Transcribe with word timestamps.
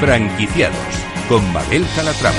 Franquiciados 0.00 0.76
con 1.28 1.52
Mabel 1.52 1.84
Calatrava. 1.96 2.36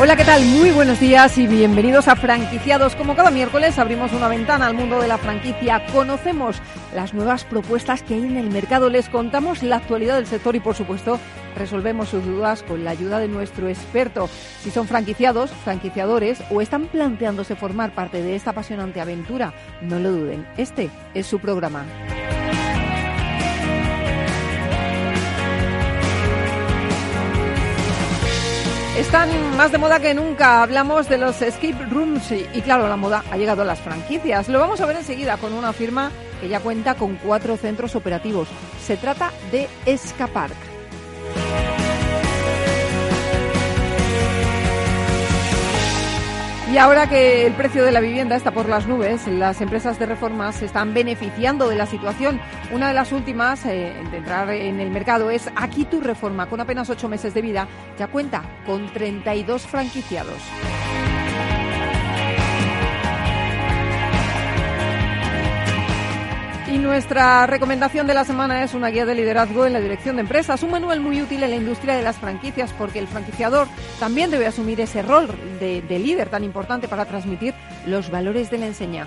Hola, 0.00 0.14
¿qué 0.16 0.24
tal? 0.24 0.44
Muy 0.44 0.70
buenos 0.70 1.00
días 1.00 1.36
y 1.38 1.48
bienvenidos 1.48 2.06
a 2.06 2.14
Franquiciados. 2.14 2.94
Como 2.94 3.16
cada 3.16 3.32
miércoles 3.32 3.80
abrimos 3.80 4.12
una 4.12 4.28
ventana 4.28 4.66
al 4.66 4.74
mundo 4.74 5.00
de 5.00 5.08
la 5.08 5.18
franquicia, 5.18 5.84
conocemos 5.92 6.62
las 6.94 7.14
nuevas 7.14 7.42
propuestas 7.44 8.04
que 8.04 8.14
hay 8.14 8.22
en 8.22 8.36
el 8.36 8.50
mercado, 8.50 8.88
les 8.88 9.08
contamos 9.08 9.64
la 9.64 9.76
actualidad 9.76 10.16
del 10.16 10.26
sector 10.26 10.54
y, 10.54 10.60
por 10.60 10.76
supuesto, 10.76 11.18
resolvemos 11.56 12.08
sus 12.08 12.24
dudas 12.24 12.62
con 12.62 12.84
la 12.84 12.90
ayuda 12.90 13.18
de 13.18 13.28
nuestro 13.28 13.68
experto. 13.68 14.28
Si 14.62 14.70
son 14.70 14.86
franquiciados, 14.86 15.50
franquiciadores 15.50 16.42
o 16.50 16.60
están 16.60 16.86
planteándose 16.86 17.56
formar 17.56 17.94
parte 17.94 18.22
de 18.22 18.36
esta 18.36 18.50
apasionante 18.50 19.00
aventura, 19.00 19.52
no 19.80 19.98
lo 19.98 20.12
duden, 20.12 20.46
este 20.56 20.90
es 21.14 21.26
su 21.26 21.38
programa. 21.38 21.84
Están 28.98 29.28
más 29.56 29.72
de 29.72 29.78
moda 29.78 29.98
que 29.98 30.14
nunca. 30.14 30.62
Hablamos 30.62 31.08
de 31.08 31.18
los 31.18 31.42
escape 31.42 31.84
rooms 31.90 32.30
y, 32.30 32.60
claro, 32.60 32.88
la 32.88 32.96
moda 32.96 33.24
ha 33.28 33.36
llegado 33.36 33.62
a 33.62 33.64
las 33.64 33.80
franquicias. 33.80 34.48
Lo 34.48 34.60
vamos 34.60 34.80
a 34.80 34.86
ver 34.86 34.96
enseguida 34.96 35.36
con 35.36 35.52
una 35.52 35.72
firma 35.72 36.12
que 36.40 36.48
ya 36.48 36.60
cuenta 36.60 36.94
con 36.94 37.16
cuatro 37.16 37.56
centros 37.56 37.96
operativos. 37.96 38.48
Se 38.80 38.96
trata 38.96 39.32
de 39.50 39.68
Escapark. 39.84 40.73
Y 46.74 46.78
ahora 46.78 47.08
que 47.08 47.46
el 47.46 47.52
precio 47.52 47.84
de 47.84 47.92
la 47.92 48.00
vivienda 48.00 48.34
está 48.34 48.50
por 48.50 48.68
las 48.68 48.88
nubes, 48.88 49.28
las 49.28 49.60
empresas 49.60 49.96
de 50.00 50.06
reformas 50.06 50.56
se 50.56 50.64
están 50.64 50.92
beneficiando 50.92 51.68
de 51.68 51.76
la 51.76 51.86
situación. 51.86 52.40
Una 52.72 52.88
de 52.88 52.94
las 52.94 53.12
últimas 53.12 53.64
eh, 53.64 53.94
de 54.10 54.16
entrar 54.16 54.50
en 54.50 54.80
el 54.80 54.90
mercado 54.90 55.30
es 55.30 55.48
Aquí 55.54 55.84
tu 55.84 56.00
reforma, 56.00 56.48
con 56.48 56.60
apenas 56.60 56.90
ocho 56.90 57.08
meses 57.08 57.32
de 57.32 57.42
vida, 57.42 57.68
ya 57.96 58.08
cuenta 58.08 58.42
con 58.66 58.92
32 58.92 59.62
franquiciados. 59.62 60.42
Y 66.74 66.78
nuestra 66.78 67.46
recomendación 67.46 68.08
de 68.08 68.14
la 68.14 68.24
semana 68.24 68.64
es 68.64 68.74
una 68.74 68.88
guía 68.88 69.06
de 69.06 69.14
liderazgo 69.14 69.64
en 69.64 69.74
la 69.74 69.80
dirección 69.80 70.16
de 70.16 70.22
empresas, 70.22 70.60
un 70.64 70.72
manual 70.72 70.98
muy 70.98 71.22
útil 71.22 71.44
en 71.44 71.50
la 71.50 71.56
industria 71.56 71.94
de 71.94 72.02
las 72.02 72.16
franquicias 72.16 72.72
porque 72.76 72.98
el 72.98 73.06
franquiciador 73.06 73.68
también 74.00 74.32
debe 74.32 74.48
asumir 74.48 74.80
ese 74.80 75.00
rol 75.02 75.28
de, 75.60 75.82
de 75.82 75.98
líder 76.00 76.30
tan 76.30 76.42
importante 76.42 76.88
para 76.88 77.04
transmitir 77.04 77.54
los 77.86 78.10
valores 78.10 78.50
de 78.50 78.58
la 78.58 78.66
enseña. 78.66 79.06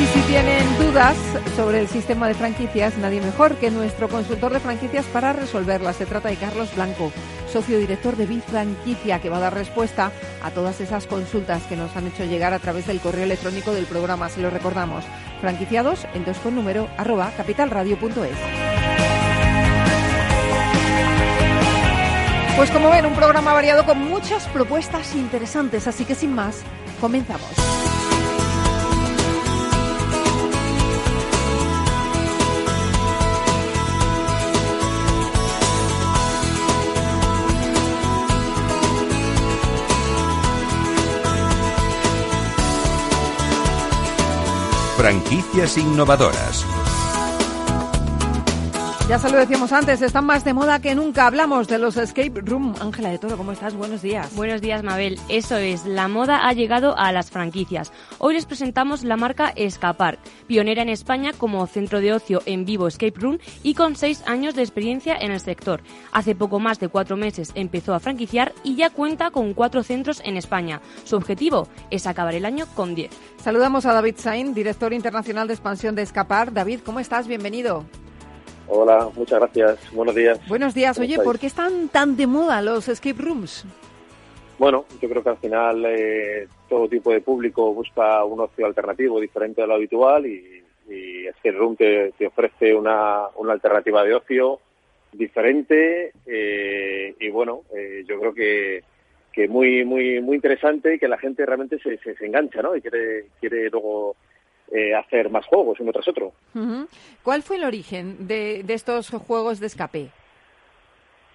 Y 0.00 0.06
si 0.06 0.20
tienen 0.28 0.78
dudas 0.78 1.16
sobre 1.56 1.80
el 1.80 1.88
sistema 1.88 2.28
de 2.28 2.34
franquicias, 2.34 2.96
nadie 2.98 3.20
mejor 3.20 3.56
que 3.56 3.72
nuestro 3.72 4.08
consultor 4.08 4.52
de 4.52 4.60
franquicias 4.60 5.06
para 5.06 5.32
resolverlas. 5.32 5.96
Se 5.96 6.06
trata 6.06 6.28
de 6.28 6.36
Carlos 6.36 6.72
Blanco, 6.76 7.10
socio 7.54 7.78
director 7.78 8.16
de 8.16 8.26
Bifranquicia, 8.26 9.20
que 9.20 9.30
va 9.30 9.36
a 9.36 9.40
dar 9.40 9.54
respuesta 9.54 10.10
a 10.42 10.50
todas 10.50 10.80
esas 10.80 11.06
consultas 11.06 11.62
que 11.68 11.76
nos 11.76 11.94
han 11.94 12.08
hecho 12.08 12.24
llegar 12.24 12.52
a 12.52 12.58
través 12.58 12.84
del 12.88 12.98
correo 12.98 13.22
electrónico 13.22 13.72
del 13.72 13.86
programa. 13.86 14.28
Se 14.28 14.42
lo 14.42 14.50
recordamos, 14.50 15.04
franquiciados 15.40 16.04
en 16.14 16.24
dos 16.24 16.36
con 16.38 16.56
número 16.56 16.88
arroba 16.96 17.30
capitalradio.es. 17.36 18.36
Pues 22.56 22.70
como 22.72 22.90
ven, 22.90 23.06
un 23.06 23.14
programa 23.14 23.52
variado 23.52 23.84
con 23.84 24.00
muchas 24.00 24.48
propuestas 24.48 25.14
interesantes, 25.14 25.86
así 25.86 26.04
que 26.04 26.16
sin 26.16 26.34
más, 26.34 26.60
comenzamos. 27.00 27.52
Franquicias 45.04 45.76
innovadoras. 45.76 46.64
Ya 49.06 49.18
se 49.18 49.30
lo 49.30 49.36
decíamos 49.36 49.70
antes, 49.70 50.00
están 50.00 50.24
más 50.24 50.46
de 50.46 50.54
moda 50.54 50.80
que 50.80 50.94
nunca. 50.94 51.26
Hablamos 51.26 51.68
de 51.68 51.78
los 51.78 51.98
escape 51.98 52.40
room. 52.40 52.74
Ángela 52.80 53.10
de 53.10 53.18
Toro, 53.18 53.36
¿cómo 53.36 53.52
estás? 53.52 53.74
Buenos 53.74 54.00
días. 54.00 54.34
Buenos 54.34 54.62
días, 54.62 54.82
Mabel. 54.82 55.20
Eso 55.28 55.58
es, 55.58 55.84
la 55.84 56.08
moda 56.08 56.48
ha 56.48 56.54
llegado 56.54 56.96
a 56.96 57.12
las 57.12 57.30
franquicias. 57.30 57.92
Hoy 58.16 58.32
les 58.32 58.46
presentamos 58.46 59.04
la 59.04 59.18
marca 59.18 59.52
Escapar, 59.56 60.18
pionera 60.46 60.80
en 60.80 60.88
España 60.88 61.32
como 61.36 61.66
centro 61.66 62.00
de 62.00 62.14
ocio 62.14 62.40
en 62.46 62.64
vivo 62.64 62.88
escape 62.88 63.20
room 63.20 63.38
y 63.62 63.74
con 63.74 63.94
seis 63.94 64.22
años 64.26 64.54
de 64.54 64.62
experiencia 64.62 65.14
en 65.20 65.32
el 65.32 65.40
sector. 65.40 65.82
Hace 66.12 66.34
poco 66.34 66.58
más 66.58 66.80
de 66.80 66.88
cuatro 66.88 67.18
meses 67.18 67.52
empezó 67.54 67.92
a 67.92 68.00
franquiciar 68.00 68.54
y 68.62 68.74
ya 68.74 68.88
cuenta 68.88 69.30
con 69.30 69.52
cuatro 69.52 69.82
centros 69.82 70.22
en 70.24 70.38
España. 70.38 70.80
Su 71.04 71.16
objetivo 71.16 71.68
es 71.90 72.06
acabar 72.06 72.34
el 72.34 72.46
año 72.46 72.64
con 72.74 72.94
diez. 72.94 73.10
Saludamos 73.36 73.84
a 73.84 73.92
David 73.92 74.14
Sain, 74.16 74.54
director 74.54 74.94
internacional 74.94 75.46
de 75.46 75.52
expansión 75.52 75.94
de 75.94 76.00
Escapar. 76.00 76.54
David, 76.54 76.80
¿cómo 76.82 77.00
estás? 77.00 77.28
Bienvenido. 77.28 77.84
Hola, 78.68 79.08
muchas 79.14 79.38
gracias. 79.38 79.92
Buenos 79.92 80.14
días. 80.14 80.40
Buenos 80.48 80.74
días. 80.74 80.98
Oye, 80.98 81.18
¿por 81.18 81.38
qué 81.38 81.46
están 81.46 81.88
tan 81.88 82.16
de 82.16 82.26
moda 82.26 82.62
los 82.62 82.88
escape 82.88 83.20
rooms? 83.20 83.66
Bueno, 84.58 84.86
yo 85.02 85.08
creo 85.08 85.22
que 85.22 85.28
al 85.28 85.36
final 85.38 85.84
eh, 85.86 86.48
todo 86.68 86.88
tipo 86.88 87.12
de 87.12 87.20
público 87.20 87.74
busca 87.74 88.24
un 88.24 88.40
ocio 88.40 88.66
alternativo 88.66 89.20
diferente 89.20 89.62
a 89.62 89.66
lo 89.66 89.74
habitual 89.74 90.26
y, 90.26 90.62
y 90.88 91.26
Escape 91.26 91.52
Room 91.52 91.76
te, 91.76 92.12
te 92.16 92.26
ofrece 92.26 92.74
una, 92.74 93.26
una, 93.36 93.52
alternativa 93.52 94.04
de 94.04 94.14
ocio 94.14 94.60
diferente 95.12 96.12
eh, 96.26 97.14
y 97.18 97.28
bueno, 97.30 97.62
eh, 97.76 98.04
yo 98.06 98.20
creo 98.20 98.34
que, 98.34 98.84
que 99.32 99.48
muy 99.48 99.84
muy 99.84 100.20
muy 100.20 100.36
interesante 100.36 100.94
y 100.94 100.98
que 100.98 101.08
la 101.08 101.18
gente 101.18 101.44
realmente 101.44 101.78
se, 101.80 101.98
se, 101.98 102.14
se 102.14 102.26
engancha, 102.26 102.62
¿no? 102.62 102.76
Y 102.76 102.80
quiere 102.80 103.26
quiere 103.40 103.70
luego 103.70 104.14
eh, 104.76 104.92
hacer 104.92 105.30
más 105.30 105.46
juegos 105.46 105.78
uno 105.78 105.92
tras 105.92 106.08
otro. 106.08 106.32
¿Cuál 107.22 107.42
fue 107.44 107.58
el 107.58 107.64
origen 107.64 108.26
de, 108.26 108.64
de, 108.64 108.74
estos 108.74 109.08
juegos 109.08 109.60
de 109.60 109.68
escape? 109.68 110.08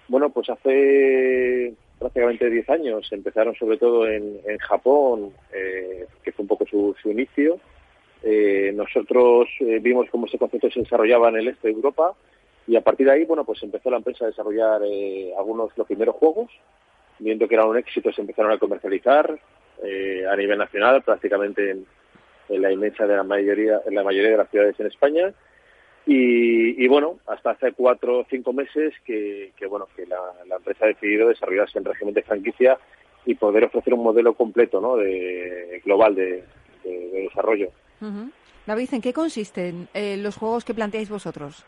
Bueno, 0.08 0.28
pues 0.28 0.50
hace 0.50 1.72
prácticamente 1.98 2.50
10 2.50 2.68
años 2.68 3.08
empezaron 3.10 3.54
sobre 3.54 3.78
todo 3.78 4.06
en, 4.06 4.40
en 4.46 4.58
Japón, 4.58 5.32
eh, 5.54 6.06
que 6.22 6.32
fue 6.32 6.42
un 6.42 6.48
poco 6.48 6.66
su, 6.66 6.94
su 7.00 7.10
inicio. 7.10 7.58
Eh, 8.22 8.72
nosotros 8.74 9.48
vimos 9.80 10.10
cómo 10.10 10.26
ese 10.26 10.36
concepto 10.36 10.70
se 10.70 10.80
desarrollaba 10.80 11.30
en 11.30 11.36
el 11.36 11.48
este 11.48 11.68
de 11.68 11.74
Europa 11.74 12.12
y 12.66 12.76
a 12.76 12.82
partir 12.82 13.06
de 13.06 13.14
ahí, 13.14 13.24
bueno, 13.24 13.44
pues 13.46 13.62
empezó 13.62 13.90
la 13.90 13.96
empresa 13.96 14.26
a 14.26 14.28
desarrollar 14.28 14.82
algunos 15.38 15.70
los 15.78 15.86
primeros 15.86 16.16
juegos. 16.16 16.50
Viendo 17.18 17.48
que 17.48 17.54
eran 17.54 17.68
un 17.68 17.78
éxito, 17.78 18.12
se 18.12 18.20
empezaron 18.20 18.52
a 18.52 18.58
comercializar 18.58 19.34
a 20.30 20.36
nivel 20.36 20.58
nacional, 20.58 21.02
prácticamente 21.02 21.70
en, 21.70 21.86
en 22.50 22.62
la 22.62 22.72
inmensa 22.72 23.06
de 23.06 23.16
la 23.16 23.22
mayoría, 23.22 23.80
en 23.86 23.94
la 23.94 24.02
mayoría 24.02 24.32
de 24.32 24.36
las 24.36 24.50
ciudades 24.50 24.78
en 24.78 24.86
España. 24.86 25.32
Y, 26.06 26.82
y 26.82 26.88
bueno, 26.88 27.18
hasta 27.26 27.50
hace 27.50 27.72
cuatro 27.72 28.20
o 28.20 28.26
cinco 28.28 28.52
meses 28.52 28.92
que, 29.04 29.52
que 29.56 29.66
bueno, 29.66 29.86
que 29.94 30.06
la, 30.06 30.18
la, 30.48 30.56
empresa 30.56 30.84
ha 30.84 30.88
decidido 30.88 31.28
desarrollarse 31.28 31.78
en 31.78 31.84
régimen 31.84 32.14
de 32.14 32.22
franquicia 32.22 32.78
y 33.26 33.34
poder 33.34 33.64
ofrecer 33.64 33.94
un 33.94 34.02
modelo 34.02 34.34
completo, 34.34 34.80
¿no? 34.80 34.96
De, 34.96 35.80
global 35.84 36.14
de, 36.14 36.42
de, 36.84 37.10
de 37.10 37.20
desarrollo. 37.22 37.68
Uh 38.00 38.06
-huh. 38.06 38.32
David, 38.66 38.88
¿en 38.92 39.00
qué 39.02 39.12
consisten 39.12 39.88
eh, 39.94 40.16
los 40.16 40.36
juegos 40.36 40.64
que 40.64 40.74
planteáis 40.74 41.10
vosotros? 41.10 41.64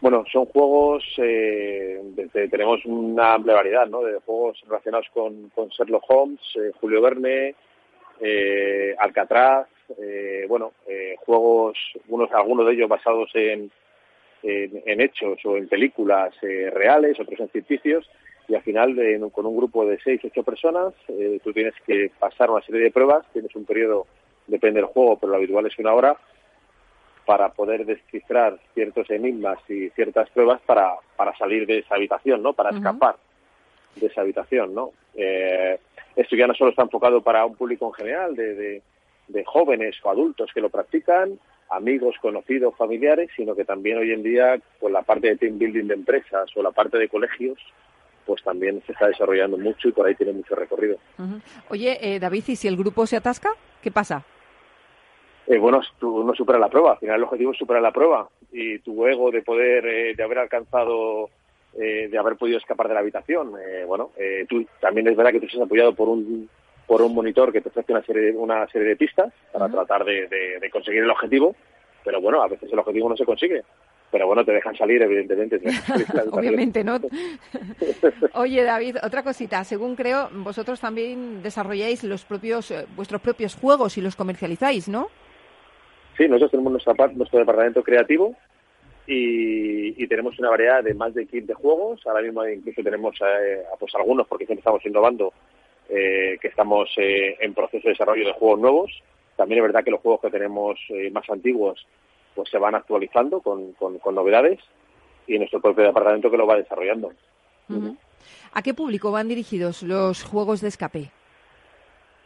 Bueno, 0.00 0.24
son 0.30 0.44
juegos, 0.46 1.02
eh, 1.18 2.00
desde, 2.14 2.48
tenemos 2.48 2.84
una 2.84 3.34
amplia 3.34 3.54
variedad, 3.54 3.86
¿no? 3.86 4.02
De 4.02 4.18
juegos 4.20 4.62
relacionados 4.66 5.06
con, 5.14 5.48
con 5.54 5.68
Sherlock 5.68 6.04
Holmes, 6.08 6.40
eh, 6.56 6.72
Julio 6.80 7.00
Verne, 7.00 7.54
eh, 8.20 8.94
Alcatraz, 8.98 9.66
eh, 9.98 10.44
bueno, 10.48 10.72
eh, 10.88 11.16
juegos, 11.18 11.76
unos, 12.08 12.30
algunos 12.32 12.66
de 12.66 12.72
ellos 12.72 12.88
basados 12.88 13.30
en, 13.34 13.70
en, 14.42 14.82
en 14.86 15.00
hechos 15.00 15.38
o 15.44 15.56
en 15.56 15.68
películas 15.68 16.34
eh, 16.42 16.70
reales, 16.72 17.18
otros 17.20 17.40
en 17.40 17.48
ficticios, 17.48 18.08
y 18.48 18.54
al 18.54 18.62
final 18.62 18.94
de, 18.94 19.20
con 19.32 19.46
un 19.46 19.56
grupo 19.56 19.86
de 19.86 19.98
seis, 20.02 20.20
ocho 20.24 20.42
personas, 20.42 20.92
eh, 21.08 21.40
tú 21.42 21.52
tienes 21.52 21.74
que 21.86 22.10
pasar 22.18 22.50
una 22.50 22.62
serie 22.62 22.82
de 22.82 22.90
pruebas, 22.90 23.24
tienes 23.32 23.54
un 23.56 23.64
periodo, 23.64 24.06
depende 24.46 24.80
del 24.80 24.90
juego, 24.90 25.18
pero 25.18 25.30
lo 25.32 25.38
habitual 25.38 25.66
es 25.66 25.78
una 25.78 25.94
hora, 25.94 26.16
para 27.24 27.48
poder 27.48 27.86
descifrar 27.86 28.58
ciertos 28.74 29.08
enigmas 29.10 29.58
y 29.68 29.88
ciertas 29.90 30.28
pruebas 30.30 30.60
para, 30.66 30.96
para 31.16 31.34
salir 31.38 31.66
de 31.66 31.78
esa 31.78 31.94
habitación, 31.94 32.42
¿no? 32.42 32.52
Para 32.52 32.70
uh 32.70 32.72
-huh. 32.74 32.76
escapar 32.76 33.16
de 33.96 34.06
esa 34.06 34.20
habitación, 34.20 34.74
¿no? 34.74 34.90
Eh, 35.14 35.78
esto 36.16 36.36
ya 36.36 36.46
no 36.46 36.54
solo 36.54 36.70
está 36.70 36.82
enfocado 36.82 37.22
para 37.22 37.44
un 37.44 37.56
público 37.56 37.86
en 37.86 37.92
general, 37.92 38.36
de, 38.36 38.54
de, 38.54 38.82
de, 39.28 39.44
jóvenes 39.44 39.96
o 40.02 40.10
adultos 40.10 40.50
que 40.52 40.60
lo 40.60 40.70
practican, 40.70 41.38
amigos, 41.70 42.16
conocidos, 42.20 42.76
familiares, 42.76 43.30
sino 43.36 43.54
que 43.54 43.64
también 43.64 43.98
hoy 43.98 44.12
en 44.12 44.22
día 44.22 44.60
con 44.80 44.92
la 44.92 45.02
parte 45.02 45.28
de 45.28 45.36
team 45.36 45.58
building 45.58 45.88
de 45.88 45.94
empresas 45.94 46.50
o 46.56 46.62
la 46.62 46.70
parte 46.70 46.98
de 46.98 47.08
colegios 47.08 47.58
pues 48.24 48.42
también 48.42 48.82
se 48.86 48.92
está 48.92 49.06
desarrollando 49.06 49.58
mucho 49.58 49.88
y 49.88 49.92
por 49.92 50.06
ahí 50.06 50.14
tiene 50.14 50.32
mucho 50.32 50.54
recorrido. 50.54 50.98
Oye, 51.68 51.98
eh, 52.00 52.18
David, 52.18 52.44
¿y 52.48 52.56
si 52.56 52.68
el 52.68 52.76
grupo 52.76 53.06
se 53.06 53.16
atasca? 53.16 53.50
¿Qué 53.82 53.90
pasa? 53.90 54.24
Eh, 55.46 55.58
bueno, 55.58 55.80
tú 55.98 56.24
no 56.24 56.34
superas 56.34 56.60
la 56.60 56.70
prueba. 56.70 56.92
Al 56.92 56.98
final 56.98 57.16
el 57.16 57.24
objetivo 57.24 57.52
es 57.52 57.58
superar 57.58 57.82
la 57.82 57.92
prueba 57.92 58.28
y 58.50 58.78
tu 58.78 59.06
ego 59.06 59.30
de 59.30 59.42
poder, 59.42 59.86
eh, 59.86 60.14
de 60.14 60.22
haber 60.22 60.38
alcanzado, 60.38 61.28
eh, 61.80 62.08
de 62.10 62.18
haber 62.18 62.36
podido 62.36 62.58
escapar 62.58 62.88
de 62.88 62.94
la 62.94 63.00
habitación. 63.00 63.52
Eh, 63.60 63.84
bueno, 63.86 64.10
eh, 64.16 64.46
tú 64.48 64.64
también 64.80 65.08
es 65.08 65.16
verdad 65.16 65.32
que 65.32 65.40
tú 65.40 65.46
estás 65.46 65.62
apoyado 65.62 65.94
por 65.94 66.08
un 66.08 66.48
por 66.86 67.00
un 67.00 67.14
monitor 67.14 67.50
que 67.50 67.62
te 67.62 67.70
ofrece 67.70 67.92
una 67.92 68.02
serie 68.02 68.22
de, 68.22 68.36
una 68.36 68.66
serie 68.68 68.88
de 68.88 68.96
pistas 68.96 69.32
para 69.50 69.70
tratar 69.70 70.04
de, 70.04 70.28
de, 70.28 70.60
de 70.60 70.70
conseguir 70.70 71.02
el 71.02 71.10
objetivo, 71.10 71.56
pero 72.04 72.20
bueno, 72.20 72.42
a 72.42 72.48
veces 72.48 72.70
el 72.70 72.78
objetivo 72.78 73.08
no 73.08 73.16
se 73.16 73.24
consigue 73.24 73.62
pero 74.14 74.28
bueno, 74.28 74.44
te 74.44 74.52
dejan 74.52 74.76
salir, 74.76 75.02
evidentemente. 75.02 75.60
Obviamente, 76.30 76.84
¿no? 76.84 77.00
Oye, 78.34 78.62
David, 78.62 78.98
otra 79.02 79.24
cosita. 79.24 79.64
Según 79.64 79.96
creo, 79.96 80.28
vosotros 80.32 80.80
también 80.80 81.42
desarrolláis 81.42 82.04
los 82.04 82.24
propios, 82.24 82.70
eh, 82.70 82.86
vuestros 82.94 83.20
propios 83.20 83.56
juegos 83.56 83.98
y 83.98 84.00
los 84.00 84.14
comercializáis, 84.14 84.88
¿no? 84.88 85.08
Sí, 86.16 86.28
nosotros 86.28 86.52
tenemos 86.52 86.70
nuestra 86.70 86.94
parte, 86.94 87.16
nuestro 87.16 87.40
departamento 87.40 87.82
creativo 87.82 88.36
y, 89.06 90.02
y, 90.02 90.06
tenemos 90.06 90.38
una 90.38 90.50
variedad 90.50 90.82
de 90.82 90.94
más 90.94 91.14
de 91.14 91.26
15 91.26 91.54
juegos. 91.54 92.00
Ahora 92.06 92.22
mismo 92.22 92.46
incluso 92.46 92.82
tenemos 92.82 93.16
eh, 93.20 93.62
pues 93.78 93.94
algunos, 93.94 94.26
porque 94.26 94.46
siempre 94.46 94.60
estamos 94.60 94.84
innovando, 94.86 95.32
eh, 95.88 96.38
que 96.40 96.48
estamos 96.48 96.88
eh, 96.96 97.36
en 97.40 97.52
proceso 97.52 97.88
de 97.88 97.92
desarrollo 97.92 98.26
de 98.26 98.32
juegos 98.32 98.58
nuevos. 98.58 98.90
También 99.36 99.58
es 99.58 99.64
verdad 99.64 99.84
que 99.84 99.90
los 99.90 100.00
juegos 100.00 100.22
que 100.22 100.30
tenemos 100.30 100.78
eh, 100.88 101.10
más 101.10 101.28
antiguos 101.28 101.86
pues 102.34 102.48
se 102.48 102.58
van 102.58 102.74
actualizando 102.74 103.40
con, 103.40 103.72
con, 103.74 103.98
con, 103.98 104.14
novedades 104.14 104.58
y 105.26 105.38
nuestro 105.38 105.60
propio 105.60 105.84
departamento 105.84 106.30
que 106.30 106.36
lo 106.36 106.46
va 106.46 106.56
desarrollando. 106.56 107.12
Uh 107.68 107.74
-huh. 107.74 107.96
¿A 108.54 108.62
qué 108.62 108.72
público 108.72 109.12
van 109.12 109.28
dirigidos 109.28 109.82
los 109.82 110.24
juegos 110.24 110.60
de 110.60 110.68
escape? 110.68 111.10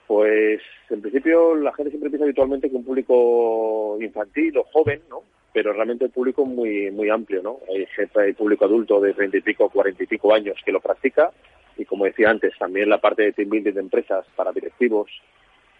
Pues 0.07 0.63
en 0.89 1.03
principio 1.03 1.57
la 1.57 1.73
gente 1.75 1.91
siempre 1.91 2.11
piensa 2.11 2.25
habitualmente 2.25 2.71
que 2.71 2.77
un 2.77 2.85
público 2.85 3.99
infantil 4.01 4.57
o 4.59 4.65
joven, 4.65 5.03
¿no? 5.11 5.23
Pero 5.59 5.73
realmente 5.73 6.05
el 6.05 6.13
público 6.13 6.47
muy 6.47 6.89
muy 6.93 7.11
amplio, 7.11 7.43
¿no? 7.43 7.59
Hay 7.69 7.85
gente, 7.87 8.21
hay 8.21 8.33
público 8.33 8.65
adulto 8.65 9.01
de 9.01 9.13
treinta 9.13 9.39
y 9.39 9.41
pico, 9.41 9.69
cuarenta 9.69 10.05
y 10.05 10.07
pico 10.07 10.33
años 10.33 10.57
que 10.65 10.71
lo 10.71 10.79
practica 10.79 11.33
y 11.77 11.85
como 11.85 12.05
decía 12.05 12.31
antes, 12.31 12.57
también 12.57 12.89
la 12.89 12.99
parte 12.99 13.25
de 13.25 13.33
team 13.33 13.51
building 13.51 13.73
de 13.73 13.81
empresas 13.81 14.25
para 14.37 14.53
directivos, 14.53 15.11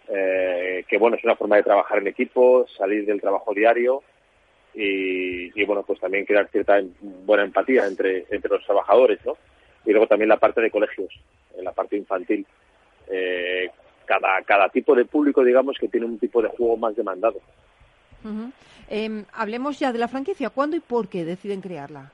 eh, 0.09 0.83
que 0.85 0.97
bueno, 0.97 1.15
es 1.15 1.23
una 1.23 1.37
forma 1.37 1.55
de 1.55 1.63
trabajar 1.63 1.99
en 1.99 2.07
equipo, 2.07 2.67
salir 2.77 3.05
del 3.05 3.21
trabajo 3.21 3.53
diario 3.53 4.03
y, 4.73 5.57
y, 5.57 5.65
bueno, 5.65 5.83
pues 5.83 6.01
también 6.01 6.25
crear 6.25 6.49
cierta 6.49 6.81
buena 6.99 7.45
empatía 7.45 7.87
entre, 7.87 8.25
entre 8.29 8.51
los 8.51 8.65
trabajadores, 8.65 9.19
¿no? 9.25 9.37
Y 9.85 9.91
luego 9.91 10.07
también 10.07 10.27
la 10.27 10.39
parte 10.39 10.59
de 10.59 10.71
colegios, 10.71 11.09
en 11.57 11.63
la 11.63 11.71
parte 11.71 11.95
infantil. 11.95 12.45
Eh, 13.09 13.69
cada, 14.03 14.41
cada 14.41 14.67
tipo 14.67 14.93
de 14.93 15.05
público, 15.05 15.41
digamos, 15.41 15.77
que 15.79 15.87
tiene 15.87 16.05
un 16.05 16.19
tipo 16.19 16.41
de 16.41 16.49
juego 16.49 16.75
más 16.75 16.97
demandado. 16.97 17.39
Uh 18.23 18.27
-huh. 18.27 18.51
eh, 18.89 19.23
hablemos 19.33 19.79
ya 19.79 19.91
de 19.91 19.99
la 19.99 20.07
franquicia. 20.07 20.49
¿Cuándo 20.49 20.75
y 20.75 20.79
por 20.79 21.07
qué 21.07 21.25
deciden 21.25 21.61
crearla? 21.61 22.11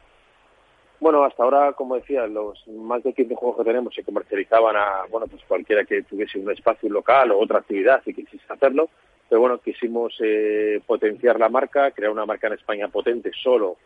Bueno, 0.99 1.23
hasta 1.23 1.43
ahora, 1.43 1.73
como 1.73 1.95
decía, 1.95 2.25
los 2.27 2.65
más 2.67 3.03
de 3.03 3.13
15 3.13 3.35
juegos 3.35 3.57
que 3.57 3.63
tenemos 3.65 3.93
se 3.93 4.03
comercializaban 4.03 4.75
a, 4.75 5.05
bueno, 5.09 5.27
pues 5.27 5.43
cualquiera 5.47 5.83
que 5.83 6.03
tuviese 6.03 6.39
un 6.39 6.49
espacio 6.51 6.89
local 6.89 7.31
o 7.31 7.39
otra 7.39 7.59
actividad 7.59 8.01
y 8.05 8.13
quisiese 8.13 8.45
hacerlo 8.51 8.89
pero 9.29 9.41
bueno, 9.41 9.57
quisimos 9.59 10.15
eh, 10.19 10.81
potenciar 10.85 11.39
la 11.39 11.49
marca, 11.49 11.91
crear 11.91 12.11
una 12.11 12.25
marca 12.25 12.47
en 12.47 12.53
España 12.53 12.87
potente 12.87 13.31
solo 13.41 13.77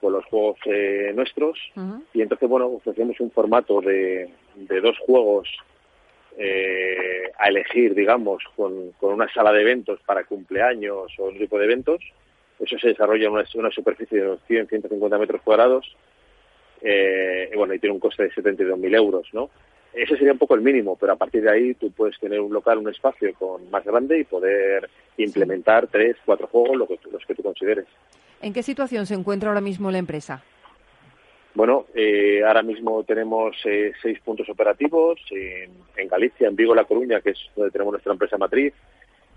con 0.00 0.12
los 0.12 0.24
juegos 0.26 0.58
eh, 0.66 1.12
nuestros 1.14 1.58
uh 1.76 1.80
-huh. 1.80 2.02
y 2.12 2.22
entonces, 2.22 2.48
bueno, 2.48 2.66
ofrecemos 2.66 3.20
un 3.20 3.30
formato 3.30 3.80
de, 3.80 4.28
de 4.56 4.80
dos 4.80 4.98
juegos 5.06 5.48
eh, 6.38 7.30
a 7.38 7.48
elegir, 7.48 7.94
digamos, 7.94 8.42
con, 8.56 8.92
con, 8.92 9.14
una 9.14 9.32
sala 9.32 9.52
de 9.52 9.60
eventos 9.62 10.00
para 10.06 10.24
cumpleaños 10.24 11.12
o 11.18 11.24
un 11.24 11.38
tipo 11.38 11.58
de 11.58 11.64
eventos. 11.64 12.00
Eso 12.58 12.78
se 12.78 12.88
desarrolla 12.88 13.26
en 13.26 13.32
una, 13.32 13.70
superficie 13.70 14.18
de 14.18 14.26
unos 14.26 14.40
100, 14.46 14.68
150 14.68 15.18
metros 15.18 15.42
cuadrados 15.42 15.96
eh, 16.80 17.50
y 17.52 17.56
bueno, 17.56 17.74
y 17.74 17.78
tiene 17.78 17.94
un 17.94 18.00
coste 18.00 18.24
de 18.24 18.30
72.000 18.30 18.96
euros, 18.96 19.28
¿no? 19.32 19.50
ese 19.92 20.16
sería 20.16 20.32
un 20.32 20.38
poco 20.38 20.54
el 20.54 20.62
mínimo, 20.62 20.96
pero 20.96 21.12
a 21.12 21.16
partir 21.16 21.42
de 21.42 21.50
ahí 21.50 21.74
tú 21.74 21.90
puedes 21.90 22.18
tener 22.18 22.40
un 22.40 22.52
local, 22.52 22.78
un 22.78 22.88
espacio 22.88 23.32
con 23.34 23.70
más 23.70 23.84
grande 23.84 24.18
y 24.18 24.24
poder 24.24 24.88
implementar 25.18 25.86
tres, 25.88 26.16
cuatro 26.24 26.46
juegos, 26.46 26.76
lo 26.76 26.86
que, 26.86 26.98
los 27.10 27.24
que 27.26 27.34
tú 27.34 27.42
consideres. 27.42 27.86
¿En 28.40 28.52
qué 28.52 28.62
situación 28.62 29.06
se 29.06 29.14
encuentra 29.14 29.50
ahora 29.50 29.60
mismo 29.60 29.90
la 29.90 29.98
empresa? 29.98 30.42
Bueno, 31.54 31.86
eh, 31.94 32.42
ahora 32.46 32.62
mismo 32.62 33.04
tenemos 33.04 33.56
eh, 33.64 33.92
seis 34.00 34.18
puntos 34.20 34.48
operativos 34.48 35.20
en, 35.30 35.70
en, 35.96 36.08
Galicia, 36.08 36.48
en 36.48 36.56
Vigo, 36.56 36.74
La 36.74 36.84
Coruña, 36.84 37.20
que 37.20 37.30
es 37.30 37.38
donde 37.54 37.70
tenemos 37.70 37.92
nuestra 37.92 38.12
empresa 38.12 38.38
matriz, 38.38 38.72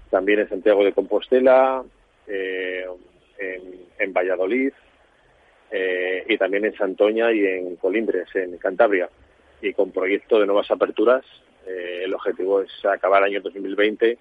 también 0.09 0.39
en 0.39 0.49
Santiago 0.49 0.83
de 0.85 0.93
Compostela, 0.93 1.83
eh, 2.27 2.85
en, 3.37 3.61
en, 3.99 4.13
Valladolid 4.13 4.71
eh, 5.69 6.23
y 6.27 6.37
también 6.37 6.65
en 6.65 6.75
Santoña 6.75 7.31
y 7.33 7.45
en 7.45 7.75
Colindres, 7.75 8.33
en 8.33 8.57
Cantabria 8.57 9.09
y 9.61 9.73
con 9.73 9.91
proyecto 9.91 10.39
de 10.39 10.45
nuevas 10.45 10.71
aperturas. 10.71 11.25
Eh, 11.67 12.03
el 12.05 12.13
objetivo 12.13 12.61
es 12.61 12.71
acabar 12.85 13.23
el 13.23 13.33
año 13.33 13.41
2020 13.41 14.17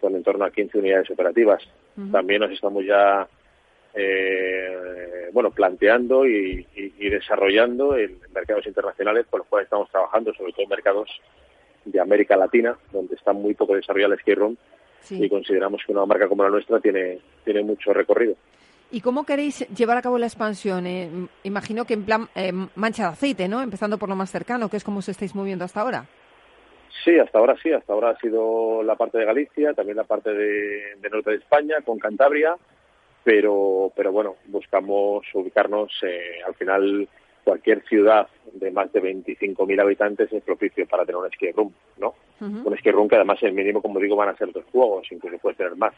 con 0.00 0.14
en 0.14 0.22
torno 0.22 0.44
a 0.44 0.50
15 0.50 0.78
unidades 0.78 1.10
operativas. 1.10 1.62
Uh 1.96 2.02
-huh. 2.02 2.12
También 2.12 2.40
nos 2.42 2.50
estamos 2.50 2.84
ya 2.84 3.26
eh, 3.94 5.28
bueno 5.32 5.50
planteando 5.50 6.26
y, 6.26 6.66
y, 6.74 6.94
y, 6.98 7.08
desarrollando 7.08 7.96
en 7.96 8.18
mercados 8.34 8.66
internacionales 8.66 9.26
con 9.28 9.38
los 9.38 9.48
cuales 9.48 9.66
estamos 9.66 9.90
trabajando, 9.90 10.32
sobre 10.34 10.52
todo 10.52 10.62
en 10.62 10.68
mercados 10.68 11.10
de 11.84 12.00
América 12.00 12.36
Latina, 12.36 12.76
donde 12.92 13.14
está 13.14 13.32
muy 13.32 13.54
poco 13.54 13.74
desarrollado 13.74 14.12
el 14.12 14.20
skate 14.20 14.38
room 14.38 14.56
sí. 15.00 15.22
y 15.22 15.28
consideramos 15.28 15.82
que 15.84 15.92
una 15.92 16.06
marca 16.06 16.28
como 16.28 16.42
la 16.44 16.50
nuestra 16.50 16.80
tiene, 16.80 17.18
tiene 17.44 17.62
mucho 17.62 17.92
recorrido. 17.92 18.36
¿Y 18.92 19.00
cómo 19.00 19.24
queréis 19.24 19.68
llevar 19.68 19.96
a 19.96 20.02
cabo 20.02 20.18
la 20.18 20.26
expansión? 20.26 20.86
Eh, 20.86 21.08
imagino 21.44 21.84
que 21.84 21.94
en 21.94 22.04
plan 22.04 22.28
eh, 22.34 22.52
mancha 22.74 23.04
de 23.04 23.08
aceite, 23.10 23.48
¿no? 23.48 23.62
Empezando 23.62 23.98
por 23.98 24.08
lo 24.08 24.16
más 24.16 24.30
cercano, 24.30 24.68
que 24.68 24.76
es 24.76 24.84
como 24.84 25.00
se 25.00 25.12
estáis 25.12 25.34
moviendo 25.34 25.64
hasta 25.64 25.80
ahora. 25.80 26.06
Sí, 27.04 27.16
hasta 27.18 27.38
ahora 27.38 27.56
sí. 27.62 27.72
Hasta 27.72 27.92
ahora 27.92 28.10
ha 28.10 28.18
sido 28.18 28.82
la 28.82 28.96
parte 28.96 29.18
de 29.18 29.26
Galicia, 29.26 29.74
también 29.74 29.96
la 29.96 30.04
parte 30.04 30.34
de, 30.34 30.96
de 31.00 31.10
norte 31.10 31.30
de 31.30 31.36
España, 31.36 31.76
con 31.84 32.00
Cantabria, 32.00 32.56
pero, 33.24 33.92
pero 33.94 34.12
bueno, 34.12 34.36
buscamos 34.46 35.26
ubicarnos, 35.34 35.92
eh, 36.02 36.40
al 36.46 36.54
final, 36.54 37.08
cualquier 37.44 37.82
ciudad 37.82 38.28
de 38.52 38.70
más 38.70 38.92
de 38.92 39.02
25.000 39.02 39.80
habitantes 39.80 40.32
es 40.32 40.42
propicio 40.42 40.86
para 40.86 41.04
tener 41.04 41.20
un 41.20 41.30
skate 41.30 41.56
room, 41.56 41.72
¿no? 41.98 42.14
Uh 42.40 42.44
-huh. 42.44 42.66
Un 42.66 42.76
skate 42.78 42.94
room 42.94 43.08
que 43.08 43.16
además 43.16 43.42
el 43.42 43.52
mínimo, 43.52 43.82
como 43.82 44.00
digo, 44.00 44.16
van 44.16 44.30
a 44.30 44.36
ser 44.36 44.52
dos 44.52 44.64
juegos, 44.72 45.06
incluso 45.10 45.38
puede 45.38 45.56
tener 45.56 45.76
más 45.76 45.94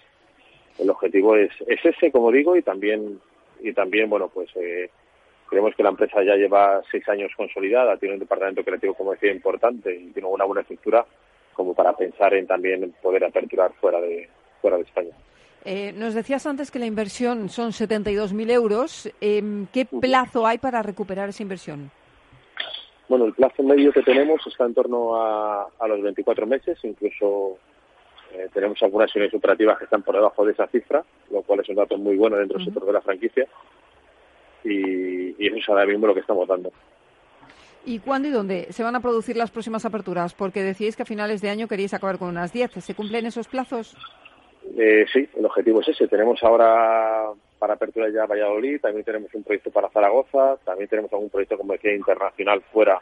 el 0.78 0.90
objetivo 0.90 1.36
es, 1.36 1.52
es 1.66 1.84
ese, 1.84 2.10
como 2.10 2.30
digo, 2.30 2.56
y 2.56 2.62
también, 2.62 3.20
y 3.60 3.72
también 3.72 4.08
bueno, 4.08 4.28
pues 4.28 4.48
eh, 4.56 4.90
creemos 5.48 5.74
que 5.74 5.82
la 5.82 5.90
empresa 5.90 6.22
ya 6.22 6.34
lleva 6.36 6.82
seis 6.90 7.08
años 7.08 7.30
consolidada, 7.36 7.96
tiene 7.96 8.14
un 8.14 8.20
departamento 8.20 8.64
creativo, 8.64 8.94
como 8.94 9.12
decía, 9.12 9.32
importante 9.32 9.94
y 9.94 10.10
tiene 10.10 10.28
una 10.28 10.44
buena 10.44 10.62
estructura 10.62 11.04
como 11.52 11.74
para 11.74 11.94
pensar 11.94 12.32
en 12.34 12.46
también 12.46 12.94
poder 13.02 13.24
aperturar 13.24 13.72
fuera 13.74 14.00
de, 14.00 14.28
fuera 14.60 14.78
de 14.78 14.84
España. 14.84 15.10
Eh, 15.64 15.92
nos 15.96 16.14
decías 16.14 16.44
antes 16.46 16.70
que 16.70 16.78
la 16.78 16.86
inversión 16.86 17.48
son 17.48 17.70
72.000 17.70 18.50
euros. 18.50 19.10
Eh, 19.20 19.66
¿Qué 19.72 19.84
plazo 19.86 20.46
hay 20.46 20.58
para 20.58 20.82
recuperar 20.82 21.28
esa 21.28 21.42
inversión? 21.42 21.90
Bueno, 23.08 23.26
el 23.26 23.34
plazo 23.34 23.62
medio 23.62 23.92
que 23.92 24.02
tenemos 24.02 24.44
está 24.46 24.64
en 24.64 24.74
torno 24.74 25.16
a, 25.16 25.68
a 25.78 25.88
los 25.88 26.02
24 26.02 26.46
meses, 26.46 26.78
incluso 26.82 27.58
eh, 28.32 28.48
tenemos 28.52 28.82
algunas 28.82 29.14
unidades 29.14 29.34
operativas 29.34 29.78
que 29.78 29.84
están 29.84 30.02
por 30.02 30.14
debajo 30.14 30.44
de 30.44 30.52
esa 30.52 30.66
cifra, 30.68 31.04
lo 31.30 31.42
cual 31.42 31.60
es 31.60 31.68
un 31.68 31.76
dato 31.76 31.98
muy 31.98 32.16
bueno 32.16 32.36
dentro 32.36 32.58
del 32.58 32.66
uh 32.66 32.70
-huh. 32.70 32.72
sector 32.72 32.86
de 32.86 32.92
la 32.92 33.02
franquicia. 33.02 33.46
Y, 34.64 35.42
y, 35.42 35.46
eso 35.46 35.56
es 35.56 35.68
ahora 35.68 35.86
mismo 35.86 36.06
lo 36.06 36.14
que 36.14 36.20
estamos 36.20 36.48
dando. 36.48 36.72
¿Y 37.84 37.98
cuándo 37.98 38.28
y 38.28 38.30
dónde 38.30 38.72
se 38.72 38.84
van 38.84 38.94
a 38.96 39.00
producir 39.00 39.36
las 39.36 39.50
próximas 39.50 39.84
aperturas? 39.84 40.34
Porque 40.34 40.62
decíais 40.62 40.96
que 40.96 41.02
a 41.02 41.06
finales 41.06 41.42
de 41.42 41.50
año 41.50 41.68
queríais 41.68 41.94
acabar 41.94 42.18
con 42.18 42.28
unas 42.28 42.52
10. 42.52 42.72
¿Se 42.82 42.94
cumplen 42.94 43.26
esos 43.26 43.48
plazos? 43.48 43.96
Eh, 44.78 45.06
sí, 45.12 45.28
el 45.36 45.44
objetivo 45.44 45.80
es 45.80 45.88
ese. 45.88 46.08
Tenemos 46.08 46.42
ahora 46.42 47.30
para 47.58 47.74
apertura 47.74 48.08
ya 48.10 48.26
Valladolid, 48.26 48.80
también 48.80 49.04
tenemos 49.04 49.32
un 49.34 49.44
proyecto 49.44 49.70
para 49.70 49.88
Zaragoza, 49.90 50.56
también 50.64 50.88
tenemos 50.88 51.12
algún 51.12 51.30
proyecto, 51.30 51.56
como 51.56 51.72
decía, 51.72 51.94
internacional 51.94 52.62
fuera 52.72 52.98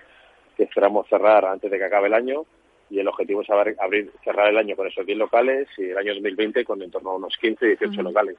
que 0.57 0.65
esperamos 0.65 1.09
cerrar 1.09 1.45
antes 1.47 1.71
de 1.71 1.79
que 1.79 1.85
acabe 1.85 2.09
el 2.09 2.15
año 2.15 2.45
y 2.91 2.99
el 2.99 3.09
objetivo 3.09 3.43
es 3.43 3.51
abrir, 3.51 3.77
abrir, 3.79 4.11
cerrar 4.25 4.49
el 4.49 4.59
año 4.59 4.77
con 4.77 4.87
esos 4.87 5.07
10 5.07 5.17
locales 5.17 5.69
y 5.79 5.85
el 5.85 5.97
año 5.97 6.13
2020 6.15 6.65
con 6.65 6.83
en 6.83 6.91
torno 6.91 7.11
a 7.11 7.17
unos 7.17 7.37
15, 7.41 7.67
18 7.67 7.89
uh 7.89 7.95
-huh. 7.95 8.03
locales. 8.03 8.37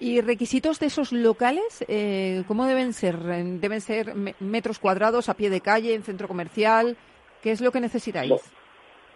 ¿Y 0.00 0.20
requisitos 0.20 0.80
de 0.80 0.86
esos 0.86 1.12
locales 1.12 1.84
eh, 1.86 2.42
cómo 2.48 2.66
deben 2.66 2.92
ser? 2.92 3.18
¿Deben 3.18 3.80
ser 3.80 4.14
metros 4.40 4.80
cuadrados 4.80 5.28
a 5.28 5.34
pie 5.34 5.48
de 5.48 5.60
calle, 5.60 5.94
en 5.94 6.02
centro 6.02 6.26
comercial? 6.26 6.96
¿Qué 7.40 7.52
es 7.52 7.60
lo 7.60 7.70
que 7.70 7.80
necesitáis? 7.80 8.32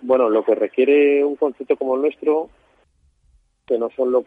Bueno, 0.00 0.28
lo 0.28 0.44
que 0.44 0.54
requiere 0.54 1.24
un 1.24 1.34
concepto 1.34 1.76
como 1.76 1.96
el 1.96 2.02
nuestro, 2.02 2.50
que 3.66 3.78
no 3.78 3.90
son, 3.90 4.12
lo, 4.12 4.24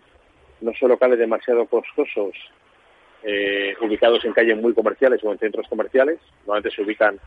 no 0.62 0.74
son 0.74 0.90
locales 0.90 1.18
demasiado 1.18 1.66
costosos, 1.66 2.34
eh, 3.24 3.74
ubicados 3.82 4.24
en 4.26 4.34
calles 4.34 4.58
muy 4.58 4.74
comerciales 4.74 5.24
o 5.24 5.32
en 5.32 5.40
centros 5.40 5.68
comerciales, 5.68 6.20
normalmente 6.46 6.76
se 6.76 6.82
ubican 6.82 7.20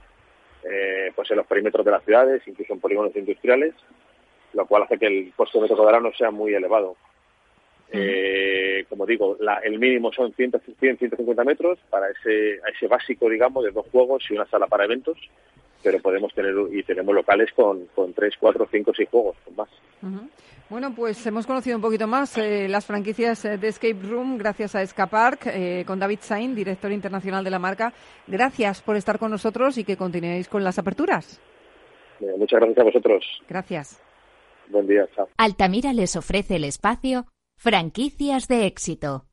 eh, 0.65 1.13
pues 1.15 1.31
en 1.31 1.39
los 1.39 1.47
perímetros 1.47 1.85
de 1.85 1.91
las 1.91 2.05
ciudades, 2.05 2.43
incluso 2.47 2.73
en 2.73 2.81
polígonos 2.81 3.15
industriales, 3.17 3.75
lo 4.53 4.67
cual 4.67 4.85
hace 4.85 4.99
que 4.99 5.07
el 5.07 5.33
costo 5.35 5.59
de 5.59 5.63
metro 5.63 5.77
cuadrado 5.77 6.05
no 6.05 6.13
sea 6.13 6.31
muy 6.31 6.55
elevado. 6.55 6.97
Eh, 7.91 8.87
como 8.89 9.05
digo, 9.05 9.37
la, 9.41 9.57
el 9.59 9.79
mínimo 9.79 10.13
son 10.13 10.33
100, 10.33 10.53
100, 10.79 10.99
150 10.99 11.45
metros 11.45 11.79
para 11.91 12.09
ese, 12.11 12.61
ese 12.75 12.87
básico, 12.87 13.29
digamos, 13.29 13.65
de 13.65 13.71
dos 13.71 13.87
juegos 13.93 14.25
y 14.31 14.35
una 14.35 14.47
sala 14.47 14.67
para 14.67 14.85
eventos, 14.85 15.19
pero 15.83 15.99
podemos 16.01 16.33
tener 16.35 16.55
y 16.73 16.83
tenemos 16.83 17.15
locales 17.15 17.51
con, 17.55 17.87
con 17.95 18.13
3, 18.13 18.35
4, 18.39 18.69
5, 18.71 18.93
6 18.97 19.09
juegos, 19.11 19.37
con 19.45 19.57
más. 19.57 19.69
Bueno, 20.69 20.95
pues 20.95 21.27
hemos 21.27 21.47
conocido 21.47 21.77
un 21.77 21.83
poquito 21.83 22.07
más 22.07 22.39
eh, 22.39 22.67
las 22.69 22.87
franquicias 22.87 23.45
eh, 23.45 23.59
de 23.59 23.69
Escape 23.69 23.99
Room 24.03 24.39
gracias 24.39 24.75
a 24.75 24.83
Escapark 24.83 25.47
eh, 25.47 25.85
con 25.87 25.99
David 25.99 26.21
Sain, 26.23 26.55
director 26.55 26.91
internacional 26.91 27.45
de 27.45 27.51
la 27.51 27.59
marca. 27.59 27.93
Gracias 28.27 28.81
por 28.81 28.97
estar 28.97 29.19
con 29.19 29.31
nosotros 29.31 29.77
y 29.77 29.85
que 29.85 29.97
continuéis 29.97 30.49
con 30.49 30.65
las 30.65 30.79
aperturas. 30.79 31.41
Eh, 32.21 32.35
muchas 32.39 32.61
gracias 32.61 32.79
a 32.79 32.85
vosotros. 32.85 33.25
Gracias. 33.49 34.03
Buen 34.69 34.87
día, 34.87 35.07
chao. 35.15 35.29
Altamira 35.37 35.93
les 35.93 36.17
ofrece 36.17 36.57
el 36.57 36.65
espacio 36.65 37.27
Franquicias 37.57 38.49
de 38.49 38.67
éxito. 38.67 39.27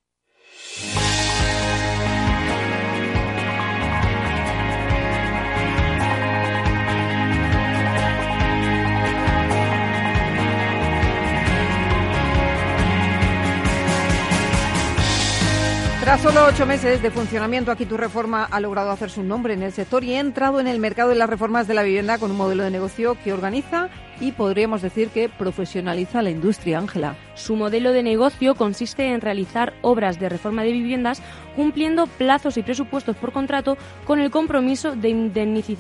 Tras 16.10 16.22
solo 16.22 16.44
ocho 16.48 16.66
meses 16.66 17.04
de 17.04 17.12
funcionamiento, 17.12 17.70
aquí 17.70 17.86
tu 17.86 17.96
reforma 17.96 18.44
ha 18.44 18.60
logrado 18.60 18.90
hacerse 18.90 19.20
un 19.20 19.28
nombre 19.28 19.54
en 19.54 19.62
el 19.62 19.72
sector 19.72 20.04
y 20.04 20.16
ha 20.16 20.20
entrado 20.20 20.60
en 20.60 20.66
el 20.66 20.80
mercado 20.80 21.10
de 21.10 21.16
las 21.16 21.30
reformas 21.30 21.68
de 21.68 21.76
la 21.76 21.84
vivienda 21.84 22.18
con 22.18 22.32
un 22.32 22.38
modelo 22.38 22.64
de 22.64 22.72
negocio 22.72 23.16
que 23.24 23.32
organiza 23.32 23.90
y 24.20 24.32
podríamos 24.32 24.82
decir 24.82 25.10
que 25.10 25.30
profesionaliza 25.30 26.22
la 26.22 26.30
industria, 26.30 26.80
Ángela. 26.80 27.16
Su 27.36 27.56
modelo 27.56 27.92
de 27.94 28.04
negocio 28.04 28.56
consiste 28.56 29.08
en 29.14 29.22
realizar 29.22 29.74
obras 29.82 30.20
de 30.20 30.28
reforma 30.28 30.64
de 30.64 30.74
viviendas 30.74 31.22
cumpliendo 31.56 32.08
plazos 32.08 32.58
y 32.58 32.64
presupuestos 32.64 33.16
por 33.16 33.32
contrato 33.32 33.78
con 34.06 34.20
el 34.20 34.32
compromiso 34.32 34.96
de, 34.96 35.14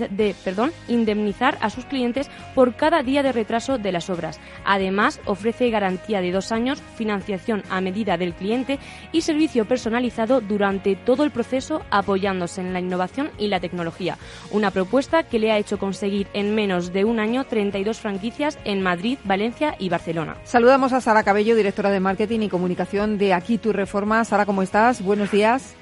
de 0.09 0.35
perdón, 0.43 0.71
indemnizar 0.87 1.57
a 1.61 1.69
sus 1.69 1.85
clientes 1.85 2.29
por 2.55 2.75
cada 2.75 3.03
día 3.03 3.23
de 3.23 3.31
retraso 3.31 3.77
de 3.77 3.91
las 3.91 4.09
obras. 4.09 4.39
Además, 4.65 5.19
ofrece 5.25 5.69
garantía 5.69 6.21
de 6.21 6.31
dos 6.31 6.51
años, 6.51 6.81
financiación 6.95 7.63
a 7.69 7.81
medida 7.81 8.17
del 8.17 8.33
cliente 8.33 8.79
y 9.11 9.21
servicio 9.21 9.65
personalizado 9.65 10.41
durante 10.41 10.95
todo 10.95 11.23
el 11.23 11.31
proceso 11.31 11.81
apoyándose 11.91 12.61
en 12.61 12.73
la 12.73 12.79
innovación 12.79 13.31
y 13.37 13.47
la 13.47 13.59
tecnología. 13.59 14.17
Una 14.51 14.71
propuesta 14.71 15.23
que 15.23 15.39
le 15.39 15.51
ha 15.51 15.57
hecho 15.57 15.77
conseguir 15.77 16.27
en 16.33 16.55
menos 16.55 16.93
de 16.93 17.05
un 17.05 17.19
año 17.19 17.45
32 17.45 17.99
franquicias 17.99 18.28
en 18.65 18.81
Madrid, 18.81 19.17
Valencia 19.23 19.75
y 19.79 19.89
Barcelona. 19.89 20.35
Saludamos 20.43 20.93
a 20.93 21.01
Sara 21.01 21.23
Cabello, 21.23 21.55
directora 21.55 21.89
de 21.89 21.99
Marketing 21.99 22.41
y 22.41 22.49
Comunicación 22.49 23.17
de 23.17 23.33
Aquí 23.33 23.57
Tu 23.57 23.73
Reforma. 23.73 24.23
Sara, 24.23 24.45
¿cómo 24.45 24.61
estás? 24.61 25.03
Buenos 25.03 25.31
días. 25.31 25.75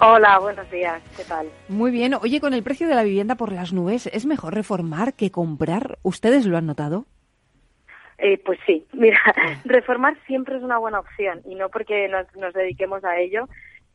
Hola, 0.00 0.38
buenos 0.38 0.70
días. 0.70 1.02
¿Qué 1.16 1.24
tal? 1.24 1.48
Muy 1.68 1.90
bien. 1.90 2.14
Oye, 2.14 2.40
con 2.40 2.54
el 2.54 2.62
precio 2.62 2.88
de 2.88 2.94
la 2.94 3.04
vivienda 3.04 3.36
por 3.36 3.52
las 3.52 3.72
nubes, 3.72 4.06
¿es 4.08 4.26
mejor 4.26 4.54
reformar 4.54 5.14
que 5.14 5.30
comprar? 5.30 5.98
¿Ustedes 6.02 6.46
lo 6.46 6.56
han 6.56 6.66
notado? 6.66 7.06
Eh, 8.18 8.38
pues 8.44 8.58
sí, 8.66 8.86
mira, 8.92 9.20
reformar 9.64 10.16
siempre 10.26 10.56
es 10.56 10.62
una 10.62 10.78
buena 10.78 11.00
opción 11.00 11.42
y 11.44 11.54
no 11.56 11.68
porque 11.68 12.08
nos, 12.08 12.26
nos 12.36 12.54
dediquemos 12.54 13.04
a 13.04 13.18
ello, 13.18 13.48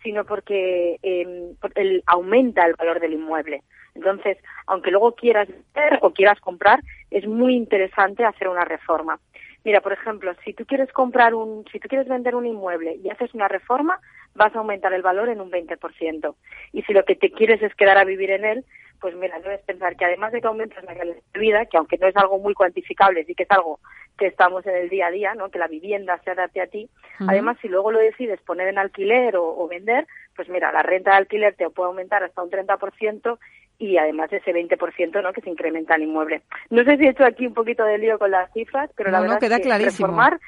sino 0.04 0.26
porque 0.26 1.00
eh, 1.02 1.54
el, 1.76 2.04
aumenta 2.06 2.66
el 2.66 2.76
valor 2.76 3.00
del 3.00 3.14
inmueble. 3.14 3.64
Entonces, 3.96 4.38
aunque 4.68 4.92
luego 4.92 5.16
quieras 5.16 5.48
vender 5.48 6.00
o 6.02 6.12
quieras 6.12 6.40
comprar, 6.40 6.82
es 7.12 7.28
muy 7.28 7.56
interesante 7.56 8.24
hacer 8.24 8.48
una 8.48 8.66
reforma. 8.66 9.20
Mira, 9.66 9.82
por 9.82 9.92
ejemplo, 9.92 10.34
si 10.46 10.54
tú 10.54 10.66
quieres 10.66 10.92
comprar 10.94 11.34
un, 11.34 11.66
si 11.72 11.80
tú 11.80 11.90
quieres 11.90 12.08
vender 12.08 12.36
un 12.36 12.46
inmueble 12.46 12.98
y 13.04 13.10
haces 13.10 13.34
una 13.34 13.48
reforma, 13.48 14.00
vas 14.36 14.56
a 14.56 14.60
aumentar 14.60 14.94
el 14.94 15.02
valor 15.02 15.28
en 15.30 15.42
un 15.42 15.52
20%. 15.52 16.36
Y 16.72 16.82
si 16.84 16.94
lo 16.94 17.04
que 17.04 17.16
te 17.16 17.32
quieres 17.32 17.62
es 17.62 17.76
quedar 17.76 17.98
a 17.98 18.06
vivir 18.06 18.32
en 18.32 18.46
él, 18.46 18.66
pues 19.00 19.16
mira, 19.16 19.40
debes 19.40 19.62
pensar 19.62 19.96
que 19.96 20.06
además 20.06 20.32
de 20.32 20.42
que 20.42 20.48
aumentas 20.48 20.84
la 20.84 20.96
calidad 20.96 21.16
de 21.34 21.40
vida, 21.40 21.66
que 21.66 21.78
aunque 21.78 21.98
no 21.98 22.08
es 22.08 22.16
algo 22.18 22.40
muy 22.40 22.54
cuantificable, 22.54 23.24
sí 23.26 23.36
que 23.36 23.44
es 23.44 23.52
algo 23.52 23.80
que 24.18 24.28
estamos 24.28 24.66
en 24.68 24.76
el 24.76 24.90
día 24.90 25.08
a 25.08 25.12
día, 25.12 25.34
¿no? 25.36 25.50
Que 25.50 25.60
la 25.60 25.68
vivienda 25.68 26.20
se 26.24 26.32
adapte 26.32 26.62
a 26.62 26.68
ti. 26.68 26.90
Además, 27.20 27.58
si 27.62 27.68
luego 27.70 27.92
lo 27.92 28.00
decides 28.00 28.42
poner 28.42 28.68
en 28.68 28.78
alquiler 28.78 29.38
o, 29.38 29.58
o, 29.58 29.68
vender, 29.68 30.06
pues 30.36 30.50
mira, 30.50 30.72
la 30.72 30.84
renta 30.84 31.12
de 31.12 31.18
alquiler 31.18 31.56
te 31.56 31.70
puede 31.70 31.88
aumentar 31.88 32.24
hasta 32.24 32.44
un 32.44 32.50
30% 32.50 33.38
y 33.78 33.98
además 33.98 34.32
ese 34.32 34.52
20% 34.54 35.24
¿no? 35.24 35.32
que 35.34 35.42
se 35.42 35.50
incrementa 35.50 35.96
el 35.96 36.04
inmueble. 36.04 36.42
No 36.70 36.84
sé 36.84 36.98
si 36.98 37.06
he 37.06 37.10
hecho 37.10 37.26
aquí 37.26 37.48
un 37.48 37.54
poquito 37.54 37.84
de 37.86 37.98
lío 37.98 38.20
con 38.20 38.32
las 38.32 38.52
cifras, 38.52 38.90
pero 38.96 39.10
la 39.10 39.18
no, 39.20 39.22
verdad 39.24 39.36
no, 39.36 39.40
queda 39.40 39.56
es 39.56 39.62
que 39.62 39.68
clarísimo. 39.68 40.08
reformar 40.08 40.40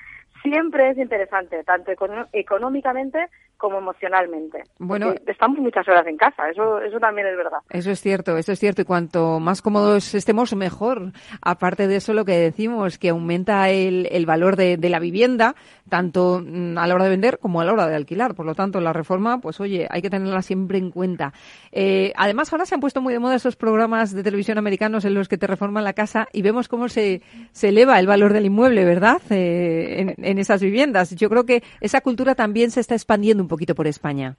siempre 0.42 0.90
es 0.92 0.98
interesante, 0.98 1.64
tanto 1.64 1.92
económicamente 2.34 3.30
como 3.62 3.78
emocionalmente. 3.78 4.64
Bueno, 4.80 5.14
estamos 5.28 5.60
muchas 5.60 5.88
horas 5.88 6.06
en 6.08 6.18
casa, 6.18 6.50
eso, 6.50 6.82
eso 6.82 7.00
también 7.00 7.28
es 7.28 7.38
verdad. 7.38 7.60
Eso 7.70 7.92
es 7.92 8.02
cierto, 8.02 8.36
eso 8.36 8.52
es 8.52 8.60
cierto. 8.60 8.82
Y 8.82 8.86
cuanto 8.86 9.40
más 9.40 9.62
cómodos 9.62 10.16
estemos, 10.16 10.56
mejor. 10.56 11.12
Aparte 11.44 11.88
de 11.88 11.98
eso, 11.98 12.14
lo 12.14 12.26
que 12.26 12.38
decimos, 12.38 12.98
que 12.98 13.10
aumenta 13.10 13.70
el, 13.70 14.08
el 14.12 14.26
valor 14.26 14.56
de, 14.56 14.78
de, 14.78 14.90
la 14.90 15.00
vivienda, 15.00 15.54
tanto 15.90 16.42
mm, 16.44 16.76
a 16.80 16.88
la 16.88 16.96
hora 16.96 17.04
de 17.04 17.12
vender 17.12 17.38
como 17.38 17.62
a 17.62 17.66
la 17.66 17.74
hora 17.74 17.88
de 17.88 17.96
alquilar. 17.96 18.34
Por 18.34 18.48
lo 18.48 18.56
tanto, 18.56 18.82
la 18.82 18.94
reforma, 18.94 19.40
pues 19.40 19.60
oye, 19.60 19.88
hay 19.92 20.02
que 20.02 20.10
tenerla 20.10 20.42
siempre 20.42 20.80
en 20.80 20.90
cuenta. 20.90 21.32
Eh, 21.72 22.14
además, 22.16 22.52
ahora 22.52 22.66
se 22.66 22.74
han 22.74 22.82
puesto 22.82 23.00
muy 23.00 23.14
de 23.14 23.20
moda 23.20 23.36
esos 23.36 23.56
programas 23.56 24.12
de 24.12 24.24
televisión 24.24 24.58
americanos 24.58 25.06
en 25.06 25.14
los 25.14 25.30
que 25.30 25.38
te 25.38 25.46
reforman 25.46 25.84
la 25.84 25.94
casa 25.94 26.28
y 26.34 26.42
vemos 26.42 26.68
cómo 26.68 26.90
se, 26.90 27.22
se 27.52 27.70
eleva 27.70 28.00
el 28.00 28.08
valor 28.08 28.34
del 28.34 28.46
inmueble, 28.46 28.86
¿verdad? 28.86 29.22
Eh, 29.30 30.16
en, 30.18 30.26
en 30.26 30.31
esas 30.40 30.62
viviendas. 30.62 31.16
Yo 31.16 31.30
creo 31.30 31.46
que 31.46 31.64
esa 31.80 32.02
cultura 32.02 32.36
también 32.36 32.72
se 32.72 32.80
está 32.80 32.96
expandiendo 32.96 33.44
un 33.44 33.50
poquito 33.50 33.76
por 33.76 33.88
España. 33.88 34.36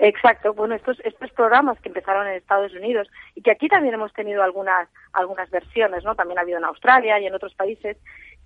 Exacto, 0.00 0.54
bueno, 0.54 0.76
estos, 0.76 1.00
estos 1.04 1.32
programas 1.32 1.80
que 1.80 1.88
empezaron 1.88 2.28
en 2.28 2.34
Estados 2.34 2.72
Unidos 2.72 3.08
y 3.34 3.42
que 3.42 3.50
aquí 3.50 3.66
también 3.66 3.94
hemos 3.94 4.12
tenido 4.12 4.44
algunas, 4.44 4.88
algunas 5.12 5.50
versiones, 5.50 6.04
¿no? 6.04 6.14
También 6.14 6.38
ha 6.38 6.42
habido 6.42 6.58
en 6.58 6.64
Australia 6.64 7.18
y 7.18 7.26
en 7.26 7.34
otros 7.34 7.52
países 7.54 7.96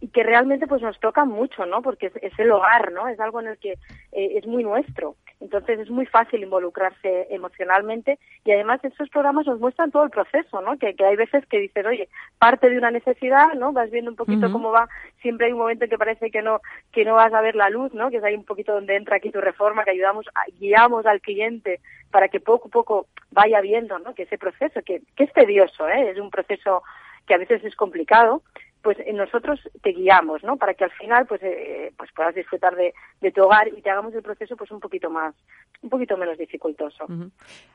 y 0.01 0.09
que 0.09 0.23
realmente 0.23 0.67
pues 0.67 0.81
nos 0.81 0.99
tocan 0.99 1.29
mucho, 1.29 1.67
¿no? 1.67 1.83
Porque 1.83 2.07
es, 2.07 2.17
es 2.23 2.39
el 2.39 2.51
hogar, 2.51 2.91
¿no? 2.93 3.07
Es 3.07 3.21
algo 3.21 3.41
en 3.41 3.49
el 3.49 3.59
que 3.59 3.73
eh, 4.13 4.39
es 4.39 4.47
muy 4.47 4.65
nuestro. 4.65 5.17
Entonces 5.43 5.81
es 5.81 5.91
muy 5.91 6.07
fácil 6.07 6.43
involucrarse 6.43 7.27
emocionalmente 7.31 8.19
y 8.45 8.53
además 8.53 8.81
estos 8.85 9.09
programas 9.09 9.47
nos 9.47 9.59
muestran 9.59 9.91
todo 9.91 10.05
el 10.05 10.11
proceso, 10.11 10.63
¿no? 10.63 10.79
Que, 10.79 10.95
que 10.95 11.05
hay 11.05 11.17
veces 11.17 11.45
que 11.47 11.59
dices, 11.59 11.85
oye, 11.85 12.09
parte 12.39 12.71
de 12.71 12.79
una 12.79 12.93
necesidad, 12.93 13.55
¿no? 13.55 13.73
Vas 13.73 13.91
viendo 13.91 14.11
un 14.11 14.17
poquito 14.17 14.47
uh 14.47 14.49
-huh. 14.49 14.53
cómo 14.53 14.71
va. 14.71 14.89
Siempre 15.21 15.47
hay 15.47 15.53
un 15.53 15.59
momento 15.59 15.85
en 15.85 15.91
que 15.91 15.99
parece 15.99 16.31
que 16.31 16.43
no 16.43 16.61
que 16.93 17.05
no 17.05 17.15
vas 17.15 17.35
a 17.35 17.41
ver 17.41 17.57
la 17.57 17.71
luz, 17.71 17.93
¿no? 17.93 18.11
Que 18.11 18.19
es 18.19 18.25
ahí 18.25 18.37
un 18.37 18.45
poquito 18.45 18.73
donde 18.73 18.95
entra 18.95 19.17
aquí 19.17 19.31
tu 19.31 19.41
reforma, 19.41 19.85
que 19.85 19.91
ayudamos, 19.91 20.27
guiamos 20.61 21.07
al 21.07 21.21
cliente 21.21 21.81
para 22.13 22.29
que 22.29 22.39
poco 22.39 22.69
a 22.69 22.71
poco 22.71 23.07
vaya 23.33 23.61
viendo, 23.61 23.99
¿no? 23.99 24.15
Que 24.15 24.23
ese 24.23 24.39
proceso, 24.39 24.81
que, 24.83 25.03
que 25.17 25.25
es 25.25 25.33
tedioso, 25.33 25.89
¿eh? 25.89 26.11
Es 26.11 26.19
un 26.19 26.31
proceso 26.31 26.83
que 27.27 27.35
a 27.35 27.39
veces 27.39 27.65
es 27.65 27.75
complicado, 27.75 28.43
pues 28.83 28.99
nosotros 29.13 29.61
te 29.83 29.91
guiamos, 29.91 30.43
¿no? 30.43 30.57
Para 30.57 30.75
que 30.75 30.85
al 30.85 30.91
final 30.93 31.27
pues 31.27 31.43
eh, 31.43 31.93
pues 31.97 32.11
puedas 32.15 32.35
disfrutar 32.35 32.75
de, 32.75 32.93
de, 33.21 33.31
tu 33.31 33.43
hogar 33.43 33.69
y 33.69 33.81
te 33.81 33.91
hagamos 33.91 34.15
el 34.15 34.23
proceso 34.23 34.57
pues 34.57 34.71
un 34.71 34.81
poquito 34.81 35.09
más, 35.09 35.35
un 35.83 35.91
poquito 35.91 36.17
menos 36.17 36.37
dificultoso. 36.37 37.05
Uh 37.05 37.13
-huh. 37.13 37.31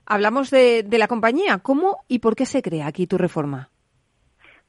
Hablamos 0.05 0.51
de, 0.51 0.83
de, 0.83 0.97
la 0.97 1.07
compañía, 1.07 1.59
¿cómo 1.59 1.99
y 2.07 2.19
por 2.19 2.35
qué 2.35 2.45
se 2.45 2.61
crea 2.61 2.87
aquí 2.87 3.07
tu 3.07 3.17
reforma? 3.17 3.69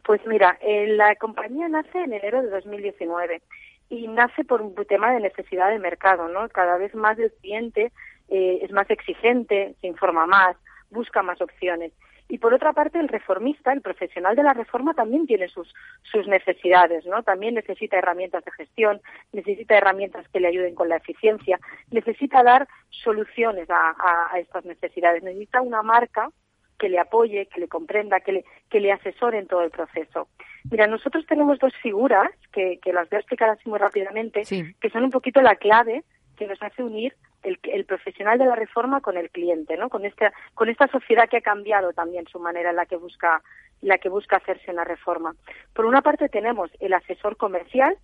Pues 0.05 0.21
mira, 0.27 0.57
eh, 0.61 0.87
la 0.89 1.15
compañía 1.17 1.69
nace 1.69 1.99
en 1.99 2.13
enero 2.13 2.43
de 2.43 2.51
2019 2.51 3.43
y 3.91 4.09
nace 4.09 4.45
por 4.45 4.63
un 4.63 4.75
tema 4.87 5.13
de 5.13 5.21
necesidad 5.21 5.71
de 5.71 5.79
mercado, 5.79 6.29
¿no? 6.29 6.49
Cada 6.49 6.79
vez 6.79 6.95
más 6.95 7.19
el 7.19 7.33
cliente 7.41 7.93
eh, 8.29 8.61
es 8.63 8.71
más 8.71 8.89
exigente, 8.91 9.75
se 9.81 9.87
informa 9.87 10.27
más, 10.27 10.57
busca 10.91 11.23
más 11.23 11.41
opciones. 11.41 11.93
Y 12.29 12.39
por 12.39 12.53
otra 12.53 12.75
parte, 12.75 13.01
el 13.01 13.09
reformista, 13.09 13.73
el 13.73 13.81
profesional 13.81 14.37
de 14.37 14.43
la 14.43 14.53
reforma, 14.53 14.93
también 14.93 15.27
tiene 15.27 15.49
sus, 15.49 15.75
sus 16.03 16.29
necesidades, 16.29 17.07
¿no? 17.07 17.23
También 17.23 17.55
necesita 17.55 17.97
herramientas 17.97 18.45
de 18.45 18.53
gestión, 18.53 19.01
necesita 19.33 19.79
herramientas 19.79 20.29
que 20.29 20.41
le 20.41 20.49
ayuden 20.49 20.75
con 20.75 20.89
la 20.91 20.97
eficiencia, 20.97 21.59
necesita 21.91 22.43
dar 22.43 22.69
soluciones 22.91 23.71
a, 23.71 23.91
a, 23.91 24.35
a 24.35 24.39
estas 24.39 24.67
necesidades, 24.67 25.23
necesita 25.23 25.63
una 25.63 25.83
marca 25.83 26.31
que 26.79 26.89
le 26.89 26.99
apoye, 26.99 27.47
que 27.47 27.61
le 27.61 27.69
comprenda, 27.69 28.21
que 28.21 28.33
le, 28.33 28.45
que 28.69 28.81
le 28.81 28.93
asesore 28.93 29.39
en 29.39 29.47
todo 29.47 29.63
el 29.63 29.71
proceso. 29.71 30.29
Mira, 30.71 30.87
nosotros 30.87 31.27
tenemos 31.27 31.59
dos 31.59 31.75
figuras 31.83 32.31
que, 32.53 32.79
que 32.81 32.93
las 32.93 33.09
voy 33.09 33.17
a 33.17 33.21
explicar 33.21 33.49
así 33.49 33.69
muy 33.69 33.79
rápidamente, 33.79 34.45
sí. 34.45 34.75
que 34.81 34.91
son 34.91 35.03
un 35.03 35.11
poquito 35.11 35.41
la 35.41 35.57
clave 35.57 36.05
que 36.37 36.47
nos 36.47 36.63
hace 36.63 36.83
unir 36.83 37.17
el, 37.43 37.59
el, 37.63 37.85
profesional 37.85 38.39
de 38.39 38.47
la 38.47 38.57
reforma 38.57 39.01
con 39.01 39.17
el 39.17 39.31
cliente, 39.31 39.77
¿no? 39.77 39.89
Con 39.89 40.05
esta, 40.05 40.33
con 40.55 40.69
esta 40.69 40.89
sociedad 40.89 41.29
que 41.29 41.39
ha 41.39 41.43
cambiado 41.43 41.93
también 41.93 42.27
su 42.27 42.39
manera 42.39 42.71
en 42.71 42.77
la 42.77 42.87
que 42.87 42.97
busca, 42.97 43.43
la 43.81 43.99
que 43.99 44.09
busca 44.09 44.37
hacerse 44.37 44.71
una 44.71 44.85
reforma. 44.85 45.35
Por 45.75 45.87
una 45.87 46.03
parte 46.03 46.29
tenemos 46.29 46.71
el 46.81 46.93
asesor 46.95 47.37
comercial, 47.37 47.97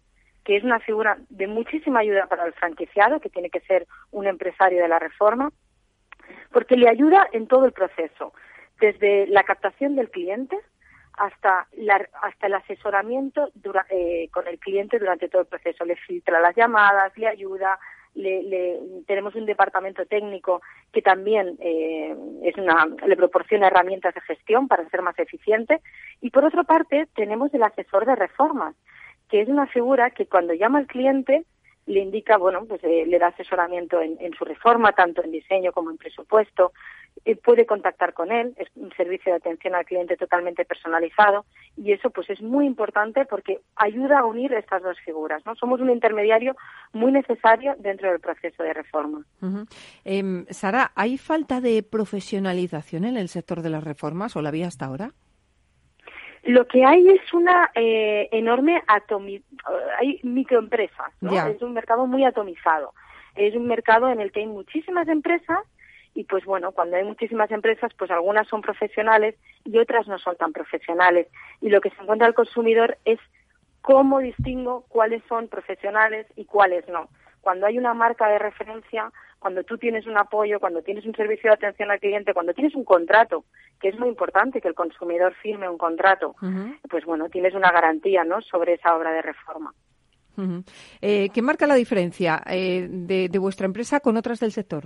que 0.45 0.57
es 0.57 0.65
una 0.65 0.79
figura 0.81 1.19
de 1.31 1.47
muchísima 1.47 2.01
ayuda 2.01 2.27
para 2.27 2.45
el 2.45 2.53
franquiciado, 2.53 3.21
que 3.21 3.31
tiene 3.31 3.51
que 3.51 3.61
ser 3.61 3.87
un 4.11 4.27
empresario 4.27 4.83
de 4.83 4.89
la 4.89 4.99
reforma, 4.99 5.51
porque 6.53 6.77
le 6.77 6.89
ayuda 6.89 7.29
en 7.33 7.47
todo 7.47 7.65
el 7.65 7.73
proceso 7.73 8.33
desde 8.81 9.27
la 9.27 9.43
captación 9.45 9.97
del 9.97 10.11
cliente 10.11 10.59
hasta, 11.17 11.69
hasta 12.23 12.47
el 12.47 12.55
asesoramiento 12.55 13.51
eh, 13.91 14.29
con 14.33 14.47
el 14.49 14.59
cliente 14.59 14.99
durante 14.99 15.29
todo 15.29 15.43
el 15.43 15.49
proceso. 15.49 15.85
Le 15.85 15.97
filtra 15.97 16.41
las 16.41 16.57
llamadas, 16.57 17.17
le 17.17 17.29
ayuda, 17.29 17.79
le, 18.15 18.79
tenemos 19.07 19.35
un 19.35 19.47
departamento 19.47 20.07
técnico 20.07 20.63
que 20.93 21.03
también 21.03 21.57
eh, 21.61 22.15
es 22.43 22.57
una, 22.57 22.87
le 23.07 23.17
proporciona 23.17 23.67
herramientas 23.67 24.15
de 24.15 24.21
gestión 24.23 24.69
para 24.69 24.89
ser 24.89 25.03
más 25.03 25.19
eficiente. 25.19 25.81
Y 26.21 26.31
por 26.31 26.45
otra 26.45 26.65
parte, 26.65 27.09
tenemos 27.15 27.53
el 27.55 27.63
asesor 27.63 28.07
de 28.07 28.17
reformas, 28.17 28.75
que 29.29 29.41
es 29.41 29.49
una 29.49 29.67
figura 29.67 30.11
que 30.11 30.27
cuando 30.27 30.55
llama 30.55 30.79
al 30.79 30.87
cliente 30.87 31.45
le 31.87 32.01
indica, 32.01 32.37
bueno, 32.39 32.65
pues 32.67 32.83
eh, 32.85 33.05
le 33.07 33.19
da 33.19 33.29
asesoramiento 33.29 34.01
en, 34.01 34.33
su 34.35 34.45
reforma, 34.45 34.93
tanto 34.93 35.23
en 35.23 35.33
diseño 35.33 35.73
como 35.73 35.91
en 35.91 35.99
presupuesto, 35.99 36.73
eh, 37.25 37.37
puede 37.37 37.67
contactar 37.67 38.13
con 38.13 38.33
él, 38.33 38.55
es 38.57 38.69
un 38.75 38.93
servicio 38.97 39.33
de 39.33 39.37
atención 39.37 39.75
al 39.75 39.85
cliente 39.85 40.17
totalmente 40.17 40.65
personalizado 40.65 41.45
y 41.77 41.93
eso 41.93 42.11
pues 42.11 42.29
es 42.31 42.43
muy 42.43 42.67
importante 42.67 43.25
porque 43.25 43.61
ayuda 43.77 44.21
a 44.21 44.25
unir 44.25 44.53
estas 44.53 44.83
dos 44.83 44.99
figuras, 45.05 45.45
¿no? 45.47 45.55
Somos 45.55 45.81
un 45.81 45.91
intermediario 45.91 46.57
muy 46.93 47.13
necesario 47.13 47.75
dentro 47.79 48.11
del 48.11 48.21
proceso 48.21 48.63
de 48.63 48.73
reforma. 48.73 49.25
Em, 50.05 50.47
Sara, 50.51 50.93
¿hay 50.95 51.19
falta 51.19 51.61
de 51.61 51.83
profesionalización 51.83 53.05
en 53.05 53.17
el 53.17 53.29
sector 53.29 53.63
de 53.63 53.71
las 53.71 53.85
reformas 53.85 54.37
o 54.37 54.43
la 54.43 54.49
había 54.49 54.67
hasta 54.67 54.87
ahora? 54.87 55.13
Lo 56.45 56.67
que 56.67 56.85
hay 56.85 57.09
es 57.09 57.33
una 57.33 57.71
eh, 57.75 58.29
enorme 58.33 58.83
atomi 58.87 59.43
hay 59.99 60.21
microempresas, 60.23 61.13
¿no? 61.21 61.33
es 61.47 61.63
un 61.63 61.73
mercado 61.73 62.07
muy 62.07 62.25
atomizado. 62.25 62.93
Es 63.35 63.55
un 63.57 63.67
mercado 63.67 64.09
en 64.09 64.21
el 64.21 64.31
que 64.31 64.41
hay 64.41 64.47
muchísimas 64.47 65.09
empresas 65.09 65.59
y 66.15 66.25
pues 66.25 66.45
bueno, 66.45 66.73
cuando 66.73 66.97
hay 66.97 67.05
muchísimas 67.05 67.51
empresas, 67.51 67.93
pues 67.99 68.11
algunas 68.11 68.47
son 68.47 68.63
profesionales 68.63 69.35
y 69.65 69.79
otras 69.79 70.07
no 70.07 70.19
son 70.19 70.37
tan 70.37 70.53
profesionales. 70.53 71.27
Y 71.61 71.71
lo 71.71 71.81
que 71.81 71.91
se 71.91 72.01
encuentra 72.01 72.29
el 72.29 72.35
consumidor 72.35 72.99
es 73.05 73.19
cómo 73.83 74.21
distingo 74.21 74.85
cuáles 74.89 75.23
son 75.29 75.49
profesionales 75.49 76.27
y 76.37 76.45
cuáles 76.45 76.89
no. 76.89 77.09
Cuando 77.41 77.67
hay 77.67 77.79
una 77.79 77.95
marca 77.95 78.29
de 78.29 78.39
referencia, 78.39 79.11
cuando 79.45 79.63
tú 79.63 79.77
tienes 79.77 80.07
un 80.07 80.17
apoyo, 80.17 80.59
cuando 80.59 80.81
tienes 80.81 81.05
un 81.05 81.15
servicio 81.15 81.51
de 81.51 81.57
atención 81.57 81.91
al 81.91 82.01
cliente, 82.01 82.33
cuando 82.33 82.55
tienes 82.55 82.75
un 82.75 82.83
contrato, 82.83 83.45
que 83.79 83.91
es 83.91 83.99
muy 83.99 84.09
importante 84.09 84.59
que 84.59 84.69
el 84.69 84.75
consumidor 84.75 85.35
firme 85.35 85.69
un 85.69 85.77
contrato, 85.77 86.35
pues 86.89 87.05
bueno, 87.05 87.29
tienes 87.29 87.53
una 87.53 87.71
garantía 87.71 88.25
¿no? 88.25 88.41
sobre 88.41 88.73
esa 88.73 88.97
obra 88.97 89.13
de 89.13 89.21
reforma. 89.21 89.75
Eh, 91.03 91.29
¿Qué 91.29 91.43
marca 91.43 91.67
la 91.67 91.75
diferencia 91.75 92.43
eh, 92.47 92.89
de, 92.89 93.39
vuestra 93.39 93.67
empresa 93.67 94.01
con 94.01 94.17
otras 94.17 94.41
del 94.41 94.51
sector? 94.51 94.85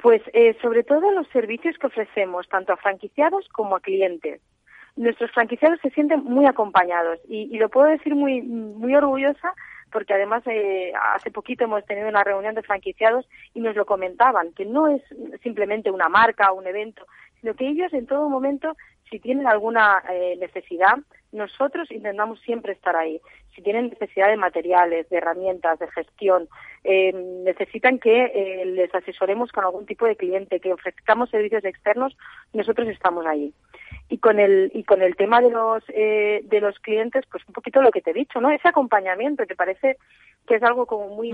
Pues 0.00 0.22
eh, 0.32 0.56
sobre 0.62 0.84
todo 0.84 1.10
los 1.10 1.26
servicios 1.30 1.76
que 1.76 1.88
ofrecemos, 1.88 2.48
tanto 2.48 2.72
a 2.72 2.76
franquiciados 2.76 3.48
como 3.48 3.74
a 3.74 3.80
clientes. 3.80 4.40
Nuestros 4.94 5.32
franquiciados 5.32 5.80
se 5.82 5.90
sienten 5.90 6.22
muy 6.22 6.46
acompañados 6.46 7.18
y, 7.28 7.52
y 7.52 7.58
lo 7.58 7.68
puedo 7.68 7.88
decir 7.88 8.14
muy, 8.14 8.42
muy 8.42 8.94
orgullosa 8.94 9.54
porque 9.90 10.14
además 10.14 10.42
eh, 10.46 10.92
hace 11.14 11.30
poquito 11.30 11.64
hemos 11.64 11.84
tenido 11.84 12.08
una 12.08 12.24
reunión 12.24 12.54
de 12.54 12.62
franquiciados 12.62 13.28
y 13.54 13.60
nos 13.60 13.76
lo 13.76 13.86
comentaban, 13.86 14.52
que 14.52 14.64
no 14.64 14.88
es 14.88 15.02
simplemente 15.42 15.90
una 15.90 16.08
marca 16.08 16.52
o 16.52 16.56
un 16.56 16.66
evento, 16.66 17.06
sino 17.40 17.54
que 17.54 17.68
ellos 17.68 17.92
en 17.92 18.06
todo 18.06 18.28
momento, 18.28 18.76
si 19.10 19.18
tienen 19.18 19.46
alguna 19.46 20.02
eh, 20.10 20.36
necesidad, 20.38 20.98
nosotros 21.32 21.90
intentamos 21.90 22.40
siempre 22.40 22.72
estar 22.72 22.96
ahí. 22.96 23.20
Si 23.54 23.62
tienen 23.62 23.88
necesidad 23.88 24.28
de 24.28 24.36
materiales, 24.36 25.08
de 25.08 25.16
herramientas, 25.16 25.78
de 25.78 25.88
gestión, 25.90 26.48
eh, 26.84 27.12
necesitan 27.12 27.98
que 27.98 28.62
les 28.66 28.94
asesoremos 28.94 29.52
con 29.52 29.64
algún 29.64 29.86
tipo 29.86 30.06
de 30.06 30.16
cliente, 30.16 30.60
que 30.60 30.72
ofrezcamos 30.72 31.30
servicios 31.30 31.64
externos, 31.64 32.16
nosotros 32.52 32.88
estamos 32.88 33.26
ahí 33.26 33.52
y 34.10 34.18
con 34.18 34.40
el 34.40 34.72
y 34.74 34.82
con 34.82 35.02
el 35.02 35.14
tema 35.14 35.40
de 35.40 35.50
los 35.50 35.84
eh, 35.88 36.42
de 36.44 36.60
los 36.60 36.78
clientes 36.80 37.24
pues 37.30 37.46
un 37.46 37.54
poquito 37.54 37.80
lo 37.80 37.92
que 37.92 38.02
te 38.02 38.10
he 38.10 38.14
dicho 38.14 38.40
no 38.40 38.50
ese 38.50 38.68
acompañamiento 38.68 39.46
que 39.46 39.54
parece 39.54 39.98
que 40.46 40.56
es 40.56 40.62
algo 40.64 40.84
como 40.84 41.14
muy 41.14 41.32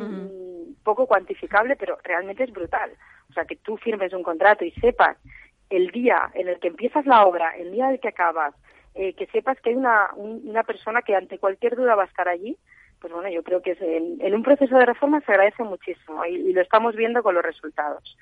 poco 0.84 1.06
cuantificable 1.06 1.74
pero 1.76 1.98
realmente 2.04 2.44
es 2.44 2.52
brutal. 2.52 2.92
O 3.30 3.32
sea 3.32 3.46
que 3.46 3.56
tú 3.56 3.78
firmes 3.78 4.12
un 4.12 4.22
contrato 4.22 4.64
y 4.64 4.72
sepas 4.72 5.16
el 5.70 5.90
día 5.90 6.30
en 6.34 6.48
el 6.48 6.60
que 6.60 6.68
empiezas 6.68 7.06
la 7.06 7.24
obra 7.24 7.56
el 7.56 7.72
día 7.72 7.86
en 7.86 7.94
el 7.94 8.00
que 8.00 8.08
acabas 8.08 8.54
eh, 8.94 9.14
que 9.14 9.26
sepas 9.28 9.58
que 9.60 9.70
hay 9.70 9.76
una 9.76 10.10
una 10.14 10.62
persona 10.62 11.00
que 11.00 11.16
ante 11.16 11.38
cualquier 11.38 11.76
duda 11.76 11.94
va 11.94 12.02
a 12.02 12.06
estar 12.06 12.28
allí 12.28 12.58
pues 13.00 13.10
bueno 13.10 13.30
yo 13.30 13.42
creo 13.42 13.62
que 13.62 13.70
es 13.70 13.80
en, 13.80 14.34
un 14.34 14.42
proceso 14.42 14.76
de 14.76 14.84
reforma 14.84 15.22
se 15.22 15.32
agradece 15.32 15.62
muchísimo 15.62 16.26
y 16.26 16.52
lo 16.52 16.60
estamos 16.60 16.94
viendo 16.94 17.22
con 17.22 17.34
los 17.34 17.42
resultados 17.42 18.18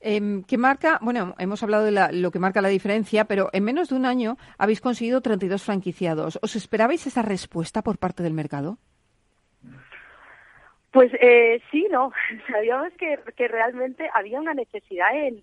Em, 0.00 0.44
¿Qué 0.44 0.58
marca? 0.58 0.98
Bueno, 1.00 1.34
hemos 1.38 1.62
hablado 1.62 1.84
de 1.84 2.12
lo 2.12 2.30
que 2.30 2.38
marca 2.38 2.60
la 2.60 2.68
diferencia, 2.68 3.24
pero 3.24 3.48
en 3.52 3.64
menos 3.64 3.88
de 3.88 3.96
un 3.96 4.06
año 4.06 4.36
habéis 4.58 4.80
conseguido 4.80 5.20
32 5.20 5.62
franquiciados. 5.62 6.38
¿Os 6.42 6.54
esperabais 6.54 7.06
esa 7.06 7.22
respuesta 7.22 7.82
por 7.82 7.98
parte 7.98 8.22
del 8.22 8.34
mercado? 8.34 8.78
Pues 10.92 11.12
eh, 11.20 11.60
sí, 11.70 11.86
no. 11.90 12.12
Sabíamos 12.50 12.92
que, 12.94 13.48
realmente 13.48 14.08
había 14.14 14.40
una 14.40 14.54
necesidad 14.54 15.14
en, 15.14 15.42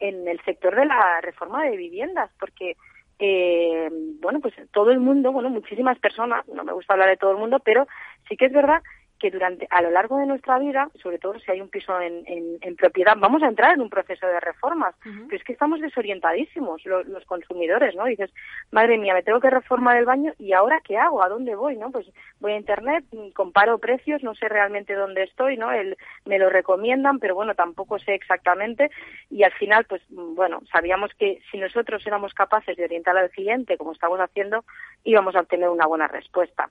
en, 0.00 0.28
el 0.28 0.40
sector 0.44 0.74
de 0.74 0.86
la 0.86 1.20
reforma 1.20 1.64
de 1.64 1.76
viviendas, 1.76 2.30
porque 2.38 2.76
eh, 3.18 3.88
bueno, 4.20 4.40
pues 4.40 4.54
todo 4.72 4.90
el 4.90 5.00
mundo, 5.00 5.30
bueno, 5.30 5.50
muchísimas 5.50 5.98
personas, 5.98 6.48
no 6.48 6.64
me 6.64 6.72
gusta 6.72 6.94
hablar 6.94 7.10
de 7.10 7.18
todo 7.18 7.32
el 7.32 7.36
mundo, 7.36 7.60
pero 7.60 7.86
sí 8.28 8.36
que 8.36 8.46
es 8.46 8.52
verdad 8.52 8.82
que 9.20 9.30
durante 9.30 9.68
a 9.70 9.82
lo 9.82 9.90
largo 9.90 10.16
de 10.16 10.26
nuestra 10.26 10.58
vida, 10.58 10.88
sobre 11.00 11.18
todo 11.18 11.38
si 11.38 11.50
hay 11.50 11.60
un 11.60 11.68
piso 11.68 12.00
en, 12.00 12.24
en, 12.26 12.76
propiedad, 12.76 13.14
vamos 13.18 13.42
a 13.42 13.48
entrar 13.48 13.74
en 13.74 13.82
un 13.82 13.90
proceso 13.90 14.26
de 14.26 14.40
reformas, 14.40 14.94
pero 15.02 15.36
es 15.36 15.44
que 15.44 15.52
estamos 15.52 15.80
desorientadísimos 15.80 16.84
los, 16.86 17.24
consumidores, 17.26 17.94
¿no? 17.94 18.06
Dices, 18.06 18.32
madre 18.70 18.96
mía, 18.96 19.12
me 19.12 19.22
tengo 19.22 19.40
que 19.40 19.50
reformar 19.50 19.98
el 19.98 20.06
baño 20.06 20.32
y 20.38 20.52
ahora 20.52 20.80
qué 20.82 20.96
hago, 20.96 21.22
a 21.22 21.28
dónde 21.28 21.54
voy, 21.54 21.76
¿no? 21.76 21.90
Pues 21.90 22.10
voy 22.40 22.52
a 22.52 22.56
internet, 22.56 23.04
comparo 23.34 23.78
precios, 23.78 24.22
no 24.22 24.34
sé 24.34 24.48
realmente 24.48 24.94
dónde 24.94 25.24
estoy, 25.24 25.58
¿no? 25.58 25.70
El, 25.70 25.98
me 26.24 26.38
lo 26.38 26.48
recomiendan, 26.48 27.18
pero 27.18 27.34
bueno, 27.34 27.54
tampoco 27.54 27.98
sé 27.98 28.14
exactamente 28.14 28.90
y 29.28 29.42
al 29.42 29.52
final, 29.52 29.84
pues 29.84 30.02
bueno, 30.08 30.62
sabíamos 30.72 31.12
que 31.14 31.40
si 31.50 31.58
nosotros 31.58 32.04
éramos 32.06 32.32
capaces 32.32 32.76
de 32.76 32.84
orientar 32.84 33.16
al 33.16 33.30
cliente 33.30 33.76
como 33.76 33.92
estamos 33.92 34.18
haciendo, 34.18 34.64
íbamos 35.04 35.36
a 35.36 35.40
obtener 35.40 35.68
una 35.68 35.86
buena 35.86 36.08
respuesta 36.08 36.70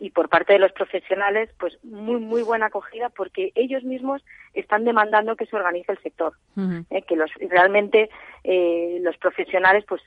y 0.00 0.10
por 0.10 0.28
parte 0.28 0.52
de 0.52 0.58
los 0.60 0.72
profesionales, 0.72 1.50
pues 1.58 1.76
muy, 1.82 2.20
muy 2.20 2.42
buena 2.42 2.66
acogida 2.66 3.08
porque 3.08 3.52
ellos 3.56 3.82
mismos 3.82 4.24
están 4.54 4.84
demandando 4.84 5.34
que 5.34 5.46
se 5.46 5.56
organice 5.56 5.92
el 5.92 5.98
sector, 5.98 6.34
¿eh? 6.90 7.02
que 7.02 7.16
los, 7.16 7.30
realmente 7.50 8.08
eh, 8.44 8.98
los 9.02 9.16
profesionales 9.16 9.84
pues 9.88 10.00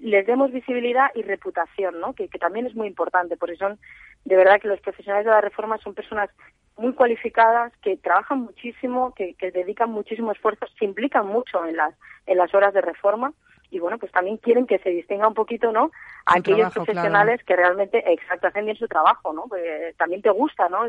les 0.00 0.26
demos 0.26 0.52
visibilidad 0.52 1.10
y 1.14 1.22
reputación, 1.22 2.00
¿no? 2.00 2.12
que, 2.14 2.28
también 2.28 2.66
es 2.66 2.74
muy 2.74 2.86
importante, 2.86 3.36
porque 3.36 3.56
son 3.56 3.78
de 4.24 4.36
verdad 4.36 4.60
que 4.60 4.68
los 4.68 4.80
profesionales 4.80 5.24
de 5.24 5.32
la 5.32 5.40
reforma 5.40 5.78
son 5.78 5.94
personas 5.94 6.30
muy 6.76 6.92
cualificadas, 6.94 7.72
que 7.82 7.96
trabajan 7.96 8.40
muchísimo, 8.40 9.12
que, 9.14 9.34
que 9.34 9.50
dedican 9.50 9.90
muchísimo 9.90 10.32
esfuerzo, 10.32 10.66
se 10.78 10.84
implican 10.84 11.26
mucho 11.26 11.66
en 11.66 11.76
las, 11.76 11.94
en 12.26 12.38
las 12.38 12.54
horas 12.54 12.72
de 12.72 12.80
reforma 12.80 13.32
y 13.72 13.78
bueno, 13.78 13.98
pues 13.98 14.12
también 14.12 14.36
quieren 14.36 14.66
que 14.66 14.78
se 14.80 14.90
distinga 14.90 15.26
un 15.26 15.32
poquito, 15.32 15.72
¿no? 15.72 15.90
A 16.26 16.36
aquellos 16.36 16.72
profesionales 16.74 17.42
que 17.44 17.56
realmente, 17.56 18.04
exacto, 18.12 18.46
hacen 18.46 18.66
bien 18.66 18.76
su 18.76 18.86
trabajo, 18.86 19.32
¿no? 19.32 19.46
Pues 19.48 19.96
también 19.96 20.20
te 20.20 20.28
gusta, 20.30 20.68
¿no? 20.68 20.80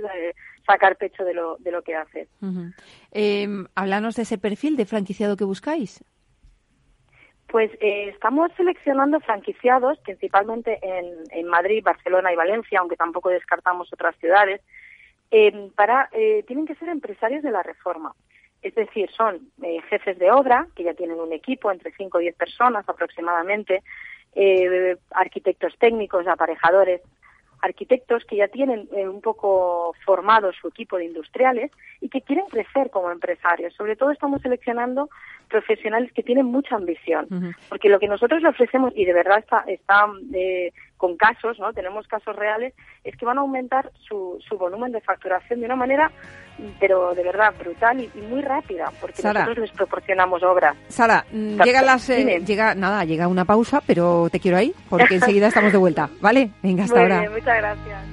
Sacar 0.68 0.98
pecho 0.98 1.24
de 1.24 1.34
lo, 1.34 1.56
de 1.60 1.72
lo 1.72 1.82
que 1.82 1.96
haces. 1.96 2.28
eh, 3.14 3.48
háblanos 3.74 4.18
de 4.18 4.24
ese 4.24 4.38
perfil 4.38 4.76
de 4.76 4.86
franquiciado 4.86 5.38
que 5.38 5.46
buscáis. 5.46 6.04
Pues 7.48 7.72
eh, 7.80 8.10
estamos 8.10 8.52
seleccionando 8.58 9.22
franquiciados, 9.22 9.98
principalmente 10.00 10.80
en, 10.82 11.24
en, 11.32 11.48
Madrid, 11.48 11.84
Barcelona 11.84 12.34
y 12.34 12.36
Valencia, 12.36 12.80
aunque 12.80 12.98
tampoco 12.98 13.30
descartamos 13.30 13.94
otras 13.94 14.16
ciudades, 14.18 14.60
eh, 15.32 15.70
para 15.76 16.10
eh, 16.12 16.44
tienen 16.48 16.66
que 16.66 16.76
ser 16.76 16.90
empresarios 16.90 17.44
de 17.44 17.52
la 17.52 17.64
reforma. 17.64 18.14
Es 18.64 18.74
decir, 18.76 19.10
son 19.12 19.52
eh, 19.62 19.82
jefes 19.90 20.18
de 20.18 20.32
obra, 20.32 20.68
que 20.76 20.84
ya 20.84 20.94
tienen 20.94 21.20
un 21.20 21.34
equipo, 21.34 21.72
entre 21.72 21.92
5 21.92 22.20
y 22.20 22.24
10 22.24 22.36
personas 22.36 22.88
aproximadamente, 22.88 23.84
eh, 24.36 24.96
arquitectos 25.12 25.74
técnicos, 25.78 26.26
aparejadores, 26.28 27.02
arquitectos 27.64 28.26
que 28.26 28.36
ya 28.36 28.50
tienen 28.50 28.90
eh, 28.94 29.08
un 29.08 29.22
poco 29.22 29.94
formado 30.06 30.52
su 30.52 30.68
equipo 30.68 30.98
de 30.98 31.06
industriales 31.06 31.72
y 32.02 32.10
que 32.10 32.22
quieren 32.22 32.46
crecer 32.48 32.90
como 32.90 33.10
empresarios. 33.10 33.74
Sobre 33.76 33.96
todo 33.96 34.12
estamos 34.12 34.42
seleccionando 34.42 35.10
profesionales 35.48 36.12
que 36.12 36.24
tienen 36.24 36.46
mucha 36.46 36.76
ambición, 36.76 37.56
porque 37.70 37.88
lo 37.88 38.00
que 38.00 38.08
nosotros 38.08 38.42
le 38.42 38.50
ofrecemos, 38.50 38.92
y 38.96 39.06
de 39.06 39.14
verdad 39.14 39.40
está, 39.40 39.64
está 39.68 40.08
eh, 40.34 40.74
con 41.04 41.18
casos, 41.18 41.60
¿no? 41.60 41.74
tenemos 41.74 42.08
casos 42.08 42.34
reales, 42.34 42.74
es 43.04 43.14
que 43.18 43.26
van 43.26 43.38
a 43.38 43.42
aumentar 43.42 43.92
su, 44.08 44.40
su 44.48 44.58
volumen 44.58 44.94
de 44.94 45.02
facturación 45.02 45.60
de 45.60 45.66
una 45.66 45.76
manera, 45.76 46.10
pero 46.80 47.14
de 47.14 47.24
verdad 47.24 47.54
brutal 47.60 48.00
y, 48.00 48.10
muy 48.22 48.42
rápida, 48.42 48.90
porque 49.02 49.22
nosotros 49.22 49.58
les 49.58 49.72
proporcionamos 49.72 50.42
obras. 50.44 50.78
Sara, 50.88 51.26
mm, 51.30 51.62
llega 51.62 51.82
las, 51.82 52.10
eh, 52.10 52.42
llega 52.46 52.74
nada, 52.74 53.04
llega 53.04 53.28
una 53.28 53.44
pausa, 53.44 53.84
pero 53.86 54.30
te 54.32 54.40
quiero 54.40 54.56
ahí, 54.56 54.74
porque 54.90 55.16
enseguida 55.16 55.50
estamos 55.50 55.74
de 55.74 55.78
vuelta, 55.78 56.10
¿vale? 56.22 56.52
Venga, 56.62 56.86
hasta 56.86 57.02
ahora. 57.02 57.30
muchas 57.30 57.58
gracias. 57.58 58.13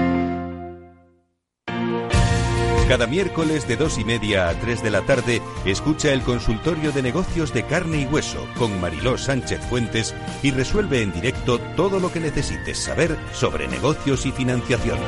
Cada 2.91 3.07
miércoles 3.07 3.69
de 3.69 3.77
dos 3.77 3.97
y 3.97 4.03
media 4.03 4.49
a 4.49 4.59
3 4.59 4.83
de 4.83 4.91
la 4.91 5.01
tarde, 5.03 5.41
escucha 5.63 6.11
el 6.11 6.23
consultorio 6.23 6.91
de 6.91 7.01
negocios 7.01 7.53
de 7.53 7.65
carne 7.65 8.01
y 8.01 8.05
hueso 8.05 8.45
con 8.57 8.81
Mariló 8.81 9.17
Sánchez 9.17 9.61
Fuentes 9.69 10.13
y 10.43 10.51
resuelve 10.51 11.01
en 11.01 11.13
directo 11.13 11.57
todo 11.77 12.01
lo 12.01 12.11
que 12.11 12.19
necesites 12.19 12.79
saber 12.79 13.17
sobre 13.31 13.69
negocios 13.69 14.25
y 14.25 14.33
financiación. 14.33 14.99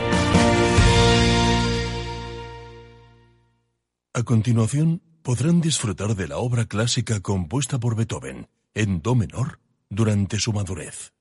A 4.13 4.23
continuación, 4.23 5.01
podrán 5.21 5.59
disfrutar 5.59 6.15
de 6.15 6.29
la 6.29 6.37
obra 6.37 6.63
clásica 6.63 7.19
compuesta 7.19 7.79
por 7.81 7.97
Beethoven 7.97 8.47
en 8.75 9.01
Do 9.01 9.13
menor 9.13 9.59
durante 9.89 10.39
su 10.39 10.53
madurez. 10.53 11.11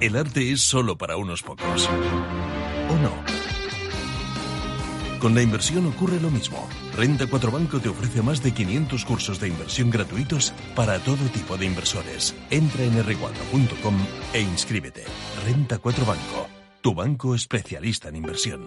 El 0.00 0.16
arte 0.16 0.50
es 0.50 0.62
solo 0.62 0.98
para 0.98 1.16
unos 1.16 1.44
pocos. 1.44 1.88
¿O 2.88 2.96
no? 2.96 3.43
Con 5.24 5.34
la 5.34 5.40
inversión 5.40 5.86
ocurre 5.86 6.20
lo 6.20 6.30
mismo. 6.30 6.68
Renta 6.94 7.26
4 7.26 7.50
Banco 7.50 7.80
te 7.80 7.88
ofrece 7.88 8.20
más 8.20 8.42
de 8.42 8.52
500 8.52 9.06
cursos 9.06 9.40
de 9.40 9.48
inversión 9.48 9.88
gratuitos 9.88 10.52
para 10.76 10.98
todo 10.98 11.24
tipo 11.32 11.56
de 11.56 11.64
inversores. 11.64 12.34
Entra 12.50 12.84
en 12.84 12.92
r4.com 13.02 13.94
e 14.34 14.40
inscríbete. 14.42 15.04
Renta 15.46 15.78
4 15.78 16.04
Banco, 16.04 16.46
tu 16.82 16.92
banco 16.92 17.34
especialista 17.34 18.10
en 18.10 18.16
inversión. 18.16 18.66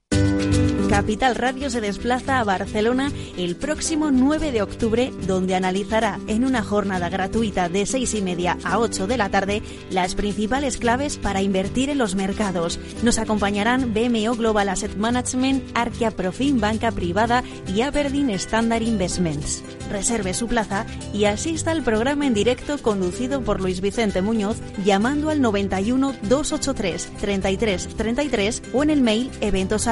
Capital 0.91 1.35
Radio 1.35 1.69
se 1.69 1.79
desplaza 1.79 2.39
a 2.39 2.43
Barcelona 2.43 3.13
el 3.37 3.55
próximo 3.55 4.11
9 4.11 4.51
de 4.51 4.61
octubre, 4.61 5.13
donde 5.25 5.55
analizará 5.55 6.19
en 6.27 6.43
una 6.43 6.63
jornada 6.63 7.07
gratuita 7.07 7.69
de 7.69 7.85
6 7.85 8.15
y 8.15 8.21
media 8.21 8.57
a 8.65 8.77
8 8.77 9.07
de 9.07 9.15
la 9.15 9.29
tarde 9.29 9.63
las 9.89 10.15
principales 10.15 10.75
claves 10.75 11.15
para 11.15 11.41
invertir 11.41 11.89
en 11.89 11.97
los 11.97 12.15
mercados. 12.15 12.77
Nos 13.03 13.19
acompañarán 13.19 13.93
BMO 13.93 14.35
Global 14.35 14.67
Asset 14.67 14.97
Management, 14.97 15.63
Arquia 15.75 16.11
Profim 16.11 16.59
Banca 16.59 16.91
Privada 16.91 17.41
y 17.73 17.81
Aberdeen 17.83 18.29
Standard 18.31 18.81
Investments. 18.81 19.63
Reserve 19.89 20.33
su 20.33 20.47
plaza 20.47 20.85
y 21.13 21.23
asista 21.23 21.71
al 21.71 21.83
programa 21.83 22.27
en 22.27 22.33
directo 22.33 22.77
conducido 22.77 23.41
por 23.41 23.61
Luis 23.61 23.79
Vicente 23.79 24.21
Muñoz 24.21 24.57
llamando 24.83 25.29
al 25.29 25.41
91 25.41 26.15
283 26.23 27.11
33 27.21 27.87
33 27.95 28.63
o 28.73 28.83
en 28.83 28.89
el 28.89 29.01
mail 29.01 29.31
eventos 29.39 29.87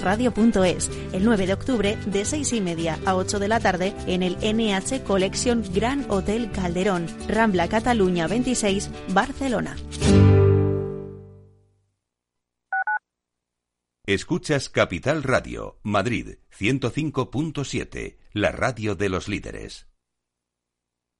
capitalradio.es 0.00 0.90
el 1.12 1.24
9 1.24 1.46
de 1.46 1.52
octubre 1.52 1.98
de 2.06 2.24
6 2.24 2.52
y 2.54 2.60
media 2.60 2.98
a 3.04 3.16
8 3.16 3.38
de 3.38 3.48
la 3.48 3.60
tarde 3.60 3.94
en 4.06 4.22
el 4.22 4.36
NH 4.36 5.04
Collection 5.04 5.62
Gran 5.74 6.06
Hotel 6.08 6.50
Calderón, 6.50 7.06
Rambla 7.28 7.68
Cataluña 7.68 8.26
26, 8.26 8.90
Barcelona. 9.12 9.76
Escuchas 14.06 14.68
Capital 14.68 15.22
Radio, 15.22 15.78
Madrid 15.82 16.38
105.7, 16.58 18.16
la 18.32 18.50
radio 18.50 18.96
de 18.96 19.08
los 19.08 19.28
líderes. 19.28 19.89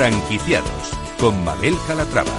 Franquiciados 0.00 0.98
con 1.20 1.44
Mabel 1.44 1.74
Calatrava. 1.86 2.30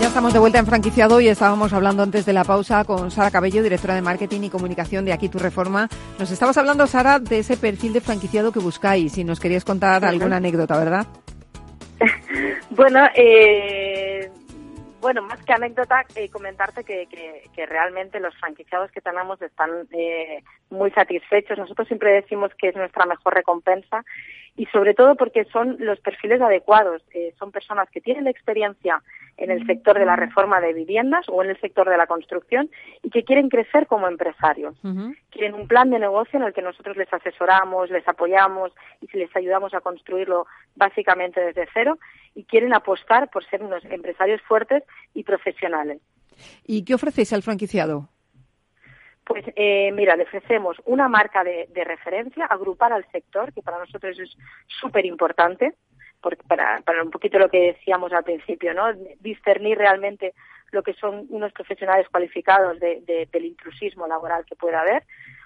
Ya 0.00 0.08
estamos 0.08 0.32
de 0.32 0.40
vuelta 0.40 0.58
en 0.58 0.66
franquiciado 0.66 1.20
y 1.20 1.28
estábamos 1.28 1.72
hablando 1.72 2.02
antes 2.02 2.26
de 2.26 2.32
la 2.32 2.42
pausa 2.42 2.82
con 2.84 3.12
Sara 3.12 3.30
Cabello, 3.30 3.62
directora 3.62 3.94
de 3.94 4.02
marketing 4.02 4.40
y 4.40 4.50
comunicación 4.50 5.04
de 5.04 5.12
Aquí 5.12 5.28
Tu 5.28 5.38
Reforma. 5.38 5.88
Nos 6.18 6.32
estabas 6.32 6.58
hablando, 6.58 6.88
Sara, 6.88 7.20
de 7.20 7.38
ese 7.38 7.56
perfil 7.56 7.92
de 7.92 8.00
franquiciado 8.00 8.50
que 8.50 8.58
buscáis 8.58 9.16
y 9.18 9.22
nos 9.22 9.38
querías 9.38 9.64
contar 9.64 10.04
alguna 10.04 10.38
anécdota, 10.38 10.76
¿verdad? 10.76 11.06
bueno, 12.70 13.06
eh, 13.14 14.28
bueno, 15.00 15.22
más 15.22 15.40
que 15.44 15.52
anécdota, 15.52 16.04
eh, 16.16 16.28
comentarte 16.28 16.82
que, 16.82 17.06
que, 17.54 17.66
realmente 17.66 18.18
los 18.18 18.34
franquiciados 18.36 18.90
que 18.90 19.00
tenemos 19.00 19.40
están 19.40 19.70
eh, 19.92 20.42
muy 20.70 20.90
satisfechos. 20.90 21.56
Nosotros 21.56 21.86
siempre 21.86 22.10
decimos 22.10 22.50
que 22.58 22.70
es 22.70 22.74
nuestra 22.74 23.06
mejor 23.06 23.34
recompensa 23.34 24.04
y 24.56 24.66
sobre 24.66 24.94
todo 24.94 25.16
porque 25.16 25.44
son 25.46 25.76
los 25.78 26.00
perfiles 26.00 26.40
adecuados. 26.40 27.02
Eh, 27.14 27.34
son 27.38 27.52
personas 27.52 27.88
que 27.90 28.00
tienen 28.00 28.26
experiencia 28.26 29.02
en 29.38 29.50
el 29.50 29.66
sector 29.66 29.98
de 29.98 30.04
la 30.04 30.16
reforma 30.16 30.60
de 30.60 30.74
viviendas 30.74 31.26
o 31.28 31.42
en 31.42 31.50
el 31.50 31.60
sector 31.60 31.88
de 31.88 31.96
la 31.96 32.06
construcción 32.06 32.70
y 33.02 33.10
que 33.10 33.24
quieren 33.24 33.48
crecer 33.48 33.86
como 33.86 34.06
empresarios. 34.06 34.76
Quieren 35.30 35.54
un 35.54 35.66
plan 35.66 35.90
de 35.90 35.98
negocio 35.98 36.38
en 36.38 36.44
el 36.44 36.52
que 36.52 36.60
nosotros 36.60 36.96
les 36.96 37.12
asesoramos, 37.12 37.90
les 37.90 38.06
apoyamos 38.06 38.72
y 39.00 39.16
les 39.16 39.34
ayudamos 39.34 39.72
a 39.72 39.80
construirlo 39.80 40.46
básicamente 40.76 41.40
desde 41.40 41.66
cero 41.72 41.98
y 42.34 42.44
quieren 42.44 42.74
apostar 42.74 43.30
por 43.30 43.44
ser 43.44 43.62
unos 43.62 43.84
empresarios 43.86 44.42
fuertes 44.42 44.82
y 45.14 45.24
profesionales. 45.24 46.00
¿Y 46.66 46.84
qué 46.84 46.94
ofrecéis 46.94 47.32
al 47.32 47.42
franquiciado? 47.42 48.08
Pues 49.24 49.44
eh, 49.54 49.92
mira, 49.92 50.16
le 50.16 50.24
ofrecemos 50.24 50.76
una 50.84 51.08
marca 51.08 51.44
de, 51.44 51.68
referencia, 51.84 52.46
agrupar 52.46 52.92
al 52.92 53.08
sector, 53.12 53.52
que 53.52 53.62
para 53.62 53.78
nosotros 53.78 54.18
es 54.18 54.36
súper 54.66 55.06
importante, 55.06 55.74
porque 56.20 56.42
para, 56.46 56.80
para 56.82 57.02
un 57.02 57.10
poquito 57.10 57.38
lo 57.38 57.48
que 57.48 57.72
decíamos 57.72 58.12
al 58.12 58.24
principio, 58.24 58.74
¿no? 58.74 58.92
Discernir 59.20 59.78
realmente 59.78 60.34
lo 60.72 60.82
que 60.82 60.94
son 60.94 61.26
unos 61.28 61.52
profesionales 61.52 62.08
cualificados 62.08 62.80
de, 62.80 63.28
del 63.30 63.44
intrusismo 63.44 64.06
laboral 64.06 64.44
que 64.44 64.56
pueda 64.56 64.80
haber. 64.80 65.04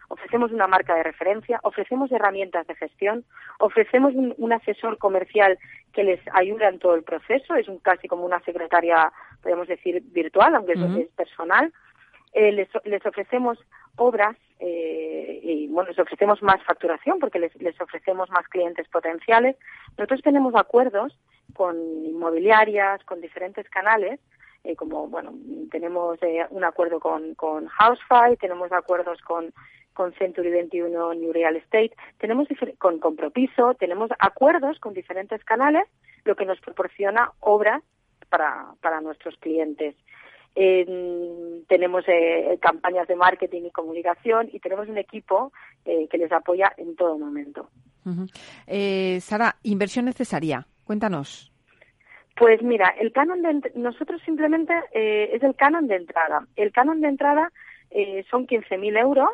Ofrecemos 0.08 0.52
una 0.52 0.68
marca 0.68 0.94
de 0.94 1.02
referencia, 1.02 1.58
ofrecemos 1.64 2.12
herramientas 2.12 2.66
de 2.68 2.76
gestión, 2.76 3.24
ofrecemos 3.58 4.14
un, 4.14 4.52
asesor 4.52 4.98
comercial 4.98 5.58
que 5.92 6.04
les 6.04 6.20
ayuda 6.32 6.68
en 6.68 6.78
todo 6.78 6.94
el 6.94 7.02
proceso, 7.02 7.56
es 7.56 7.66
un 7.66 7.78
casi 7.80 8.06
como 8.06 8.24
una 8.24 8.38
secretaria, 8.40 9.12
podemos 9.42 9.66
decir, 9.66 10.00
virtual, 10.12 10.54
aunque 10.54 10.74
es 10.74 11.08
personal 11.16 11.72
eh, 12.36 12.52
les, 12.52 12.68
les, 12.84 13.04
ofrecemos 13.06 13.58
obras 13.96 14.36
eh, 14.60 15.40
y 15.42 15.68
bueno, 15.68 15.88
les 15.88 15.98
ofrecemos 15.98 16.42
más 16.42 16.62
facturación 16.64 17.18
porque 17.18 17.38
les, 17.38 17.54
les, 17.56 17.80
ofrecemos 17.80 18.28
más 18.30 18.46
clientes 18.48 18.86
potenciales. 18.88 19.56
Nosotros 19.96 20.20
tenemos 20.20 20.54
acuerdos 20.54 21.18
con 21.54 21.76
inmobiliarias, 22.04 23.02
con 23.04 23.22
diferentes 23.22 23.66
canales, 23.70 24.20
eh, 24.64 24.76
como 24.76 25.08
bueno, 25.08 25.32
tenemos 25.70 26.22
eh, 26.22 26.44
un 26.50 26.62
acuerdo 26.64 27.00
con, 27.00 27.34
con 27.36 27.68
Housefy, 27.68 28.36
tenemos 28.38 28.70
acuerdos 28.70 29.18
con, 29.22 29.54
con 29.94 30.12
Century 30.12 30.50
21 30.50 31.14
New 31.14 31.32
Real 31.32 31.56
Estate, 31.56 31.92
tenemos 32.18 32.48
con, 32.76 32.98
con 32.98 33.16
Propiso, 33.16 33.72
tenemos 33.76 34.10
acuerdos 34.18 34.78
con 34.78 34.92
diferentes 34.92 35.42
canales, 35.44 35.84
lo 36.24 36.36
que 36.36 36.44
nos 36.44 36.60
proporciona 36.60 37.32
obras 37.40 37.82
para, 38.28 38.74
para 38.82 39.00
nuestros 39.00 39.36
clientes 39.38 39.96
tenemos 41.68 42.04
eh, 42.08 42.58
campañas 42.60 43.06
de 43.08 43.16
marketing 43.16 43.62
y 43.66 43.70
comunicación 43.70 44.48
y 44.52 44.58
tenemos 44.60 44.88
un 44.88 44.96
equipo 44.98 45.52
eh, 45.84 46.08
que 46.08 46.18
les 46.18 46.32
apoya 46.32 46.72
en 46.78 46.96
todo 46.96 47.18
momento. 47.18 47.68
eh, 48.66 49.18
Sara, 49.20 49.56
inversión 49.64 50.06
necesaria. 50.06 50.66
Cuéntanos. 50.84 51.52
Pues 52.36 52.62
mira, 52.62 52.94
el 53.00 53.12
canon 53.12 53.42
de 53.42 53.72
nosotros 53.74 54.22
simplemente 54.24 54.72
eh, 54.92 55.30
es 55.32 55.42
el 55.42 55.54
canon 55.56 55.88
de 55.88 55.96
entrada. 55.96 56.46
El 56.56 56.72
canon 56.72 57.00
de 57.00 57.08
entrada 57.08 57.52
eh, 57.90 58.24
son 58.30 58.46
15.000 58.46 58.98
euros. 58.98 59.30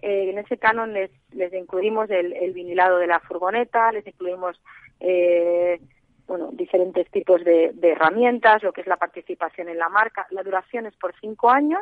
En 0.00 0.38
ese 0.38 0.58
canon 0.58 0.92
les, 0.92 1.10
les 1.32 1.52
incluimos 1.52 2.08
el, 2.08 2.32
el, 2.32 2.52
vinilado 2.52 2.98
de 2.98 3.08
la 3.08 3.18
furgoneta, 3.18 3.90
les 3.90 4.06
incluimos 4.06 4.60
eh, 5.00 5.80
bueno, 6.28 6.50
diferentes 6.52 7.10
tipos 7.10 7.42
de, 7.42 7.74
herramientas, 7.82 8.62
lo 8.62 8.72
que 8.72 8.82
es 8.82 8.86
la 8.86 8.98
participación 8.98 9.68
en 9.68 9.78
la 9.78 9.88
marca. 9.88 10.26
La 10.30 10.42
duración 10.42 10.86
es 10.86 10.94
por 10.96 11.14
cinco 11.20 11.50
años 11.50 11.80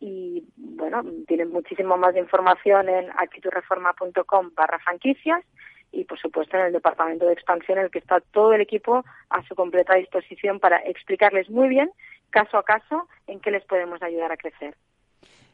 y, 0.00 0.44
bueno, 0.56 1.02
tienen 1.26 1.50
muchísimo 1.50 1.96
más 1.96 2.14
de 2.14 2.20
información 2.20 2.88
en 2.88 3.10
actitureforma.com 3.10 4.50
barra 4.54 4.78
franquicias 4.78 5.44
y, 5.90 6.04
por 6.04 6.18
supuesto, 6.18 6.56
en 6.56 6.66
el 6.66 6.72
departamento 6.72 7.26
de 7.26 7.32
expansión 7.32 7.78
en 7.78 7.84
el 7.84 7.90
que 7.90 7.98
está 7.98 8.20
todo 8.20 8.54
el 8.54 8.60
equipo 8.60 9.04
a 9.28 9.42
su 9.42 9.54
completa 9.56 9.96
disposición 9.96 10.60
para 10.60 10.78
explicarles 10.78 11.50
muy 11.50 11.68
bien, 11.68 11.90
caso 12.30 12.56
a 12.56 12.64
caso, 12.64 13.08
en 13.26 13.40
qué 13.40 13.50
les 13.50 13.64
podemos 13.64 14.00
ayudar 14.00 14.30
a 14.30 14.36
crecer. 14.36 14.76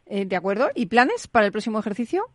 Eh, 0.07 0.27
de 0.27 0.37
acuerdo. 0.37 0.71
¿Y 0.75 0.87
planes 0.87 1.29
para 1.29 1.47
el 1.47 1.53
próximo 1.53 1.79
ejercicio? 1.81 2.27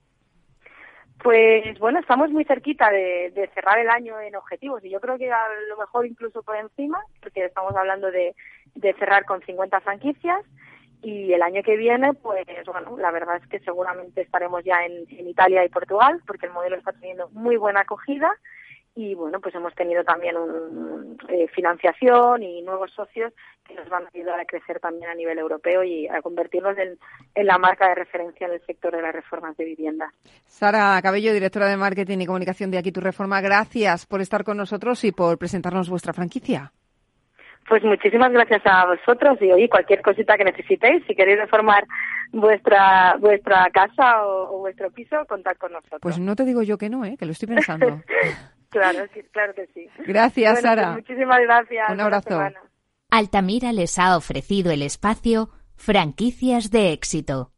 Pues 1.24 1.80
bueno, 1.80 2.00
estamos 2.00 2.32
muy 2.32 2.44
cerquita 2.44 2.92
de, 2.92 3.50
cerrar 3.54 3.80
el 3.80 3.90
año 3.90 4.20
en 4.20 4.36
objetivos 4.36 4.84
y 4.84 4.90
yo 4.90 5.00
creo 5.00 5.18
que 5.18 5.32
a 5.32 5.48
lo 5.70 5.78
mejor 5.78 6.06
incluso 6.06 6.44
por 6.44 6.58
encima, 6.58 7.00
porque 7.22 7.46
estamos 7.46 7.74
hablando 7.78 8.12
de, 8.12 8.36
cerrar 9.00 9.24
con 9.24 9.42
50 9.42 9.80
franquicias 9.80 10.42
y 11.02 11.32
el 11.32 11.42
año 11.42 11.64
que 11.64 11.78
viene, 11.78 12.14
pues 12.14 12.46
bueno, 12.66 12.98
la 12.98 13.12
verdad 13.12 13.38
es 13.38 13.48
que 13.48 13.60
seguramente 13.60 14.22
estaremos 14.22 14.66
ya 14.66 14.84
en 14.86 15.28
Italia 15.28 15.64
y 15.64 15.70
Portugal 15.70 16.22
porque 16.28 16.48
el 16.48 16.52
modelo 16.52 16.76
está 16.76 16.92
teniendo 16.92 17.30
muy 17.30 17.56
buena 17.56 17.82
acogida 17.82 18.30
y 18.96 19.16
bueno, 19.16 19.40
pues 19.40 19.56
hemos 19.56 19.74
tenido 19.74 20.04
también 20.04 20.38
un, 20.38 21.18
eh, 21.28 21.48
financiación 21.48 22.44
y 22.44 22.62
nuevos 22.62 22.92
socios 22.92 23.34
que 23.68 23.74
nos 23.74 23.90
van 23.90 24.06
a 24.06 24.10
ayudar 24.14 24.40
a 24.40 24.46
crecer 24.46 24.80
también 24.80 25.10
a 25.10 25.16
nivel 25.16 25.40
europeo 25.40 25.84
y 25.84 26.08
a 26.08 26.22
convertirnos 26.22 26.78
en, 26.78 26.98
la 27.46 27.58
marca 27.58 27.88
de 27.88 27.96
referencia 27.96 28.46
en 28.46 28.54
el 28.54 28.62
sector 28.66 28.96
de 28.96 29.02
las 29.02 29.14
reformas 29.14 29.58
de 29.58 29.66
vivienda. 29.66 30.12
Sara 30.46 31.02
Cabello, 31.02 31.34
directora 31.34 31.68
de 31.68 31.78
Marketing 31.78 32.20
y 32.20 32.26
Comunicación 32.26 32.70
de 32.70 32.78
Aquí 32.78 32.92
Tu 32.92 33.02
Reforma, 33.02 33.42
gracias 33.42 34.06
por 34.06 34.22
estar 34.22 34.44
con 34.44 34.58
nosotros 34.58 35.04
y 35.04 35.12
por 35.12 35.38
presentarnos 35.40 35.90
vuestra 35.90 36.14
franquicia. 36.14 36.72
Pues 37.68 37.82
muchísimas 37.84 38.32
gracias 38.32 38.62
a 38.66 38.86
vosotros 38.86 39.42
y 39.42 39.52
hoy 39.52 39.70
cualquier 39.70 40.02
cosita 40.02 40.38
que 40.38 40.44
necesitéis, 40.44 41.04
si 41.08 41.16
queréis 41.16 41.40
reformar 41.40 41.86
vuestra 42.32 43.16
vuestra 43.20 43.70
casa 43.72 44.26
o, 44.26 44.60
vuestro 44.60 44.92
piso, 44.92 45.26
contad 45.28 45.56
con 45.58 45.72
nosotros. 45.72 46.02
Pues 46.02 46.20
no 46.20 46.36
te 46.36 46.44
digo 46.44 46.62
yo 46.62 46.78
que 46.78 46.90
no, 46.90 47.06
¿eh? 47.06 47.16
que 47.18 47.26
lo 47.26 47.32
estoy 47.32 47.48
pensando. 47.48 48.02
claro, 48.74 49.06
claro 49.32 49.54
que 49.56 49.68
sí. 49.74 49.88
Gracias, 50.06 50.62
Sara. 50.62 50.94
Pues 50.94 51.08
muchísimas 51.08 51.40
gracias. 51.42 51.90
Un 51.90 52.02
abrazo. 52.02 52.42
Altamira 53.10 53.72
les 53.72 53.98
ha 54.00 54.18
ofrecido 54.18 54.72
el 54.72 54.82
espacio 54.82 55.50
Franquicias 55.76 56.72
de 56.72 56.92
éxito. 56.94 57.52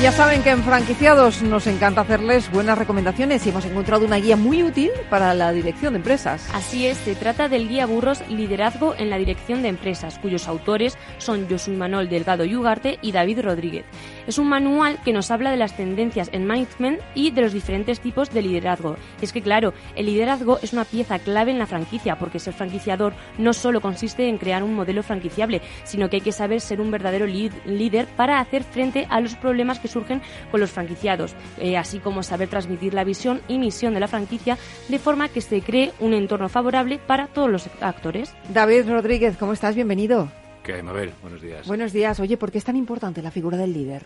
Ya 0.00 0.12
saben 0.12 0.44
que 0.44 0.50
en 0.50 0.62
franquiciados 0.62 1.42
nos 1.42 1.66
encanta 1.66 2.02
hacerles 2.02 2.52
buenas 2.52 2.78
recomendaciones 2.78 3.44
y 3.44 3.48
hemos 3.48 3.64
encontrado 3.64 4.06
una 4.06 4.18
guía 4.18 4.36
muy 4.36 4.62
útil 4.62 4.92
para 5.10 5.34
la 5.34 5.50
dirección 5.50 5.94
de 5.94 5.98
empresas. 5.98 6.48
Así 6.54 6.86
es, 6.86 6.98
se 6.98 7.16
trata 7.16 7.48
del 7.48 7.68
guía 7.68 7.84
Burros 7.84 8.22
Liderazgo 8.28 8.94
en 8.96 9.10
la 9.10 9.18
Dirección 9.18 9.60
de 9.60 9.68
Empresas, 9.68 10.20
cuyos 10.20 10.46
autores 10.46 10.96
son 11.18 11.50
Josué 11.50 11.76
Manuel 11.76 12.08
Delgado 12.08 12.44
Yugarte 12.44 13.00
y 13.02 13.10
David 13.10 13.40
Rodríguez. 13.40 13.86
Es 14.28 14.36
un 14.36 14.46
manual 14.46 15.00
que 15.02 15.14
nos 15.14 15.30
habla 15.30 15.50
de 15.50 15.56
las 15.56 15.74
tendencias 15.74 16.28
en 16.32 16.44
management 16.44 17.00
y 17.14 17.30
de 17.30 17.40
los 17.40 17.54
diferentes 17.54 17.98
tipos 17.98 18.30
de 18.30 18.42
liderazgo. 18.42 18.96
es 19.22 19.32
que 19.32 19.40
claro, 19.40 19.72
el 19.96 20.04
liderazgo 20.04 20.58
es 20.60 20.74
una 20.74 20.84
pieza 20.84 21.18
clave 21.18 21.50
en 21.50 21.58
la 21.58 21.66
franquicia, 21.66 22.18
porque 22.18 22.38
ser 22.38 22.52
franquiciador 22.52 23.14
no 23.38 23.54
solo 23.54 23.80
consiste 23.80 24.28
en 24.28 24.36
crear 24.36 24.62
un 24.62 24.74
modelo 24.74 25.02
franquiciable, 25.02 25.62
sino 25.84 26.10
que 26.10 26.16
hay 26.16 26.20
que 26.20 26.32
saber 26.32 26.60
ser 26.60 26.82
un 26.82 26.90
verdadero 26.90 27.24
líder 27.24 28.06
para 28.18 28.38
hacer 28.38 28.64
frente 28.64 29.06
a 29.08 29.22
los 29.22 29.34
problemas 29.34 29.78
que 29.78 29.88
surgen 29.88 30.20
con 30.50 30.60
los 30.60 30.72
franquiciados, 30.72 31.34
eh, 31.56 31.78
así 31.78 31.98
como 31.98 32.22
saber 32.22 32.50
transmitir 32.50 32.92
la 32.92 33.04
visión 33.04 33.40
y 33.48 33.56
misión 33.56 33.94
de 33.94 34.00
la 34.00 34.08
franquicia 34.08 34.58
de 34.90 34.98
forma 34.98 35.30
que 35.30 35.40
se 35.40 35.62
cree 35.62 35.94
un 36.00 36.12
entorno 36.12 36.50
favorable 36.50 36.98
para 36.98 37.28
todos 37.28 37.48
los 37.48 37.66
actores. 37.80 38.34
David 38.50 38.90
Rodríguez, 38.90 39.38
¿cómo 39.38 39.54
estás? 39.54 39.74
Bienvenido. 39.74 40.28
¿Qué 40.68 40.74
hay, 40.74 40.82
Mabel? 40.82 41.14
Buenos 41.22 41.40
días. 41.40 41.66
Buenos 41.66 41.94
días. 41.94 42.20
Oye, 42.20 42.36
¿por 42.36 42.52
qué 42.52 42.58
es 42.58 42.64
tan 42.64 42.76
importante 42.76 43.22
la 43.22 43.30
figura 43.30 43.56
del 43.56 43.72
líder? 43.72 44.04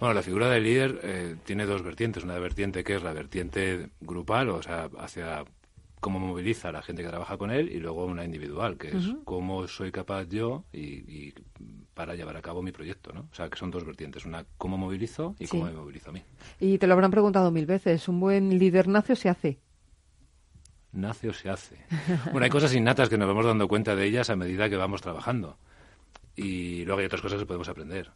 Bueno, 0.00 0.12
la 0.12 0.22
figura 0.22 0.50
del 0.50 0.64
líder 0.64 0.98
eh, 1.04 1.36
tiene 1.44 1.66
dos 1.66 1.84
vertientes. 1.84 2.24
Una 2.24 2.36
vertiente 2.40 2.82
que 2.82 2.96
es 2.96 3.02
la 3.04 3.12
vertiente 3.12 3.90
grupal, 4.00 4.48
o 4.48 4.60
sea, 4.60 4.90
hacia 4.98 5.44
cómo 6.00 6.18
moviliza 6.18 6.70
a 6.70 6.72
la 6.72 6.82
gente 6.82 7.04
que 7.04 7.10
trabaja 7.10 7.36
con 7.38 7.52
él, 7.52 7.70
y 7.70 7.78
luego 7.78 8.06
una 8.06 8.24
individual, 8.24 8.76
que 8.76 8.88
es 8.88 9.14
cómo 9.24 9.68
soy 9.68 9.92
capaz 9.92 10.24
yo 10.28 10.64
y, 10.72 11.32
para 11.94 12.16
llevar 12.16 12.36
a 12.36 12.42
cabo 12.42 12.60
mi 12.60 12.72
proyecto, 12.72 13.12
¿no? 13.12 13.28
O 13.30 13.34
sea, 13.34 13.48
que 13.48 13.56
son 13.56 13.70
dos 13.70 13.84
vertientes, 13.84 14.26
una 14.26 14.44
cómo 14.58 14.76
movilizo 14.76 15.36
y 15.38 15.46
cómo 15.46 15.66
me 15.66 15.72
movilizo 15.72 16.10
a 16.10 16.12
mí. 16.12 16.24
Y 16.58 16.78
te 16.78 16.88
lo 16.88 16.94
habrán 16.94 17.12
preguntado 17.12 17.52
mil 17.52 17.66
veces, 17.66 18.08
¿un 18.08 18.18
buen 18.18 18.58
líder 18.58 18.88
nace 18.88 19.12
o 19.12 19.16
se 19.16 19.28
hace? 19.28 19.60
Nace 20.96 21.28
o 21.28 21.32
se 21.32 21.50
hace. 21.50 21.76
Bueno, 22.32 22.44
hay 22.44 22.50
cosas 22.50 22.74
innatas 22.74 23.08
que 23.08 23.18
nos 23.18 23.28
vamos 23.28 23.46
dando 23.46 23.68
cuenta 23.68 23.94
de 23.94 24.06
ellas 24.06 24.30
a 24.30 24.36
medida 24.36 24.68
que 24.68 24.76
vamos 24.76 25.02
trabajando. 25.02 25.58
Y 26.34 26.84
luego 26.84 27.00
hay 27.00 27.06
otras 27.06 27.22
cosas 27.22 27.38
que 27.38 27.46
podemos 27.46 27.68
aprender. 27.68 28.10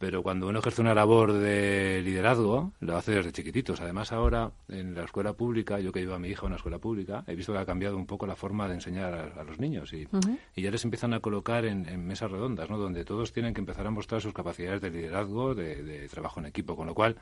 Pero 0.00 0.22
cuando 0.22 0.48
uno 0.48 0.60
ejerce 0.60 0.80
una 0.80 0.94
labor 0.94 1.34
de 1.34 2.00
liderazgo, 2.02 2.72
lo 2.80 2.96
hace 2.96 3.12
desde 3.12 3.32
chiquititos. 3.32 3.82
Además, 3.82 4.12
ahora 4.12 4.50
en 4.68 4.94
la 4.94 5.04
escuela 5.04 5.34
pública, 5.34 5.78
yo 5.78 5.92
que 5.92 6.00
llevo 6.00 6.14
a 6.14 6.18
mi 6.18 6.28
hija 6.28 6.42
a 6.42 6.46
una 6.46 6.56
escuela 6.56 6.78
pública, 6.78 7.22
he 7.26 7.34
visto 7.34 7.52
que 7.52 7.58
ha 7.58 7.66
cambiado 7.66 7.98
un 7.98 8.06
poco 8.06 8.26
la 8.26 8.34
forma 8.34 8.66
de 8.66 8.74
enseñar 8.74 9.12
a, 9.38 9.44
los 9.44 9.58
niños. 9.58 9.92
Y, 9.92 10.08
y, 10.56 10.62
ya 10.62 10.70
les 10.70 10.84
empiezan 10.84 11.12
a 11.12 11.20
colocar 11.20 11.66
en, 11.66 12.06
mesas 12.06 12.30
redondas, 12.30 12.70
¿no? 12.70 12.78
donde 12.78 13.04
todos 13.04 13.34
tienen 13.34 13.52
que 13.52 13.60
empezar 13.60 13.86
a 13.86 13.90
mostrar 13.90 14.22
sus 14.22 14.32
capacidades 14.32 14.80
de 14.80 14.90
liderazgo, 14.90 15.54
de 15.54 16.08
trabajo 16.10 16.40
en 16.40 16.46
equipo. 16.46 16.76
Con 16.76 16.86
lo 16.86 16.94
cual, 16.94 17.16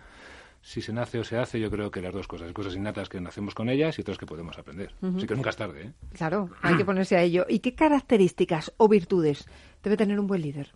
si 0.61 0.83
se 0.83 0.93
nace 0.93 1.19
o 1.19 1.25
se 1.25 1.39
hace, 1.39 1.61
yo 1.61 1.71
creo 1.71 1.91
que 1.91 2.03
las 2.03 2.13
dos 2.13 2.29
cosas. 2.29 2.53
Cosas 2.53 2.75
innatas 2.75 3.09
que 3.09 3.21
nacemos 3.21 3.55
con 3.55 3.69
ellas 3.69 3.99
y 3.99 4.03
otras 4.03 4.19
que 4.19 4.27
podemos 4.27 4.59
aprender. 4.59 4.95
Así 5.17 5.27
que 5.27 5.35
nunca 5.35 5.51
es 5.51 5.57
tarde. 5.57 5.83
¿eh? 5.83 5.93
Claro, 6.15 6.51
hay 6.63 6.77
que 6.77 6.85
ponerse 6.85 7.17
a 7.17 7.23
ello. 7.23 7.47
¿Y 7.49 7.61
qué 7.61 7.75
características 7.75 8.73
o 8.77 8.89
virtudes 8.89 9.47
debe 9.83 9.97
tener 9.97 10.19
un 10.21 10.27
buen 10.27 10.43
líder? 10.43 10.73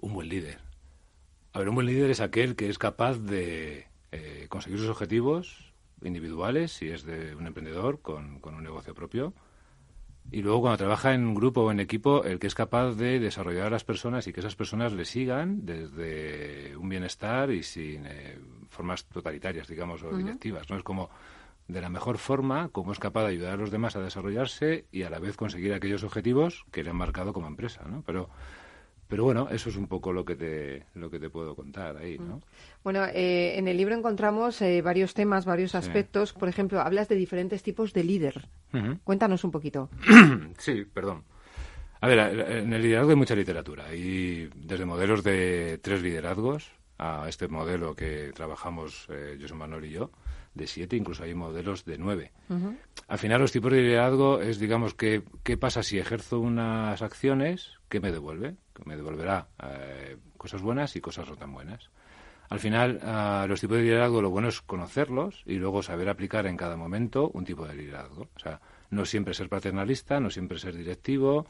Un 0.00 0.14
buen 0.14 0.28
líder. 0.28 0.58
A 1.52 1.58
ver, 1.58 1.68
un 1.68 1.74
buen 1.74 1.86
líder 1.86 2.10
es 2.10 2.20
aquel 2.20 2.56
que 2.56 2.68
es 2.68 2.78
capaz 2.78 3.18
de 3.18 3.86
eh, 4.12 4.46
conseguir 4.48 4.78
sus 4.78 4.88
objetivos 4.88 5.72
individuales, 6.02 6.72
si 6.72 6.88
es 6.88 7.04
de 7.04 7.34
un 7.34 7.46
emprendedor 7.46 8.00
con, 8.00 8.40
con 8.40 8.54
un 8.54 8.62
negocio 8.62 8.94
propio, 8.94 9.34
y 10.30 10.42
luego 10.42 10.60
cuando 10.60 10.78
trabaja 10.78 11.14
en 11.14 11.26
un 11.26 11.34
grupo 11.34 11.62
o 11.62 11.70
en 11.70 11.80
equipo, 11.80 12.24
el 12.24 12.38
que 12.38 12.46
es 12.46 12.54
capaz 12.54 12.92
de 12.92 13.18
desarrollar 13.18 13.68
a 13.68 13.70
las 13.70 13.84
personas 13.84 14.26
y 14.26 14.32
que 14.32 14.40
esas 14.40 14.56
personas 14.56 14.92
le 14.92 15.04
sigan 15.04 15.64
desde 15.64 16.76
un 16.76 16.88
bienestar 16.88 17.50
y 17.50 17.62
sin 17.62 18.06
eh, 18.06 18.38
formas 18.68 19.04
totalitarias, 19.06 19.66
digamos, 19.68 20.02
o 20.02 20.14
directivas. 20.14 20.68
¿no? 20.68 20.76
Es 20.76 20.82
como 20.82 21.08
de 21.66 21.80
la 21.80 21.88
mejor 21.88 22.18
forma, 22.18 22.68
cómo 22.70 22.92
es 22.92 22.98
capaz 22.98 23.22
de 23.22 23.28
ayudar 23.28 23.52
a 23.54 23.56
los 23.56 23.70
demás 23.70 23.96
a 23.96 24.00
desarrollarse 24.00 24.86
y 24.92 25.02
a 25.02 25.10
la 25.10 25.18
vez 25.18 25.36
conseguir 25.36 25.72
aquellos 25.72 26.04
objetivos 26.04 26.64
que 26.72 26.82
le 26.82 26.90
han 26.90 26.96
marcado 26.96 27.32
como 27.32 27.46
empresa. 27.46 27.84
¿no? 27.86 28.02
Pero 28.06 28.28
pero 29.08 29.24
bueno, 29.24 29.48
eso 29.50 29.70
es 29.70 29.76
un 29.76 29.86
poco 29.86 30.12
lo 30.12 30.24
que 30.24 30.36
te, 30.36 30.84
lo 30.94 31.10
que 31.10 31.18
te 31.18 31.30
puedo 31.30 31.56
contar 31.56 31.96
ahí, 31.96 32.18
¿no? 32.18 32.40
Bueno, 32.84 33.04
eh, 33.06 33.58
en 33.58 33.66
el 33.66 33.76
libro 33.76 33.94
encontramos 33.94 34.60
eh, 34.60 34.82
varios 34.82 35.14
temas, 35.14 35.46
varios 35.46 35.74
aspectos. 35.74 36.34
Por 36.34 36.48
ejemplo, 36.48 36.80
hablas 36.80 37.08
de 37.08 37.16
diferentes 37.16 37.62
tipos 37.62 37.92
de 37.92 38.04
líder. 38.04 38.48
Cuéntanos 39.04 39.44
un 39.44 39.50
poquito. 39.50 39.88
sí, 40.58 40.84
perdón. 40.84 41.24
A 42.00 42.06
ver, 42.06 42.18
en 42.18 42.72
el 42.72 42.82
liderazgo 42.82 43.10
hay 43.10 43.16
mucha 43.16 43.34
literatura. 43.34 43.94
Y 43.94 44.48
desde 44.54 44.84
modelos 44.84 45.24
de 45.24 45.78
tres 45.82 46.02
liderazgos 46.02 46.70
a 46.98 47.26
este 47.28 47.48
modelo 47.48 47.94
que 47.94 48.32
trabajamos 48.34 49.06
eh, 49.08 49.38
José 49.40 49.54
Manuel 49.54 49.86
y 49.86 49.90
yo, 49.90 50.10
de 50.54 50.66
siete, 50.66 50.96
incluso 50.96 51.22
hay 51.22 51.34
modelos 51.34 51.84
de 51.84 51.98
nueve. 51.98 52.32
Al 53.06 53.18
final, 53.18 53.40
los 53.40 53.52
tipos 53.52 53.72
de 53.72 53.82
liderazgo 53.82 54.40
es, 54.40 54.58
digamos, 54.58 54.94
que, 54.94 55.22
qué 55.44 55.56
pasa 55.56 55.82
si 55.82 55.98
ejerzo 55.98 56.40
unas 56.40 57.00
acciones, 57.00 57.78
¿qué 57.88 58.00
me 58.00 58.12
devuelve? 58.12 58.56
Me 58.84 58.96
devolverá 58.96 59.48
eh, 59.62 60.16
cosas 60.36 60.62
buenas 60.62 60.96
y 60.96 61.00
cosas 61.00 61.28
no 61.28 61.36
tan 61.36 61.52
buenas. 61.52 61.90
Al 62.50 62.60
final, 62.60 62.98
los 63.46 63.60
tipos 63.60 63.76
de 63.76 63.82
liderazgo, 63.82 64.22
lo 64.22 64.30
bueno 64.30 64.48
es 64.48 64.62
conocerlos 64.62 65.42
y 65.44 65.56
luego 65.56 65.82
saber 65.82 66.08
aplicar 66.08 66.46
en 66.46 66.56
cada 66.56 66.76
momento 66.76 67.30
un 67.34 67.44
tipo 67.44 67.66
de 67.66 67.74
liderazgo. 67.74 68.28
O 68.34 68.38
sea, 68.38 68.58
no 68.88 69.04
siempre 69.04 69.34
ser 69.34 69.50
paternalista, 69.50 70.18
no 70.18 70.30
siempre 70.30 70.58
ser 70.58 70.74
directivo, 70.74 71.46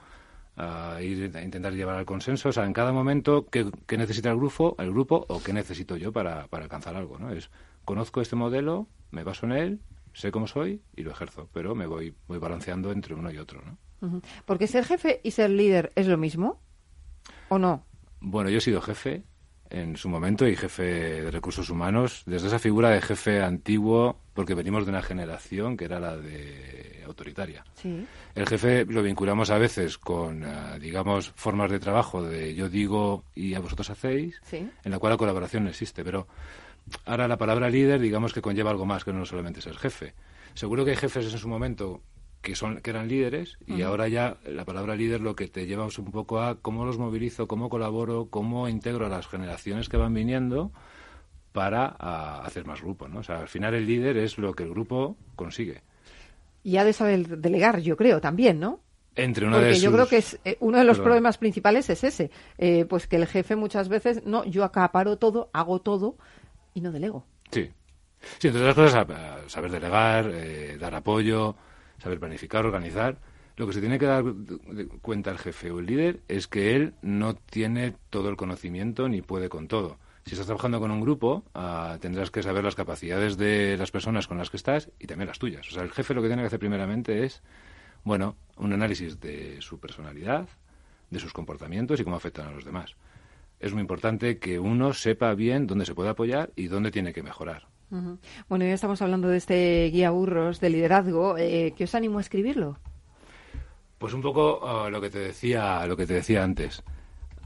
ir 1.00 1.36
a 1.36 1.42
intentar 1.42 1.72
llevar 1.72 1.96
al 1.96 2.04
consenso. 2.04 2.48
O 2.48 2.52
sea, 2.52 2.64
en 2.64 2.72
cada 2.72 2.92
momento, 2.92 3.46
¿qué, 3.46 3.70
necesita 3.96 4.30
el 4.30 4.36
grupo, 4.36 4.74
el 4.80 4.90
grupo 4.90 5.24
o 5.28 5.40
qué 5.40 5.52
necesito 5.52 5.96
yo 5.96 6.12
para, 6.12 6.48
para 6.48 6.64
alcanzar 6.64 6.96
algo? 6.96 7.16
¿no? 7.18 7.30
Es, 7.30 7.48
conozco 7.84 8.20
este 8.20 8.34
modelo, 8.34 8.88
me 9.12 9.22
baso 9.22 9.46
en 9.46 9.52
él, 9.52 9.80
sé 10.12 10.30
cómo 10.32 10.46
soy 10.46 10.82
y 10.96 11.02
lo 11.02 11.12
ejerzo, 11.12 11.48
pero 11.52 11.74
me 11.74 11.86
voy, 11.86 12.14
voy 12.26 12.38
balanceando 12.38 12.90
entre 12.90 13.14
uno 13.14 13.30
y 13.30 13.38
otro. 13.38 13.62
¿no? 14.00 14.20
Porque 14.46 14.66
ser 14.66 14.84
jefe 14.84 15.20
y 15.22 15.30
ser 15.30 15.50
líder 15.50 15.92
es 15.94 16.06
lo 16.06 16.18
mismo, 16.18 16.60
¿o 17.48 17.58
no? 17.58 17.84
Bueno, 18.20 18.50
yo 18.50 18.58
he 18.58 18.61
sido 18.61 18.80
jefe 18.80 19.22
en 19.70 19.96
su 19.96 20.08
momento 20.08 20.48
y 20.48 20.56
jefe 20.56 20.82
de 21.22 21.30
recursos 21.30 21.70
humanos, 21.70 22.22
desde 22.26 22.48
esa 22.48 22.58
figura 22.58 22.90
de 22.90 23.02
jefe 23.02 23.42
antiguo, 23.42 24.18
porque 24.34 24.54
venimos 24.54 24.84
de 24.84 24.90
una 24.90 25.02
generación 25.02 25.76
que 25.76 25.84
era 25.84 26.00
la 26.00 26.16
de 26.16 27.02
autoritaria. 27.06 27.64
El 28.34 28.46
jefe 28.46 28.84
lo 28.87 29.02
vinculamos 29.02 29.50
a 29.50 29.58
veces 29.58 29.98
con, 29.98 30.42
eh, 30.44 30.78
digamos, 30.80 31.32
formas 31.34 31.70
de 31.70 31.80
trabajo 31.80 32.22
de 32.22 32.54
yo 32.54 32.68
digo 32.68 33.24
y 33.34 33.54
a 33.54 33.61
vosotros 33.61 33.90
hacéis, 33.90 34.40
en 34.52 34.90
la 34.90 34.98
cual 34.98 35.12
la 35.12 35.18
colaboración 35.18 35.64
no 35.64 35.70
existe, 35.70 36.04
pero 36.04 36.28
ahora 37.04 37.28
la 37.28 37.37
palabra 37.37 37.68
líder, 37.68 38.00
digamos 38.00 38.32
que 38.32 38.42
conlleva 38.42 38.70
algo 38.70 38.87
más 38.87 39.04
que 39.04 39.12
no 39.12 39.26
solamente 39.26 39.61
ser 39.61 39.76
jefe. 39.76 40.14
Seguro 40.54 40.84
que 40.84 40.92
hay 40.92 40.96
jefes 40.96 41.32
en 41.32 41.38
su 41.38 41.48
momento 41.48 42.02
que 42.48 42.56
son 42.56 42.80
que 42.80 42.90
eran 42.90 43.08
líderes 43.08 43.58
y 43.66 43.82
ahora 43.82 44.08
ya 44.08 44.38
la 44.46 44.64
palabra 44.64 44.96
líder 44.96 45.20
lo 45.20 45.37
que 45.37 45.48
te 45.48 45.66
lleva 45.66 45.87
un 45.87 46.11
poco 46.11 46.40
a 46.40 46.56
cómo 46.56 46.87
los 46.87 46.96
movilizo, 46.96 47.46
cómo 47.46 47.68
colaboro, 47.68 48.28
cómo 48.30 48.68
integro 48.68 49.04
a 49.04 49.11
las 49.11 49.26
generaciones 49.26 49.88
que 49.88 49.98
van 49.98 50.14
viniendo 50.14 50.72
para 51.52 51.88
hacer 52.40 52.64
más 52.64 52.80
grupo, 52.80 53.06
¿no? 53.06 53.20
O 53.20 53.22
sea, 53.22 53.40
al 53.40 53.48
final 53.48 53.74
el 53.74 53.87
líder 53.87 54.16
es 54.16 54.38
lo 54.38 54.54
que 54.54 54.62
el 54.62 54.70
grupo 54.70 55.16
consigue. 55.37 55.82
Y 56.62 56.78
ha 56.78 56.84
de 56.84 56.92
saber 56.92 57.38
delegar, 57.38 57.80
yo 57.80 57.96
creo, 57.96 58.20
también, 58.20 58.61
¿no? 58.61 58.80
Entre 59.14 59.44
uno 59.44 59.56
Porque 59.56 59.70
de 59.70 59.80
yo 59.80 59.92
creo 59.92 60.06
que 60.06 60.18
es, 60.18 60.38
eh, 60.44 60.56
uno 60.61 60.78
de 60.78 60.84
los 60.84 61.00
problemas 61.00 61.37
principales 61.37 61.90
es 61.90 62.04
ese, 62.04 62.30
eh, 62.56 62.87
pues 62.87 63.06
que 63.06 63.16
el 63.16 63.26
jefe 63.26 63.56
muchas 63.56 63.88
veces, 63.88 64.24
no, 64.24 64.44
yo 64.44 64.64
acaparo 64.64 65.18
todo, 65.18 65.50
hago 65.52 65.80
todo, 65.80 66.16
y 66.72 66.80
no 66.80 66.92
delego. 66.92 67.26
Sí. 67.50 67.70
Sí, 68.38 68.48
entre 68.48 68.62
otras 68.62 68.74
cosas, 68.74 69.06
saber 69.48 69.70
delegar, 69.70 70.30
eh, 70.32 70.76
dar 70.78 70.94
apoyo, 70.94 71.54
saber 71.98 72.20
planificar, 72.20 72.64
organizar. 72.64 73.18
Lo 73.56 73.66
que 73.66 73.72
se 73.72 73.80
tiene 73.80 73.98
que 73.98 74.06
dar 74.06 74.24
cuenta 75.02 75.30
el 75.30 75.38
jefe 75.38 75.70
o 75.70 75.80
el 75.80 75.87
líder 75.87 76.20
es 76.28 76.46
que 76.46 76.76
él 76.76 76.94
no 77.02 77.34
tiene 77.34 77.94
todo 78.11 78.28
el 78.28 78.37
conocimiento 78.37 79.08
ni 79.08 79.20
puede 79.20 79.48
con 79.48 79.66
todo. 79.66 79.98
Si 80.24 80.32
estás 80.32 80.46
trabajando 80.46 80.78
con 80.78 80.90
un 80.90 81.00
grupo, 81.00 81.44
ah, 81.54 81.96
tendrás 82.00 82.30
que 82.30 82.42
saber 82.42 82.62
las 82.62 82.74
capacidades 82.74 83.37
de 83.37 83.76
las 83.76 83.90
personas 83.90 84.28
con 84.28 84.38
las 84.38 84.50
que 84.50 84.58
estás 84.58 84.90
y 84.98 85.06
también 85.06 85.28
las 85.28 85.38
tuyas. 85.38 85.66
O 85.68 85.70
sea, 85.72 85.82
el 85.82 85.90
jefe 85.90 86.14
lo 86.14 86.22
que 86.22 86.28
tiene 86.28 86.42
que 86.42 86.46
hacer 86.46 86.58
primeramente 86.58 87.24
es, 87.24 87.42
bueno, 88.04 88.37
un 88.56 88.72
análisis 88.72 89.18
de 89.20 89.61
su 89.61 89.80
personalidad, 89.80 90.48
de 91.11 91.18
sus 91.18 91.32
comportamientos 91.32 91.98
y 91.98 92.04
cómo 92.04 92.16
afectan 92.16 92.48
a 92.48 92.52
los 92.52 92.64
demás 92.64 92.94
es 93.61 93.72
muy 93.72 93.80
importante 93.80 94.38
que 94.38 94.58
uno 94.58 94.92
sepa 94.92 95.34
bien 95.34 95.66
dónde 95.66 95.84
se 95.84 95.94
puede 95.94 96.11
apoyar 96.11 96.52
y 96.54 96.68
dónde 96.68 96.90
tiene 96.90 97.12
que 97.12 97.22
mejorar. 97.22 97.67
Bueno, 97.90 98.64
ya 98.64 98.74
estamos 98.74 99.01
hablando 99.01 99.29
de 99.29 99.38
este 99.38 99.90
guía 99.90 100.11
burros 100.11 100.61
de 100.61 100.70
liderazgo. 100.70 101.38
Eh, 101.38 101.72
¿Qué 101.77 101.85
os 101.85 101.94
animo 101.94 102.18
a 102.18 102.20
escribirlo? 102.20 102.79
Pues 103.98 104.12
un 104.12 104.22
poco 104.22 104.61
ah, 104.66 104.90
lo 104.90 105.01
que 105.01 105.11
te 105.11 105.18
decía, 105.18 105.87
lo 105.87 105.96
que 105.96 106.07
te 106.07 106.14
decía 106.14 106.44
antes. 106.44 106.83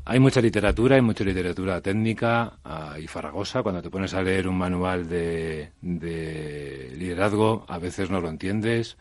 Hay 0.05 0.19
mucha 0.19 0.41
literatura, 0.41 0.97
hay 0.97 1.03
mucha 1.03 1.23
literatura 1.23 1.81
técnica 1.81 2.59
ah, 2.65 2.97
y 2.99 3.07
farragosa. 3.07 3.63
Cuando 3.63 3.83
te 3.83 3.91
pones 3.91 4.15
a 4.15 4.23
leer 4.23 4.49
un 4.49 4.59
manual 4.59 5.09
de, 5.09 5.71
liderazgo, 5.81 7.65
a 7.69 7.79
veces 7.79 8.11
no 8.11 8.21
lo 8.21 8.29
entiendes. 8.29 8.97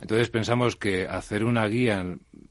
Entonces 0.00 0.30
pensamos 0.30 0.76
que 0.76 1.06
hacer 1.06 1.44
una 1.44 1.66
guía 1.66 2.04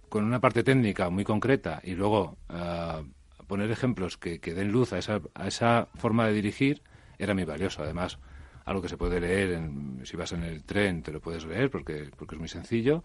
con 0.09 0.23
una 0.23 0.39
parte 0.39 0.63
técnica 0.63 1.09
muy 1.09 1.23
concreta 1.23 1.81
y 1.83 1.95
luego 1.95 2.37
ah, 2.49 3.01
poner 3.47 3.71
ejemplos 3.71 4.17
que, 4.17 4.39
que 4.39 4.53
den 4.53 4.71
luz 4.71 4.93
a 4.93 4.99
esa, 4.99 5.21
a 5.33 5.47
esa 5.47 5.87
forma 5.95 6.27
de 6.27 6.33
dirigir 6.33 6.83
era 7.17 7.33
muy 7.33 7.43
valioso. 7.43 7.83
Además, 7.83 8.19
algo 8.65 8.81
que 8.81 8.89
se 8.89 8.97
puede 8.97 9.19
leer, 9.19 9.59
si 10.03 10.17
vas 10.17 10.33
en 10.33 10.43
el 10.43 10.63
tren 10.63 11.01
te 11.01 11.11
lo 11.11 11.21
puedes 11.21 11.45
leer 11.45 11.69
porque, 11.69 12.09
porque 12.15 12.35
es 12.35 12.39
muy 12.39 12.49
sencillo, 12.49 13.03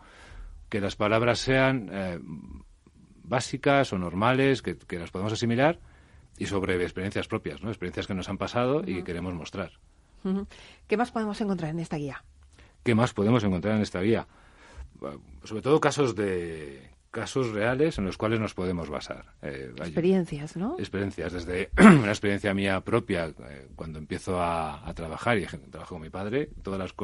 que 0.68 0.80
las 0.80 0.96
palabras 0.96 1.38
sean 1.38 1.88
eh, 1.92 2.18
básicas 3.22 3.92
o 3.92 3.98
normales, 3.98 4.62
que, 4.62 4.76
las 4.98 5.10
podemos 5.10 5.32
asimilar 5.32 5.78
y 6.36 6.46
sobre 6.46 6.82
experiencias 6.82 7.28
propias, 7.28 7.62
¿no? 7.62 7.68
experiencias 7.68 8.06
que 8.06 8.14
nos 8.14 8.28
han 8.28 8.38
pasado 8.38 8.82
y 8.84 8.96
que 8.96 9.04
queremos 9.04 9.34
mostrar. 9.34 9.72
¿Qué 10.86 10.96
más 10.96 11.12
podemos 11.12 11.40
encontrar 11.40 11.70
en 11.70 11.80
esta 11.80 11.96
guía? 11.96 12.24
¿Qué 12.82 12.94
más 12.94 13.12
podemos 13.12 13.44
encontrar 13.44 13.76
en 13.76 13.82
esta 13.82 14.00
guía? 14.00 14.26
Sobre 15.44 15.62
todo 15.62 15.80
casos 15.80 16.14
de 16.14 16.90
casos 17.12 17.50
reales 17.50 17.98
en 17.98 18.06
los 18.06 18.16
cuales 18.16 18.40
nos 18.40 18.54
podemos 18.54 18.88
basar. 18.88 19.26
Eh, 19.42 19.72
experiencias, 19.76 20.56
¿no? 20.56 20.76
Experiencias, 20.78 21.32
desde 21.32 21.70
una 21.78 22.08
experiencia 22.08 22.52
mía 22.54 22.80
propia, 22.80 23.26
eh, 23.26 23.68
cuando 23.76 23.98
empiezo 24.00 24.42
a, 24.42 24.90
trabajar 24.96 25.38
y 25.38 25.46
trabajo 25.46 25.94
con 25.94 26.02
mi 26.02 26.10
padre, 26.10 26.48
todas 26.62 26.80
las 26.80 26.94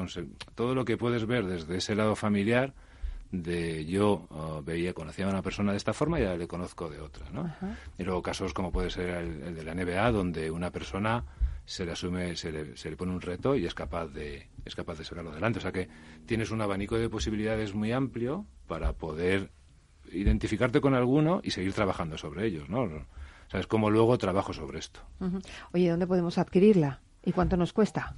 todo 0.54 0.74
lo 0.74 0.84
que 0.84 0.96
puedes 0.96 1.26
ver 1.26 1.44
desde 1.44 1.76
ese 1.76 1.94
lado 1.94 2.16
familiar, 2.16 2.72
de 3.30 3.84
yo 3.84 4.26
oh, 4.30 4.62
veía, 4.62 4.94
conocía 4.94 5.26
a 5.26 5.28
una 5.28 5.42
persona 5.42 5.72
de 5.72 5.76
esta 5.76 5.92
forma 5.92 6.18
y 6.18 6.24
ahora 6.24 6.38
le 6.38 6.48
conozco 6.48 6.88
de 6.88 7.00
otra, 7.00 7.28
¿no? 7.30 7.54
Y 7.98 8.02
luego 8.02 8.22
casos 8.22 8.54
como 8.54 8.72
puede 8.72 8.88
ser 8.88 9.10
el, 9.10 9.54
de 9.54 9.62
la 9.62 9.74
NBA, 9.74 10.10
donde 10.10 10.50
una 10.50 10.70
persona 10.70 11.24
se 11.66 11.84
le 11.84 11.92
asume, 11.92 12.34
se 12.36 12.50
le, 12.50 12.76
se 12.78 12.88
le 12.88 12.96
pone 12.96 13.12
un 13.12 13.20
reto 13.20 13.54
y 13.54 13.66
es 13.66 13.74
capaz 13.74 14.06
de 14.06 14.48
es 14.64 14.74
capaz 14.74 14.96
de 14.96 15.04
sacarlo 15.04 15.30
adelante. 15.30 15.58
O 15.58 15.62
sea 15.62 15.72
que 15.72 15.88
tienes 16.24 16.50
un 16.50 16.62
abanico 16.62 16.96
de 16.96 17.10
posibilidades 17.10 17.74
muy 17.74 17.92
amplio 17.92 18.46
para 18.66 18.94
poder 18.94 19.50
identificarte 20.12 20.80
con 20.80 20.94
alguno 20.94 21.40
y 21.42 21.50
seguir 21.50 21.72
trabajando 21.72 22.18
sobre 22.18 22.46
ellos, 22.46 22.68
¿no? 22.68 22.88
¿Sabes 23.50 23.66
cómo 23.66 23.90
luego 23.90 24.18
trabajo 24.18 24.52
sobre 24.52 24.78
esto? 24.78 25.00
Oye, 25.72 25.90
¿dónde 25.90 26.06
podemos 26.06 26.38
adquirirla? 26.38 27.00
¿Y 27.24 27.32
cuánto 27.32 27.56
nos 27.56 27.72
cuesta? 27.72 28.14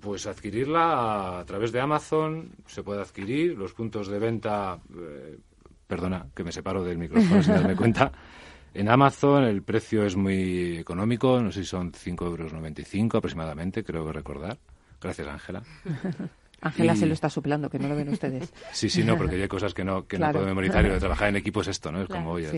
Pues 0.00 0.26
adquirirla 0.26 1.40
a 1.40 1.44
través 1.44 1.72
de 1.72 1.80
Amazon, 1.80 2.50
se 2.66 2.82
puede 2.82 3.02
adquirir, 3.02 3.56
los 3.56 3.72
puntos 3.72 4.08
de 4.08 4.18
venta, 4.18 4.78
eh, 4.96 5.38
perdona 5.86 6.26
que 6.34 6.44
me 6.44 6.52
separo 6.52 6.82
del 6.84 6.98
micrófono 6.98 7.42
sin 7.42 7.54
darme 7.54 7.76
cuenta, 7.76 8.12
en 8.74 8.88
Amazon 8.88 9.44
el 9.44 9.62
precio 9.62 10.04
es 10.04 10.16
muy 10.16 10.78
económico, 10.78 11.40
no 11.40 11.52
sé 11.52 11.60
si 11.60 11.66
son 11.66 11.92
5,95 11.92 12.24
euros 12.24 13.14
aproximadamente, 13.14 13.84
creo 13.84 14.06
que 14.06 14.12
recordar. 14.12 14.58
Gracias, 15.00 15.28
Ángela. 15.28 15.62
Ángela 16.60 16.94
se 16.94 17.06
lo 17.06 17.14
está 17.14 17.30
suplando, 17.30 17.70
que 17.70 17.78
no 17.78 17.88
lo 17.88 17.96
ven 17.96 18.08
ustedes. 18.08 18.52
Sí, 18.72 18.88
sí, 18.88 19.02
no, 19.02 19.16
porque 19.16 19.36
hay 19.42 19.48
cosas 19.48 19.74
que 19.74 19.84
no, 19.84 20.06
que 20.06 20.18
no 20.18 20.30
puedo 20.32 20.46
memorizar 20.46 20.84
y 20.84 20.88
de 20.88 20.98
trabajar 20.98 21.28
en 21.28 21.36
equipo 21.36 21.62
es 21.62 21.68
esto, 21.68 21.90
¿no? 21.90 22.02
Es 22.02 22.08
como, 22.08 22.32
oye, 22.32 22.48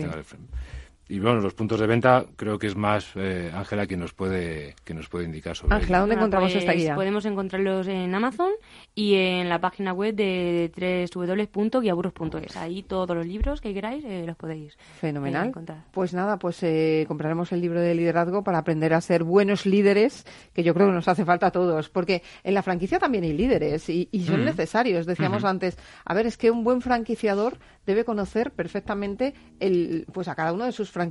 y 1.13 1.19
bueno, 1.19 1.41
los 1.41 1.53
puntos 1.53 1.79
de 1.79 1.85
venta 1.85 2.25
creo 2.35 2.57
que 2.57 2.65
es 2.65 2.75
más 2.75 3.11
eh, 3.15 3.51
Ángela 3.53 3.85
quien 3.85 3.99
nos 3.99 4.13
puede 4.13 4.73
que 4.83 4.95
nos 4.95 5.09
puede 5.09 5.25
indicar 5.25 5.55
sobre 5.55 5.75
Ángela, 5.75 5.99
¿dónde 5.99 6.15
encontramos 6.15 6.55
esta 6.55 6.71
pues 6.71 6.83
guía? 6.83 6.95
Podemos 6.95 7.23
encontrarlos 7.25 7.87
en 7.87 8.15
Amazon 8.15 8.49
y 8.95 9.13
en 9.13 9.47
la 9.47 9.61
página 9.61 9.93
web 9.93 10.15
de 10.15 10.71
www.guiaburros.es. 11.13 12.57
Ahí 12.57 12.81
todos 12.81 13.15
los 13.15 13.27
libros 13.27 13.61
que 13.61 13.75
queráis 13.75 14.03
eh, 14.05 14.23
los 14.25 14.35
podéis 14.35 14.73
eh, 14.73 14.77
Fenomenal. 15.01 15.53
Pues 15.91 16.15
nada, 16.15 16.39
pues 16.39 16.65
compraremos 17.07 17.51
el 17.51 17.61
libro 17.61 17.79
de 17.79 17.93
liderazgo 17.93 18.43
para 18.43 18.57
aprender 18.57 18.95
a 18.95 19.01
ser 19.01 19.23
buenos 19.23 19.67
líderes, 19.67 20.25
que 20.51 20.63
yo 20.63 20.73
creo 20.73 20.87
que 20.87 20.93
nos 20.93 21.07
hace 21.07 21.25
falta 21.25 21.47
a 21.47 21.51
todos, 21.51 21.89
porque 21.89 22.23
en 22.43 22.55
la 22.55 22.63
franquicia 22.63 22.97
también 22.97 23.23
hay 23.23 23.33
líderes 23.33 23.87
y, 23.87 24.09
son 24.25 24.41
mm. 24.41 24.45
necesarios. 24.45 25.05
Decíamos 25.05 25.43
antes, 25.43 25.77
a 26.05 26.13
ver, 26.15 26.25
es 26.25 26.37
que 26.37 26.49
un 26.49 26.63
buen 26.63 26.81
franquiciador 26.81 27.59
debe 27.85 28.03
conocer 28.03 28.49
perfectamente 28.51 29.35
el, 29.59 30.07
pues 30.11 30.27
a 30.27 30.33
cada 30.33 30.53
uno 30.53 30.65
de 30.65 30.71
sus 30.71 30.89
franquiciados 30.89 31.02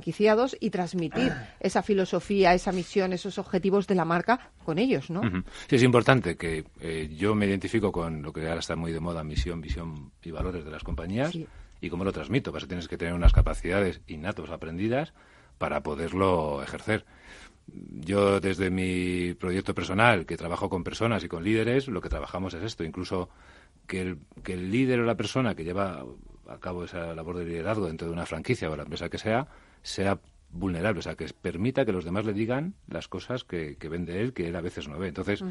y 0.59 0.69
transmitir 0.69 1.31
esa 1.59 1.81
filosofía, 1.83 2.53
esa 2.53 2.71
misión, 2.71 3.13
esos 3.13 3.37
objetivos 3.37 3.87
de 3.87 3.95
la 3.95 4.05
marca 4.05 4.51
con 4.65 4.77
ellos, 4.77 5.09
¿no? 5.09 5.21
Sí, 5.67 5.75
es 5.75 5.83
importante 5.83 6.35
que 6.35 6.65
eh, 6.79 7.09
yo 7.15 7.35
me 7.35 7.45
identifico 7.45 7.91
con 7.91 8.21
lo 8.21 8.31
que 8.31 8.47
ahora 8.47 8.59
está 8.59 8.75
muy 8.75 8.91
de 8.91 8.99
moda, 8.99 9.23
misión, 9.23 9.61
visión 9.61 10.11
y 10.23 10.31
valores 10.31 10.63
de 10.65 10.71
las 10.71 10.83
compañías 10.83 11.33
y 11.81 11.89
cómo 11.89 12.03
lo 12.03 12.11
transmito. 12.11 12.51
Pues 12.51 12.67
tienes 12.67 12.87
que 12.87 12.97
tener 12.97 13.13
unas 13.13 13.33
capacidades 13.33 14.01
innatos 14.07 14.49
aprendidas 14.49 15.13
para 15.57 15.83
poderlo 15.83 16.63
ejercer. 16.63 17.05
Yo 17.67 18.39
desde 18.39 18.69
mi 18.69 19.33
proyecto 19.35 19.73
personal, 19.73 20.25
que 20.25 20.35
trabajo 20.35 20.69
con 20.69 20.83
personas 20.83 21.23
y 21.23 21.29
con 21.29 21.43
líderes, 21.43 21.87
lo 21.87 22.01
que 22.01 22.09
trabajamos 22.09 22.53
es 22.53 22.63
esto, 22.63 22.83
incluso 22.83 23.29
que 23.87 24.01
el, 24.01 24.17
que 24.43 24.53
el 24.53 24.71
líder 24.71 24.99
o 24.99 25.03
la 25.03 25.15
persona 25.15 25.55
que 25.55 25.63
lleva 25.63 26.03
a 26.47 26.59
cabo 26.59 26.83
esa 26.83 27.15
labor 27.15 27.37
de 27.37 27.45
liderazgo 27.45 27.87
dentro 27.87 28.07
de 28.07 28.13
una 28.13 28.25
franquicia 28.25 28.69
o 28.69 28.75
la 28.75 28.83
empresa 28.83 29.09
que 29.09 29.17
sea, 29.17 29.47
sea 29.83 30.19
vulnerable, 30.49 30.99
o 30.99 31.01
sea, 31.01 31.15
que 31.15 31.25
permita 31.29 31.85
que 31.85 31.91
los 31.91 32.05
demás 32.05 32.25
le 32.25 32.33
digan 32.33 32.75
las 32.87 33.07
cosas 33.07 33.43
que, 33.43 33.75
que 33.77 33.89
ven 33.89 34.05
de 34.05 34.21
él, 34.21 34.33
que 34.33 34.47
él 34.47 34.55
a 34.55 34.61
veces 34.61 34.87
no 34.87 34.97
ve. 34.97 35.07
Entonces, 35.07 35.43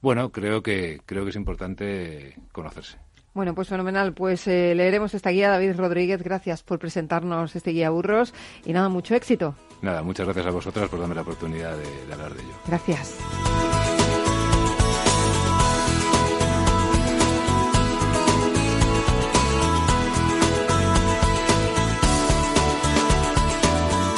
bueno, 0.00 0.32
creo 0.32 0.62
que, 0.62 1.00
creo 1.06 1.24
que 1.24 1.30
es 1.30 1.36
importante 1.36 2.36
conocerse. 2.52 2.98
Bueno, 3.34 3.54
pues 3.54 3.68
fenomenal. 3.68 4.14
Pues 4.14 4.48
eh, 4.48 4.74
leeremos 4.74 5.12
esta 5.12 5.28
guía. 5.28 5.50
David 5.50 5.76
Rodríguez, 5.76 6.22
gracias 6.22 6.62
por 6.62 6.78
presentarnos 6.78 7.54
este 7.54 7.72
guía 7.72 7.90
burros 7.90 8.32
y 8.64 8.72
nada, 8.72 8.88
mucho 8.88 9.14
éxito. 9.14 9.54
Nada, 9.82 10.02
muchas 10.02 10.24
gracias 10.24 10.46
a 10.46 10.50
vosotras 10.50 10.88
por 10.88 11.00
darme 11.00 11.14
la 11.14 11.20
oportunidad 11.20 11.76
de 11.76 12.14
hablar 12.14 12.32
de 12.32 12.42
ello. 12.42 12.54
Gracias. 12.66 13.18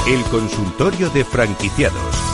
El 0.08 0.24
consultorio 0.30 1.10
de 1.10 1.22
franquiciados. 1.22 2.27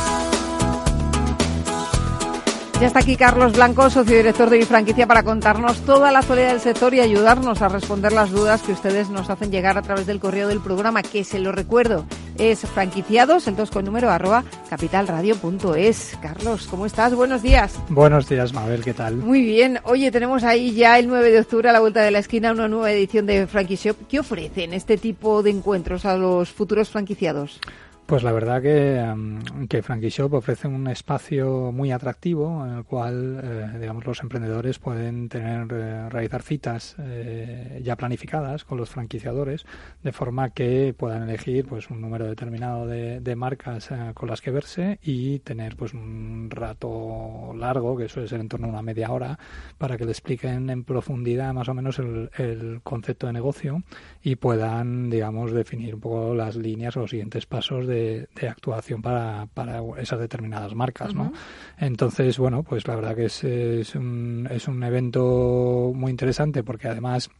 Ya 2.81 2.89
está 2.89 2.99
aquí 2.99 3.17
Carlos 3.17 3.53
Blanco, 3.53 3.89
socio 3.89 4.17
director 4.17 4.51
de 4.51 4.59
mi 4.59 4.65
franquicia, 4.65 5.07
para 5.07 5.23
contarnos 5.23 5.81
toda 5.83 6.11
la 6.11 6.19
actualidad 6.19 6.49
del 6.49 6.61
sector 6.61 6.93
y 6.93 7.01
ayudarnos 7.01 7.63
a 7.63 7.69
responder 7.69 8.13
las 8.13 8.31
dudas 8.31 8.63
que 8.63 8.73
ustedes 8.73 9.11
nos 9.11 9.31
hacen 9.31 9.53
llegar 9.53 9.79
a 9.79 9.83
través 9.83 10.07
del 10.07 10.19
correo 10.19 10.49
del 10.49 10.61
programa, 10.61 11.03
que 11.03 11.23
se 11.23 11.39
lo 11.39 11.53
recuerdo, 11.53 12.05
es 12.37 12.61
franquiciados, 12.61 13.47
entonces 13.47 13.73
con 13.73 13.85
número 13.85 14.11
arroba 14.11 14.45
capitalradio.es. 14.69 16.19
Carlos, 16.21 16.67
¿cómo 16.69 16.85
estás? 16.85 17.15
Buenos 17.15 17.43
días. 17.43 17.79
Buenos 17.89 18.29
días, 18.29 18.53
Mabel, 18.53 18.83
¿qué 18.83 18.93
tal? 18.93 19.17
Muy 19.17 19.43
bien. 19.43 19.79
Oye, 19.85 20.11
tenemos 20.11 20.43
ahí 20.43 20.75
ya 20.75 20.99
el 20.99 21.07
9 21.07 21.31
de 21.31 21.41
octubre 21.41 21.71
a 21.71 21.73
la 21.73 21.81
vuelta 21.81 22.03
de 22.03 22.11
la 22.11 22.19
esquina 22.19 22.51
una 22.51 22.67
nueva 22.67 22.91
edición 22.91 23.25
de 23.25 23.47
Frankie 23.47 23.77
Shop. 23.77 23.97
¿Qué 24.09 24.19
ofrecen 24.19 24.75
este 24.75 24.99
tipo 24.99 25.45
de 25.45 25.51
encuentros 25.51 26.05
a 26.05 26.17
los 26.17 26.51
futuros 26.51 26.91
franquiciados? 26.91 27.61
Pues 28.07 28.23
la 28.23 28.33
verdad 28.33 28.61
que, 28.61 29.03
um, 29.03 29.67
que 29.67 29.83
Frankie 29.83 30.11
Shop 30.11 30.35
ofrece 30.35 30.69
un 30.69 30.89
espacio 30.89 31.73
muy 31.73 31.91
atractivo 31.91 32.67
en 32.67 32.75
el 32.75 32.85
cual, 32.85 33.41
eh, 33.43 33.79
digamos, 33.81 34.05
los 34.05 34.21
emprendedores 34.21 34.79
pueden 34.79 35.31
tener, 35.31 35.67
eh, 35.73 36.11
realizar 36.11 36.43
citas 36.43 36.97
eh, 36.99 37.81
ya 37.83 37.97
planificadas 37.97 38.65
con 38.67 38.77
los 38.77 38.91
franquiciadores, 38.91 39.65
de 40.03 40.13
forma 40.13 40.51
que 40.51 40.95
puedan 40.95 41.23
elegir, 41.23 41.65
pues, 41.67 41.89
un 41.89 42.03
número 42.03 42.27
determinado 42.27 42.87
de, 42.87 43.21
de 43.21 43.37
marcas 43.37 43.89
con 44.13 44.29
las 44.29 44.43
que 44.43 44.51
verse 44.51 44.99
y 45.03 45.39
tener, 45.39 45.75
pues, 45.75 45.95
un 45.95 46.51
rato 46.51 47.55
largo, 47.57 47.97
que 47.97 48.11
suele 48.11 48.29
ser 48.29 48.41
en 48.41 48.51
torno 48.51 48.67
a 48.67 48.71
una 48.71 48.83
media 48.83 49.11
hora, 49.13 49.39
para 49.79 49.97
que 49.97 50.05
le 50.05 50.11
expliquen 50.11 50.69
en 50.69 50.85
profundidad 50.85 51.55
más 51.55 51.71
o 51.71 51.75
menos 51.75 51.99
el, 51.99 52.31
el 52.37 52.81
concepto 52.83 53.27
de 53.29 53.33
negocio 53.33 53.83
y 54.23 54.37
puedan, 54.37 55.09
digamos, 55.09 55.53
definir 55.53 55.95
un 55.95 56.01
poco 56.03 56.35
las 56.35 56.57
líneas 56.57 56.99
o 56.99 57.01
los 57.01 57.11
siguientes 57.11 57.47
pasos 57.47 57.87
de 57.87 57.94
de, 57.95 58.49
actuación 58.49 59.01
para, 59.03 59.47
para, 59.55 59.81
esas 59.99 60.19
determinadas 60.19 60.75
marcas, 60.75 61.15
¿no? 61.15 61.33
Entonces, 61.79 62.39
bueno, 62.39 62.63
pues 62.63 62.87
la 62.87 62.97
verdad 62.97 63.15
que 63.15 63.27
es, 63.27 63.45
es, 63.45 63.95
un, 63.95 64.49
es 64.51 64.69
un 64.69 64.83
evento 64.83 65.93
muy 65.95 66.11
interesante 66.11 66.63
porque 66.63 66.89
además 66.89 67.31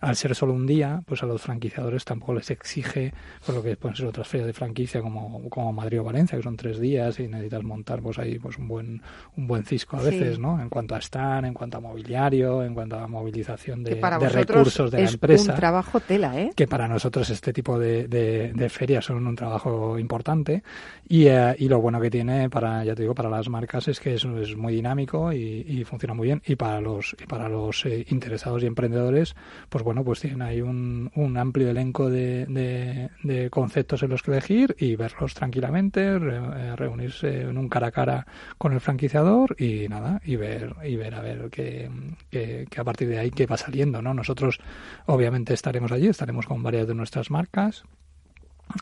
al 0.00 0.16
ser 0.16 0.34
solo 0.34 0.52
un 0.52 0.66
día, 0.66 1.02
pues 1.06 1.22
a 1.22 1.26
los 1.26 1.42
franquiciadores 1.42 2.04
tampoco 2.04 2.34
les 2.34 2.50
exige 2.50 3.12
por 3.44 3.54
lo 3.54 3.62
que 3.62 3.76
pueden 3.76 3.96
ser 3.96 4.06
otras 4.06 4.28
ferias 4.28 4.46
de 4.46 4.52
franquicia 4.52 5.00
como, 5.00 5.48
como 5.48 5.72
Madrid 5.72 6.00
o 6.00 6.04
Valencia, 6.04 6.38
que 6.38 6.44
son 6.44 6.56
tres 6.56 6.78
días 6.78 7.18
y 7.18 7.26
necesitas 7.26 7.64
montar 7.64 8.00
pues 8.00 8.18
ahí 8.18 8.38
pues 8.38 8.58
un 8.58 8.68
buen 8.68 9.02
un 9.36 9.46
buen 9.46 9.64
cisco 9.64 9.96
a 9.96 10.02
veces, 10.02 10.38
¿no? 10.38 10.60
En 10.60 10.68
cuanto 10.68 10.94
a 10.94 10.98
stand, 10.98 11.46
en 11.46 11.54
cuanto 11.54 11.78
a 11.78 11.80
mobiliario, 11.80 12.62
en 12.62 12.74
cuanto 12.74 12.96
a 12.96 13.06
movilización 13.06 13.82
de, 13.82 13.94
recursos 13.94 14.90
de 14.90 15.02
la 15.02 15.10
empresa. 15.10 15.52
un 15.52 15.58
trabajo 15.58 16.00
tela, 16.00 16.38
¿eh? 16.38 16.50
Que 16.54 16.66
para 16.66 16.86
nosotros 16.86 17.28
este 17.30 17.52
tipo 17.52 17.78
de, 17.78 18.06
de, 18.08 18.68
ferias 18.68 19.06
son 19.06 19.26
un 19.26 19.34
trabajo 19.34 19.98
importante 19.98 20.62
y, 21.08 21.26
eh, 21.26 21.56
y, 21.58 21.68
lo 21.68 21.80
bueno 21.80 22.00
que 22.00 22.10
tiene 22.10 22.50
para, 22.50 22.84
ya 22.84 22.94
te 22.94 23.02
digo, 23.02 23.14
para 23.14 23.30
las 23.30 23.48
marcas 23.48 23.88
es 23.88 23.98
que 23.98 24.14
es, 24.14 24.24
es 24.24 24.56
muy 24.56 24.74
dinámico 24.74 25.32
y, 25.32 25.64
y, 25.66 25.84
funciona 25.84 26.14
muy 26.14 26.26
bien 26.26 26.42
y 26.46 26.56
para 26.56 26.80
los, 26.80 27.16
y 27.18 27.26
para 27.26 27.48
los 27.48 27.84
eh, 27.86 28.04
interesados 28.10 28.62
y 28.62 28.66
emprendedores, 28.66 29.34
pues 29.68 29.82
bueno, 29.88 30.04
pues 30.04 30.20
tienen 30.20 30.42
ahí 30.42 30.60
un, 30.60 31.10
un 31.14 31.38
amplio 31.38 31.70
elenco 31.70 32.10
de, 32.10 33.08
de, 33.22 33.48
conceptos 33.48 34.02
en 34.02 34.10
los 34.10 34.22
que 34.22 34.32
elegir 34.32 34.76
y 34.78 34.96
verlos 34.96 35.32
tranquilamente, 35.32 36.02
eh, 36.04 36.76
reunirse 36.76 37.40
en 37.40 37.56
un 37.56 37.70
cara 37.70 37.86
a 37.86 37.90
cara 37.90 38.26
con 38.58 38.74
el 38.74 38.82
franquiciador 38.82 39.56
y 39.58 39.88
nada, 39.88 40.20
y 40.26 40.36
ver, 40.36 40.74
y 40.84 40.96
ver 40.96 41.14
a 41.14 41.22
ver 41.22 41.48
qué, 41.48 41.88
qué, 42.28 42.66
a 42.76 42.84
partir 42.84 43.08
de 43.08 43.18
ahí 43.18 43.30
qué 43.30 43.46
va 43.46 43.56
saliendo, 43.56 44.02
¿no? 44.02 44.12
Nosotros 44.12 44.60
obviamente 45.06 45.54
estaremos 45.54 45.90
allí, 45.90 46.08
estaremos 46.08 46.44
con 46.44 46.62
varias 46.62 46.86
de 46.86 46.94
nuestras 46.94 47.30
marcas. 47.30 47.84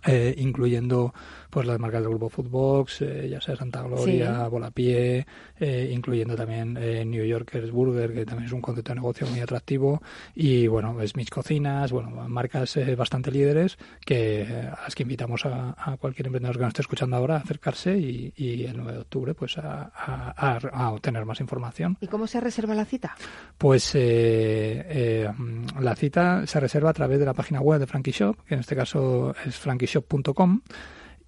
Eh, 0.05 0.35
incluyendo 0.39 1.15
pues 1.51 1.67
las 1.67 1.79
marcas 1.79 2.03
del 2.03 2.11
grupo 2.11 2.29
Foodbox, 2.29 3.03
eh, 3.03 3.29
ya 3.29 3.41
sea 3.41 3.57
Santa 3.57 3.83
Gloria, 3.83 4.45
sí. 4.45 4.51
Volapié, 4.51 5.27
eh, 5.59 5.91
incluyendo 5.93 6.37
también 6.37 6.77
eh, 6.79 7.05
New 7.05 7.25
Yorkers 7.25 7.71
Burger, 7.71 8.13
que 8.13 8.27
también 8.27 8.47
es 8.47 8.53
un 8.53 8.61
concepto 8.61 8.93
de 8.93 8.97
negocio 8.97 9.27
muy 9.27 9.41
atractivo, 9.41 10.03
y 10.35 10.67
bueno, 10.67 10.97
Smith 11.07 11.31
Cocinas, 11.31 11.93
bueno, 11.93 12.11
marcas 12.29 12.77
eh, 12.77 12.95
bastante 12.95 13.31
líderes 13.31 13.79
que 14.05 14.47
a 14.47 14.83
las 14.83 14.95
que 14.95 15.05
invitamos 15.05 15.47
a, 15.47 15.75
a, 15.79 15.97
cualquier 15.97 16.27
emprendedor 16.27 16.57
que 16.57 16.63
nos 16.63 16.69
esté 16.69 16.83
escuchando 16.83 17.17
ahora 17.17 17.37
a 17.37 17.39
acercarse 17.39 17.97
y, 17.97 18.33
y 18.37 18.65
el 18.65 18.77
9 18.77 18.93
de 18.93 18.99
octubre 18.99 19.35
pues 19.35 19.57
a, 19.59 19.91
a, 19.95 20.59
a, 20.59 20.91
obtener 20.91 21.25
más 21.25 21.41
información. 21.41 21.97
¿Y 22.01 22.07
cómo 22.07 22.27
se 22.27 22.41
reserva 22.41 22.75
la 22.75 22.85
cita? 22.85 23.17
Pues 23.57 23.95
la 23.95 25.97
cita 25.97 26.47
se 26.47 26.61
reserva 26.61 26.91
a 26.91 26.95
través 26.95 27.19
de 27.19 27.25
la 27.25 27.35
página 27.35 27.61
web 27.61 27.81
de 27.81 27.87
Frankie 27.87 28.13
Shop, 28.13 28.37
que 28.47 28.55
en 28.55 28.61
este 28.61 28.77
caso 28.77 29.35
es 29.45 29.57
frankieshop.com 29.57 30.61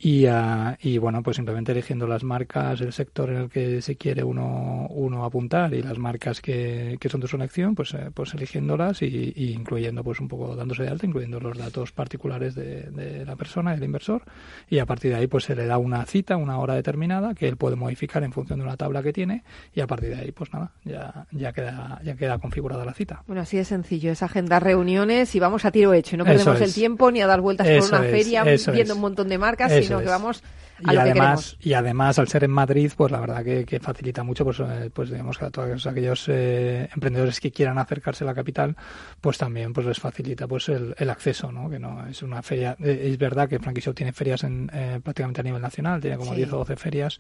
y, 0.01 0.27
uh, 0.27 0.77
y 0.81 0.99
bueno, 0.99 1.23
pues 1.25 1.37
simplemente 1.37 1.73
eligiendo 1.73 2.07
las 2.07 2.23
marcas, 2.23 2.81
el 2.81 2.93
sector 2.93 3.31
en 3.31 3.37
el 3.37 3.51
que 3.51 3.83
se 3.83 3.97
quiere 3.97 4.23
uno, 4.23 4.87
uno 4.91 5.25
apuntar 5.25 5.75
y 5.75 5.83
las 5.83 5.99
marcas 5.99 6.41
que, 6.41 6.97
que 7.01 7.09
son 7.09 7.21
de 7.21 7.27
su 7.27 7.35
elección, 7.35 7.75
pues, 7.75 7.95
eh, 7.95 8.11
pues 8.15 8.33
eligiéndolas 8.35 9.03
y, 9.03 9.33
y, 9.35 9.53
incluyendo 9.53 10.05
pues 10.05 10.21
un 10.21 10.29
poco 10.29 10.55
dándose 10.55 10.85
de 10.85 10.91
alta, 10.91 11.05
incluyendo 11.05 11.41
los 11.41 11.59
datos 11.59 11.91
particulares 11.91 12.55
de, 12.55 12.83
de, 12.83 13.25
la 13.25 13.35
persona, 13.35 13.75
del 13.75 13.83
inversor, 13.83 14.23
y 14.71 14.79
a 14.79 14.87
partir 14.87 15.11
de 15.11 15.17
ahí 15.17 15.27
pues 15.27 15.45
se 15.45 15.57
le 15.57 15.67
da 15.67 15.79
una 15.79 16.05
cita, 16.07 16.37
una 16.37 16.59
hora 16.59 16.75
determinada 16.75 17.35
que 17.35 17.49
él 17.49 17.57
puede 17.57 17.75
modificar 17.75 18.23
en 18.23 18.33
función 18.33 18.61
de 18.61 18.67
una 18.67 18.77
tabla 18.77 19.03
que 19.03 19.13
tiene 19.13 19.43
y 19.75 19.81
a 19.81 19.89
partir 19.89 20.11
de 20.11 20.17
ahí 20.17 20.31
pues 20.31 20.53
nada, 20.53 20.71
ya, 20.85 21.27
ya 21.33 21.53
queda, 21.53 22.01
ya 22.05 22.15
queda 22.15 22.39
configurada 22.39 22.85
la 22.85 22.95
cita. 22.95 23.25
Bueno, 23.27 23.43
así 23.43 23.59
es 23.59 23.67
sencillo, 23.67 24.13
es 24.13 24.23
agendar 24.23 24.63
reuniones 24.63 25.35
y 25.35 25.41
vamos 25.41 25.65
a 25.65 25.73
tiro 25.73 25.93
hecho, 25.93 26.17
no 26.17 26.25
perdemos 26.25 26.61
el 26.61 26.73
tiempo 26.73 27.11
ni 27.11 27.21
a 27.21 27.27
dar 27.27 27.41
vueltas 27.41 27.67
por 27.67 27.99
una 27.99 28.09
feria 28.09 28.45
viendo 28.45 28.95
un 28.95 29.01
montón 29.01 29.29
de 29.29 29.39
marcas, 29.39 29.73
sino 29.89 30.01
que 30.01 30.07
vamos 30.09 30.43
a 30.85 30.93
y 30.93 30.95
lo 30.95 31.01
además, 31.01 31.57
que 31.61 31.69
Y 31.71 31.73
además, 31.75 32.19
al 32.19 32.29
ser 32.29 32.45
en 32.45 32.51
Madrid, 32.51 32.93
pues 32.97 33.11
la 33.11 33.21
verdad 33.21 33.45
que, 33.45 33.81
facilita 33.81 34.23
mucho, 34.23 34.45
pues, 34.45 34.61
eh, 34.61 34.91
pues 34.93 35.11
digamos 35.11 35.39
que 35.39 35.45
a 35.47 35.51
todos 35.51 35.87
aquellos 35.87 36.29
eh, 36.29 36.89
emprendedores 36.95 37.41
que 37.41 37.51
quieran 37.51 37.79
acercarse 37.79 38.25
a 38.25 38.27
la 38.27 38.35
capital, 38.35 38.77
pues 39.21 39.39
también 39.39 39.73
pues 39.73 39.87
les 39.87 39.99
facilita 39.99 40.47
pues 40.47 40.69
el, 40.69 40.95
el 40.99 41.11
acceso, 41.11 41.51
¿no? 41.53 41.71
Que 41.71 41.79
no 41.79 42.07
es 42.07 42.23
una 42.23 42.43
feria. 42.43 42.77
Eh, 42.81 43.09
es 43.11 43.19
verdad 43.19 43.49
que 43.49 43.59
Frankie 43.59 43.81
tiene 43.93 44.13
ferias 44.13 44.45
en, 44.45 44.69
prácticamente 45.03 45.41
a 45.41 45.45
nivel 45.45 45.63
nacional, 45.63 46.01
tiene 46.01 46.17
como 46.17 46.35
10 46.35 46.53
o 46.53 46.59
12 46.59 46.77
ferias 46.77 47.19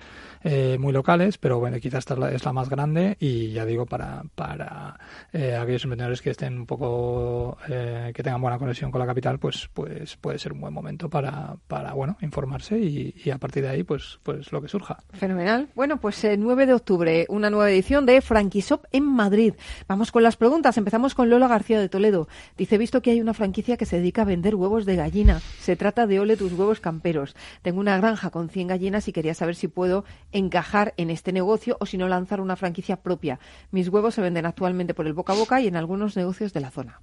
muy 0.78 0.92
locales, 0.92 1.38
pero 1.38 1.58
bueno, 1.58 1.78
quizás 1.78 2.00
esta 2.00 2.14
es 2.14 2.20
la, 2.20 2.30
es 2.32 2.44
la, 2.44 2.52
más 2.52 2.68
grande 2.68 3.16
y 3.20 3.52
ya 3.52 3.64
digo, 3.64 3.86
para, 3.86 4.22
para 4.34 4.98
aquellos 5.32 5.84
emprendedores 5.84 6.20
que 6.20 6.30
estén 6.30 6.58
un 6.58 6.66
poco, 6.66 7.56
que 7.66 8.22
tengan 8.22 8.40
buena 8.40 8.58
conexión 8.58 8.90
con 8.90 9.00
la 9.00 9.06
capital, 9.06 9.38
pues, 9.38 9.68
pues 9.72 10.16
puede 10.16 10.38
ser 10.38 10.52
un 10.52 10.60
buen 10.60 10.74
momento 10.74 11.08
para, 11.08 11.56
para 11.66 11.92
bueno, 11.94 12.16
informarse 12.20 12.78
y, 12.78 13.14
y 13.24 13.30
partir 13.48 13.62
de 13.62 13.70
ahí, 13.70 13.82
pues, 13.82 14.20
pues 14.22 14.52
lo 14.52 14.60
que 14.60 14.68
surja. 14.68 14.98
Fenomenal. 15.14 15.68
Bueno, 15.74 15.98
pues 15.98 16.22
el 16.24 16.38
9 16.40 16.66
de 16.66 16.74
octubre, 16.74 17.26
una 17.30 17.48
nueva 17.48 17.70
edición 17.70 18.04
de 18.04 18.20
Franquishop 18.20 18.84
en 18.92 19.04
Madrid. 19.04 19.54
Vamos 19.88 20.12
con 20.12 20.22
las 20.22 20.36
preguntas. 20.36 20.76
Empezamos 20.76 21.14
con 21.14 21.30
Lola 21.30 21.48
García 21.48 21.80
de 21.80 21.88
Toledo. 21.88 22.28
Dice, 22.58 22.76
visto 22.76 23.00
que 23.00 23.10
hay 23.10 23.22
una 23.22 23.32
franquicia 23.32 23.78
que 23.78 23.86
se 23.86 23.96
dedica 23.96 24.22
a 24.22 24.24
vender 24.26 24.54
huevos 24.54 24.84
de 24.84 24.96
gallina. 24.96 25.40
Se 25.60 25.76
trata 25.76 26.06
de 26.06 26.20
Ole 26.20 26.36
tus 26.36 26.52
huevos 26.52 26.80
camperos. 26.80 27.34
Tengo 27.62 27.80
una 27.80 27.96
granja 27.96 28.28
con 28.28 28.50
100 28.50 28.68
gallinas 28.68 29.08
y 29.08 29.12
quería 29.12 29.32
saber 29.32 29.54
si 29.54 29.66
puedo 29.66 30.04
encajar 30.30 30.92
en 30.98 31.08
este 31.08 31.32
negocio 31.32 31.78
o 31.80 31.86
si 31.86 31.96
no 31.96 32.06
lanzar 32.06 32.42
una 32.42 32.56
franquicia 32.56 32.96
propia. 32.96 33.40
Mis 33.70 33.88
huevos 33.88 34.14
se 34.14 34.20
venden 34.20 34.44
actualmente 34.44 34.92
por 34.92 35.06
el 35.06 35.14
boca 35.14 35.32
a 35.32 35.36
boca 35.36 35.58
y 35.62 35.68
en 35.68 35.76
algunos 35.76 36.16
negocios 36.18 36.52
de 36.52 36.60
la 36.60 36.70
zona. 36.70 37.00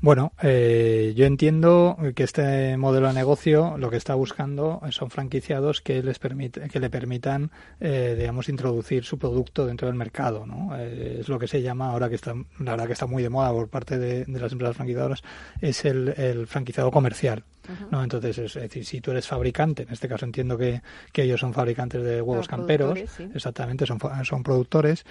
Bueno, 0.00 0.32
eh, 0.42 1.14
yo 1.16 1.24
entiendo 1.24 1.96
que 2.14 2.24
este 2.24 2.76
modelo 2.76 3.08
de 3.08 3.14
negocio 3.14 3.76
lo 3.78 3.90
que 3.90 3.96
está 3.96 4.14
buscando 4.14 4.80
son 4.90 5.10
franquiciados 5.10 5.80
que 5.80 6.02
les 6.02 6.18
permite, 6.18 6.68
que 6.68 6.80
le 6.80 6.90
permitan, 6.90 7.50
eh, 7.80 8.14
digamos, 8.18 8.48
introducir 8.48 9.04
su 9.04 9.18
producto 9.18 9.66
dentro 9.66 9.88
del 9.88 9.96
mercado, 9.96 10.46
¿no? 10.46 10.76
Eh, 10.78 11.18
es 11.20 11.28
lo 11.28 11.38
que 11.38 11.48
se 11.48 11.62
llama 11.62 11.90
ahora 11.90 12.08
que 12.08 12.16
está, 12.16 12.34
la 12.58 12.72
verdad 12.72 12.86
que 12.86 12.92
está 12.92 13.06
muy 13.06 13.22
de 13.22 13.30
moda 13.30 13.52
por 13.52 13.68
parte 13.68 13.98
de, 13.98 14.24
las 14.26 14.52
empresas 14.52 14.76
franquiciadoras, 14.76 15.22
es 15.60 15.84
el, 15.84 16.08
el 16.16 16.46
franquiciado 16.46 16.90
comercial. 16.90 17.44
¿no? 17.90 18.02
Entonces, 18.02 18.38
es, 18.38 18.54
decir, 18.54 18.84
si 18.84 19.00
tú 19.00 19.10
eres 19.10 19.26
fabricante, 19.26 19.84
en 19.84 19.92
este 19.92 20.08
caso 20.08 20.24
entiendo 20.24 20.58
que, 20.58 20.82
que 21.12 21.22
ellos 21.22 21.40
son 21.40 21.52
fabricantes 21.52 22.02
de 22.02 22.20
huevos 22.20 22.48
camperos, 22.48 22.98
exactamente, 23.34 23.86
son, 23.86 23.98
son 24.24 24.42
productores, 24.42 25.04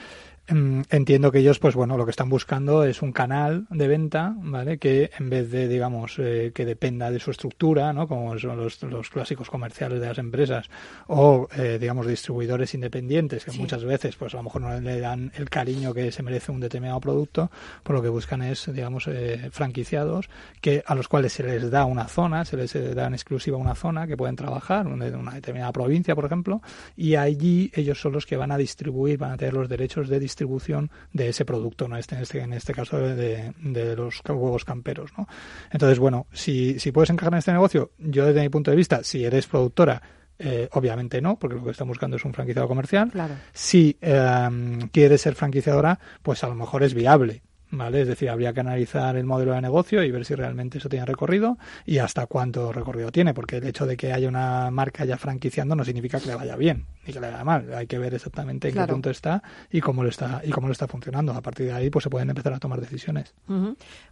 mm, 0.50 0.82
entiendo 0.90 1.32
que 1.32 1.40
ellos, 1.40 1.60
pues 1.60 1.76
bueno, 1.76 1.98
lo 1.98 2.06
que 2.06 2.12
están 2.12 2.30
buscando 2.30 2.84
es 2.84 3.02
un 3.02 3.12
canal 3.12 3.66
de 3.70 3.88
venta, 3.88 4.36
¿vale? 4.38 4.72
Que 4.80 5.11
en 5.17 5.30
vez 5.30 5.49
de, 5.51 5.67
digamos, 5.67 6.17
eh, 6.19 6.51
que 6.53 6.65
dependa 6.65 7.11
de 7.11 7.19
su 7.19 7.32
estructura, 7.32 7.93
¿no? 7.93 8.07
Como 8.07 8.38
son 8.39 8.57
los, 8.57 8.82
los 8.84 9.09
clásicos 9.09 9.49
comerciales 9.49 9.99
de 9.99 10.07
las 10.07 10.17
empresas, 10.17 10.69
o, 11.07 11.47
eh, 11.57 11.78
digamos, 11.80 12.07
distribuidores 12.07 12.74
independientes, 12.74 13.45
que 13.45 13.51
muchas 13.51 13.84
veces, 13.84 14.15
pues 14.15 14.34
a 14.34 14.38
lo 14.38 14.43
mejor 14.43 14.61
no 14.61 14.80
le 14.80 14.99
dan 14.99 15.32
el 15.36 15.49
cariño 15.49 15.93
que 15.93 16.11
se 16.11 16.24
merece 16.24 16.51
un 16.51 16.59
determinado 16.59 16.99
producto, 16.99 17.51
por 17.84 17.95
lo 17.95 18.01
que 18.01 18.09
buscan 18.09 18.41
es, 18.41 18.71
digamos, 18.71 19.07
eh, 19.07 19.49
franquiciados, 19.51 20.30
que 20.61 20.84
a 20.86 20.95
los 20.95 21.07
cuales 21.07 21.34
se 21.34 21.43
les 21.43 21.69
da 21.69 21.86
una 21.86 22.07
zona, 22.07 22.45
se 22.45 22.57
les 22.57 22.74
da 22.74 23.07
en 23.07 23.13
exclusiva 23.13 23.57
una 23.57 23.76
zona 23.76 24.07
que 24.07 24.17
pueden 24.17 24.36
trabajar, 24.36 24.86
en 24.86 25.15
una 25.15 25.34
determinada 25.34 25.71
provincia, 25.71 26.15
por 26.15 26.26
ejemplo, 26.26 26.61
y 26.95 27.15
allí 27.15 27.71
ellos 27.74 27.99
son 27.99 28.13
los 28.13 28.26
que 28.26 28.38
van 28.38 28.51
a 28.51 28.57
distribuir, 28.57 29.17
van 29.17 29.32
a 29.32 29.38
tener 29.38 29.53
los 29.53 29.69
derechos 29.69 30.09
de 30.09 30.19
distribución 30.19 30.91
de 31.11 31.30
ese 31.30 31.45
producto, 31.45 31.88
¿no? 31.88 31.97
este, 31.97 32.15
en, 32.15 32.21
este, 32.21 32.39
en 32.39 32.53
este 32.53 32.74
caso 32.74 32.97
de, 32.97 33.53
de 33.61 33.95
los 33.95 34.21
huevos 34.28 34.62
camperos. 34.66 35.11
¿no? 35.18 35.28
Entonces, 35.72 35.99
bueno, 35.99 36.28
si, 36.32 36.80
si 36.80 36.91
puedes 36.91 37.09
encajar 37.09 37.34
en 37.34 37.39
este 37.39 37.51
negocio, 37.51 37.91
yo 37.97 38.26
desde 38.26 38.41
mi 38.41 38.49
punto 38.49 38.72
de 38.72 38.78
vista, 38.78 39.03
si 39.03 39.24
eres 39.24 39.47
productora, 39.47 40.01
eh, 40.39 40.68
obviamente 40.74 41.22
no, 41.22 41.38
porque 41.38 41.55
lo 41.55 41.64
que 41.64 41.72
están 41.72 41.88
buscando 41.88 42.18
es 42.18 42.26
un 42.26 42.34
franquiciado 42.34 42.68
comercial. 42.68 43.11
Si 43.53 43.97
eh, 44.01 44.49
quieres 44.91 45.22
ser 45.22 45.36
franquiciadora, 45.36 45.99
pues 46.22 46.43
a 46.43 46.47
lo 46.47 46.55
mejor 46.55 46.84
es 46.84 46.93
viable. 46.93 47.43
¿Vale? 47.74 48.01
Es 48.01 48.07
decir, 48.07 48.30
habría 48.30 48.53
que 48.53 48.59
analizar 48.59 49.17
el 49.17 49.26
modelo 49.26 49.53
de 49.53 49.61
negocio 49.61 50.03
y 50.03 50.11
ver 50.11 50.26
si 50.26 50.36
realmente 50.36 50.78
eso 50.78 50.89
tiene 50.89 51.05
recorrido 51.05 51.57
y 51.86 51.97
hasta 51.97 52.28
cuánto 52.28 52.71
recorrido 52.71 53.11
tiene, 53.11 53.34
porque 53.34 53.57
el 53.57 53.65
hecho 53.65 53.86
de 53.86 53.97
que 53.97 54.13
haya 54.13 54.28
una 54.30 54.69
marca 54.71 55.05
ya 55.05 55.17
franquiciando 55.17 55.76
no 55.76 55.84
significa 55.84 56.19
que 56.19 56.28
le 56.28 56.36
vaya 56.36 56.55
bien 56.55 56.86
ni 57.05 57.13
que 57.13 57.19
le 57.19 57.32
vaya 57.32 57.43
mal. 57.43 57.74
Hay 57.74 57.88
que 57.88 57.97
ver 57.97 58.13
exactamente 58.13 58.69
en 58.69 58.76
qué 58.76 58.88
punto 58.88 59.09
está 59.09 59.43
y 59.71 59.82
cómo 59.82 60.03
lo 60.03 60.09
está 60.09 60.41
y 60.45 60.51
cómo 60.51 60.67
lo 60.67 60.71
está 60.71 60.88
funcionando. 60.88 61.34
A 61.34 61.41
partir 61.41 61.65
de 61.65 61.74
ahí, 61.74 61.89
pues 61.89 62.03
se 62.03 62.09
pueden 62.09 62.30
empezar 62.30 62.53
a 62.53 62.59
tomar 62.59 62.80
decisiones. 62.80 63.34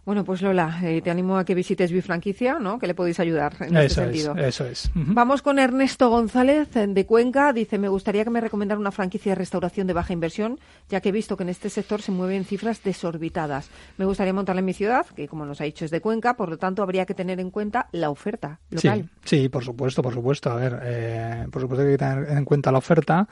Bueno, 0.04 0.24
pues 0.24 0.42
Lola, 0.42 0.80
eh, 0.82 1.00
te 1.00 1.10
animo 1.10 1.38
a 1.38 1.44
que 1.44 1.54
visites 1.54 1.90
Bifranquicia, 1.90 2.58
¿no? 2.58 2.78
Que 2.78 2.86
le 2.86 2.94
podéis 2.94 3.20
ayudar 3.20 3.54
en 3.60 3.76
ese 3.76 3.94
sentido. 3.94 4.36
eso 4.36 4.66
es. 4.66 4.90
Vamos 4.94 5.40
con 5.40 5.58
Ernesto 5.58 6.10
González 6.10 6.68
de 6.72 7.06
Cuenca. 7.06 7.52
Dice, 7.52 7.78
me 7.78 7.88
gustaría 7.88 8.24
que 8.24 8.30
me 8.30 8.40
recomendara 8.40 8.78
una 8.78 8.90
franquicia 8.90 9.32
de 9.32 9.36
restauración 9.36 9.86
de 9.86 9.92
baja 9.92 10.12
inversión, 10.12 10.58
ya 10.90 11.00
que 11.00 11.10
he 11.10 11.12
visto 11.12 11.36
que 11.36 11.44
en 11.44 11.48
este 11.48 11.70
sector 11.70 12.02
se 12.02 12.12
mueven 12.12 12.44
cifras 12.44 12.82
desorbitadas 12.82 13.51
me 13.98 14.04
gustaría 14.04 14.32
montarla 14.32 14.60
en 14.60 14.66
mi 14.66 14.72
ciudad, 14.72 15.06
que 15.14 15.28
como 15.28 15.44
nos 15.44 15.60
ha 15.60 15.64
dicho 15.64 15.84
es 15.84 15.90
de 15.90 16.00
Cuenca, 16.00 16.34
por 16.34 16.48
lo 16.48 16.58
tanto 16.58 16.82
habría 16.82 17.06
que 17.06 17.14
tener 17.14 17.40
en 17.40 17.50
cuenta 17.50 17.88
la 17.92 18.10
oferta 18.10 18.60
local. 18.70 19.08
Sí, 19.24 19.48
por 19.48 19.64
supuesto, 19.64 20.02
por 20.02 20.14
supuesto. 20.14 20.50
A 20.50 20.56
ver, 20.56 20.80
eh, 20.82 21.46
por 21.50 21.62
supuesto 21.62 21.84
que 21.84 21.90
hay 21.90 21.94
que 21.94 22.04
tener 22.04 22.30
en 22.30 22.44
cuenta 22.44 22.72
la 22.72 22.78
oferta. 22.78 23.28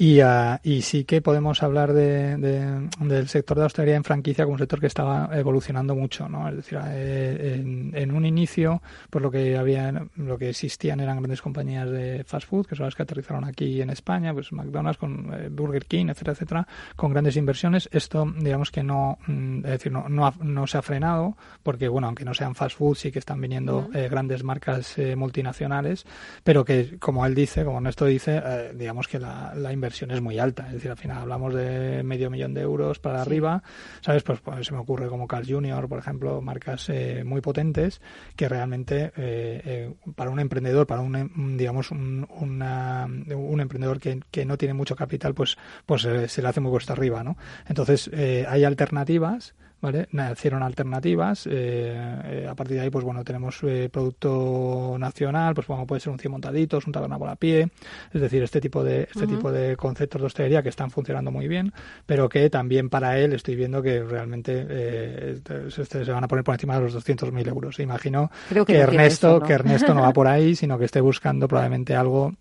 Y, 0.00 0.22
uh, 0.22 0.58
y 0.62 0.82
sí 0.82 1.02
que 1.02 1.20
podemos 1.20 1.60
hablar 1.64 1.92
de, 1.92 2.36
de, 2.36 2.88
del 3.00 3.26
sector 3.26 3.58
de 3.58 3.64
hostelería 3.64 3.96
en 3.96 4.04
franquicia 4.04 4.44
como 4.44 4.52
un 4.52 4.60
sector 4.60 4.78
que 4.78 4.86
estaba 4.86 5.28
evolucionando 5.32 5.96
mucho, 5.96 6.28
¿no? 6.28 6.48
Es 6.48 6.54
decir, 6.54 6.78
eh, 6.86 7.56
en, 7.56 7.90
en, 7.92 8.12
un 8.12 8.24
inicio, 8.24 8.80
pues 9.10 9.24
lo 9.24 9.32
que 9.32 9.56
había, 9.56 10.06
lo 10.14 10.38
que 10.38 10.50
existían 10.50 11.00
eran 11.00 11.16
grandes 11.16 11.42
compañías 11.42 11.90
de 11.90 12.22
fast 12.22 12.46
food, 12.46 12.66
que 12.66 12.76
son 12.76 12.84
las 12.84 12.94
que 12.94 13.02
aterrizaron 13.02 13.42
aquí 13.42 13.82
en 13.82 13.90
España, 13.90 14.32
pues 14.32 14.52
McDonald's, 14.52 14.98
con 14.98 15.34
eh, 15.34 15.48
Burger 15.50 15.84
King, 15.86 16.06
etcétera, 16.10 16.32
etcétera, 16.34 16.68
con 16.94 17.10
grandes 17.10 17.36
inversiones. 17.36 17.88
Esto, 17.90 18.32
digamos 18.38 18.70
que 18.70 18.84
no, 18.84 19.18
mm, 19.26 19.64
es 19.64 19.70
decir, 19.72 19.90
no, 19.90 20.08
no, 20.08 20.32
no, 20.40 20.68
se 20.68 20.78
ha 20.78 20.82
frenado, 20.82 21.36
porque 21.64 21.88
bueno, 21.88 22.06
aunque 22.06 22.24
no 22.24 22.34
sean 22.34 22.54
fast 22.54 22.78
food, 22.78 22.94
sí 22.94 23.10
que 23.10 23.18
están 23.18 23.40
viniendo 23.40 23.88
eh, 23.92 24.06
grandes 24.08 24.44
marcas 24.44 24.96
eh, 24.96 25.16
multinacionales, 25.16 26.06
pero 26.44 26.64
que, 26.64 26.98
como 27.00 27.26
él 27.26 27.34
dice, 27.34 27.64
como 27.64 27.80
Néstor 27.80 28.10
dice, 28.10 28.40
eh, 28.44 28.72
digamos 28.76 29.08
que 29.08 29.18
la, 29.18 29.54
la 29.56 29.72
inversión 29.72 29.87
inversión 29.88 30.10
es 30.10 30.20
muy 30.20 30.38
alta. 30.38 30.66
Es 30.66 30.74
decir, 30.74 30.90
al 30.90 30.98
final 30.98 31.18
hablamos 31.18 31.54
de 31.54 32.02
medio 32.02 32.30
millón 32.30 32.52
de 32.52 32.60
euros 32.60 32.98
para 32.98 33.22
arriba, 33.22 33.62
¿sabes? 34.02 34.22
Pues, 34.22 34.40
pues, 34.40 34.66
se 34.66 34.74
me 34.74 34.80
ocurre 34.80 35.08
como 35.08 35.26
Carl 35.26 35.46
Junior, 35.46 35.88
por 35.88 35.98
ejemplo, 35.98 36.42
marcas 36.42 36.88
eh, 36.90 37.24
muy 37.24 37.40
potentes 37.40 38.02
que 38.36 38.48
realmente 38.48 39.06
eh, 39.16 39.62
eh, 39.64 39.94
para 40.14 40.30
un 40.30 40.40
emprendedor, 40.40 40.86
para 40.86 41.00
un, 41.00 41.56
digamos, 41.56 41.90
un, 41.90 42.26
una, 42.38 43.06
un 43.06 43.60
emprendedor 43.60 43.98
que, 43.98 44.20
que, 44.30 44.44
no 44.44 44.58
tiene 44.58 44.74
mucho 44.74 44.94
capital, 44.94 45.34
pues, 45.34 45.56
pues 45.86 46.02
se 46.02 46.42
le 46.42 46.48
hace 46.48 46.60
muy 46.60 46.70
cuesta 46.70 46.92
arriba, 46.92 47.24
¿no? 47.24 47.36
Entonces, 47.66 48.10
hay 48.12 48.64
alternativas 48.64 49.54
¿vale? 49.80 50.08
Nacieron 50.12 50.62
alternativas. 50.62 51.46
Eh, 51.46 51.94
eh, 52.24 52.46
a 52.48 52.54
partir 52.54 52.76
de 52.76 52.82
ahí, 52.82 52.90
pues 52.90 53.04
bueno, 53.04 53.24
tenemos 53.24 53.58
eh, 53.62 53.88
producto 53.92 54.96
nacional, 54.98 55.54
pues 55.54 55.66
como 55.66 55.86
puede 55.86 56.00
ser 56.00 56.12
un 56.12 56.18
100 56.18 56.32
montaditos, 56.32 56.86
un 56.86 56.92
taberna 56.92 57.18
por 57.18 57.28
a 57.28 57.36
pie, 57.36 57.68
es 58.12 58.20
decir, 58.20 58.42
este 58.42 58.60
tipo 58.60 58.82
de 58.82 59.02
este 59.02 59.26
tipo 59.26 59.52
de 59.52 59.76
conceptos 59.76 60.20
de 60.20 60.26
hostelería 60.26 60.62
que 60.62 60.68
están 60.68 60.90
funcionando 60.90 61.30
muy 61.30 61.48
bien, 61.48 61.72
pero 62.06 62.28
que 62.28 62.50
también 62.50 62.88
para 62.88 63.18
él 63.18 63.32
estoy 63.32 63.56
viendo 63.56 63.82
que 63.82 64.02
realmente 64.02 65.40
se, 65.70 65.84
se, 65.84 66.12
van 66.12 66.24
a 66.24 66.28
poner 66.28 66.44
por 66.44 66.54
encima 66.54 66.76
de 66.76 66.82
los 66.82 66.94
200.000 66.94 67.48
euros. 67.48 67.78
Imagino 67.80 68.30
que, 68.66 68.76
Ernesto, 68.76 69.40
que 69.40 69.52
Ernesto 69.52 69.94
no 69.94 70.02
va 70.02 70.12
por 70.12 70.26
ahí, 70.28 70.54
sino 70.54 70.78
que 70.78 70.84
esté 70.84 71.00
buscando 71.00 71.48
probablemente 71.48 71.94
algo 71.94 72.34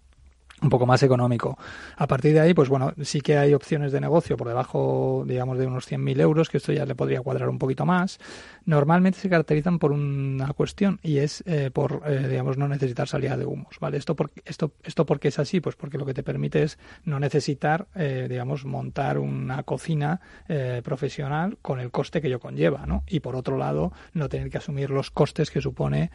un 0.62 0.70
poco 0.70 0.86
más 0.86 1.03
económico. 1.03 1.58
A 1.97 2.08
partir 2.08 2.34
de 2.34 2.39
ahí, 2.39 2.53
pues 2.53 2.70
bueno, 2.70 2.93
sí 3.01 3.22
que 3.22 3.38
hay 3.38 3.53
opciones 3.53 3.91
de 3.91 4.01
negocio 4.01 4.38
por 4.38 4.47
debajo, 4.47 5.24
digamos, 5.28 5.58
de 5.58 5.68
unos 5.68 5.89
100.000 5.89 6.20
euros, 6.20 6.49
que 6.49 6.58
esto 6.58 6.74
ya 6.74 6.86
le 6.86 6.95
podría 6.95 7.22
cuadrar 7.22 7.49
un 7.49 7.60
poquito 7.60 7.86
más. 7.86 8.20
Normalmente 8.66 9.20
se 9.20 9.30
caracterizan 9.30 9.78
por 9.78 9.91
una 9.91 10.53
cuestión 10.53 10.99
y 11.03 11.20
es 11.20 11.43
eh, 11.45 11.70
por, 11.72 12.01
eh, 12.05 12.28
digamos, 12.28 12.58
no 12.58 12.68
necesitar 12.68 13.08
salida 13.08 13.38
de 13.38 13.45
humos, 13.45 13.78
¿vale? 13.80 13.97
Esto, 13.97 14.16
por, 14.16 14.32
esto, 14.45 14.74
esto 14.84 15.05
porque 15.05 15.28
es 15.28 15.38
así, 15.38 15.60
pues 15.60 15.76
porque 15.76 15.97
lo 15.97 16.05
que 16.05 16.14
te 16.14 16.24
permite 16.24 16.64
es 16.64 16.80
no 17.05 17.20
necesitar, 17.20 17.88
eh, 17.95 18.26
digamos, 18.30 18.66
montar 18.66 19.20
una 19.20 19.64
cocina 19.64 20.20
profesional 20.84 21.58
con 21.62 21.80
el 21.80 21.91
coste 21.91 22.22
que 22.22 22.28
ello 22.28 22.39
conlleva, 22.39 22.86
¿no? 22.86 23.03
Y 23.08 23.20
por 23.20 23.36
otro 23.36 23.58
lado, 23.58 23.91
no 24.14 24.30
tener 24.30 24.49
que 24.49 24.58
asumir 24.58 24.89
los 24.89 25.12
costes 25.12 25.51
que 25.51 25.62
supone 25.62 26.10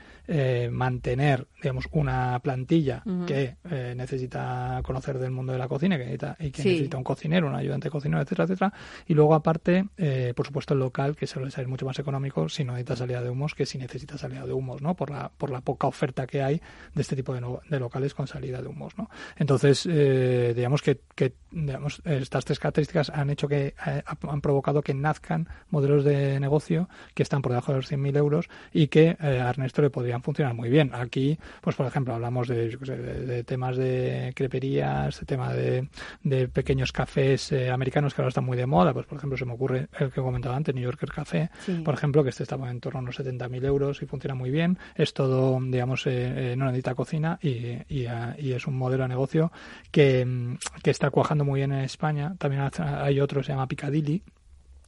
mantener, 0.70 1.47
digamos, 1.62 1.86
una 1.93 2.38
plantilla 2.40 3.03
que 3.26 3.57
necesita 3.95 4.32
necesita 4.33 4.80
conocer 4.83 5.18
del 5.18 5.30
mundo 5.30 5.53
de 5.53 5.59
la 5.59 5.68
cocina 5.68 5.97
que 5.97 6.05
necesita, 6.05 6.37
y 6.39 6.51
que 6.51 6.62
necesita 6.62 6.97
un 6.97 7.05
cocinero, 7.05 7.49
un 7.49 7.55
ayudante 7.55 7.91
cocinero, 7.91 8.22
etcétera, 8.22 8.45
etcétera. 8.45 8.72
Y 9.07 9.14
luego, 9.14 9.35
aparte, 9.35 9.87
eh, 9.97 10.33
por 10.35 10.47
supuesto, 10.47 10.74
el 10.74 10.80
local, 10.80 11.16
que 11.16 11.26
suele 11.26 11.51
ser 11.51 11.68
mucho 11.68 11.87
más 11.87 11.99
económico 11.99 12.49
si 12.49 12.64
no 12.64 12.72
necesita 12.72 12.97
salida 12.97 13.22
de 13.22 13.30
humos 13.30 13.55
que 13.55 13.66
si 13.66 13.78
necesita 13.78 14.18
salida 14.18 14.47
de 14.47 14.53
humos, 14.53 14.83
¿no? 14.83 14.95
Por 14.95 15.11
la, 15.11 15.30
por 15.30 15.51
la 15.51 15.61
poca 15.61 15.87
oferta 15.87 16.26
que 16.26 16.43
hay 16.43 16.61
de 16.95 17.03
este 17.03 17.16
tipo 17.16 17.35
de, 17.35 17.43
de 17.68 17.80
locales 17.80 18.14
con 18.14 18.26
salida 18.26 18.62
de 18.62 18.68
humos, 18.68 18.97
¿no? 18.97 19.11
Entonces, 19.37 19.87
eh, 19.91 20.53
digamos 20.55 20.83
que, 20.83 21.01
que 21.14 21.35
digamos, 21.51 22.01
estas 22.05 22.45
tres 22.45 22.59
características 22.59 23.11
han 23.11 23.30
hecho 23.30 23.49
que 23.49 23.74
eh, 23.87 24.03
han 24.07 24.41
provocado 24.41 24.83
que 24.83 24.95
nazcan 24.95 25.49
modelos 25.70 26.05
de 26.05 26.41
negocio 26.41 26.89
que 27.14 27.22
están 27.22 27.43
por 27.43 27.53
debajo 27.53 27.72
de 27.72 27.78
los 27.78 27.93
100.000 27.93 28.16
euros 28.16 28.49
y 28.72 28.89
que 28.89 29.16
a 29.20 29.51
Ernesto 29.51 29.83
le 29.83 29.91
podrían 29.91 30.22
funcionar 30.22 30.55
muy 30.55 30.70
bien. 30.70 30.91
Aquí, 30.95 31.39
pues 31.61 31.76
por 31.76 31.87
ejemplo, 31.87 32.14
hablamos 32.14 32.49
de, 32.49 32.76
de, 32.76 33.45
temas 33.45 33.76
de 33.76 34.22
creperías, 34.35 35.20
de 35.20 35.27
tema 35.27 35.53
de, 35.53 35.89
de 36.23 36.49
pequeños 36.49 36.93
cafés 36.93 37.53
americanos 37.73 38.14
que 38.14 38.23
ahora 38.23 38.29
están 38.29 38.45
muy 38.45 38.57
de 38.57 38.66
moda, 38.66 38.93
pues 38.93 39.07
por 39.07 39.18
ejemplo 39.18 39.37
se 39.37 39.45
me 39.45 39.53
ocurre 39.53 39.89
el 39.99 40.11
que 40.11 40.20
he 40.20 40.23
comentado 40.23 40.55
antes, 40.55 40.75
New 40.75 40.85
Yorker 40.85 41.11
Café, 41.11 41.51
por 41.85 41.95
ejemplo, 41.95 42.23
que 42.23 42.31
este 42.31 42.43
está 42.43 42.57
en 42.57 42.81
torno 42.81 43.01
a 43.01 43.03
unos 43.03 43.18
70.000 43.18 43.64
euros 43.64 44.03
y 44.03 44.07
funciona 44.07 44.35
muy 44.35 44.51
bien. 44.51 44.79
Es 44.95 45.14
todo, 45.14 45.59
digamos, 45.61 46.07
eh, 46.07 46.53
eh 46.53 46.57
no 46.57 46.66
necesita 46.66 46.95
cocina 46.95 47.39
y, 47.43 47.49
y, 47.89 48.07
y, 48.39 48.53
es 48.53 48.66
un 48.66 48.77
modelo 48.77 49.05
de 49.05 49.09
negocio 49.09 49.53
que, 49.91 50.57
que 50.83 50.91
está 50.91 51.11
cuajando 51.11 51.45
muy 51.45 51.61
bien 51.61 51.73
en 51.73 51.81
España. 51.81 52.35
También 52.39 52.68
hay 52.79 53.20
otro, 53.20 53.43
se 53.43 53.53
llama 53.53 53.66
Piccadilly, 53.66 54.23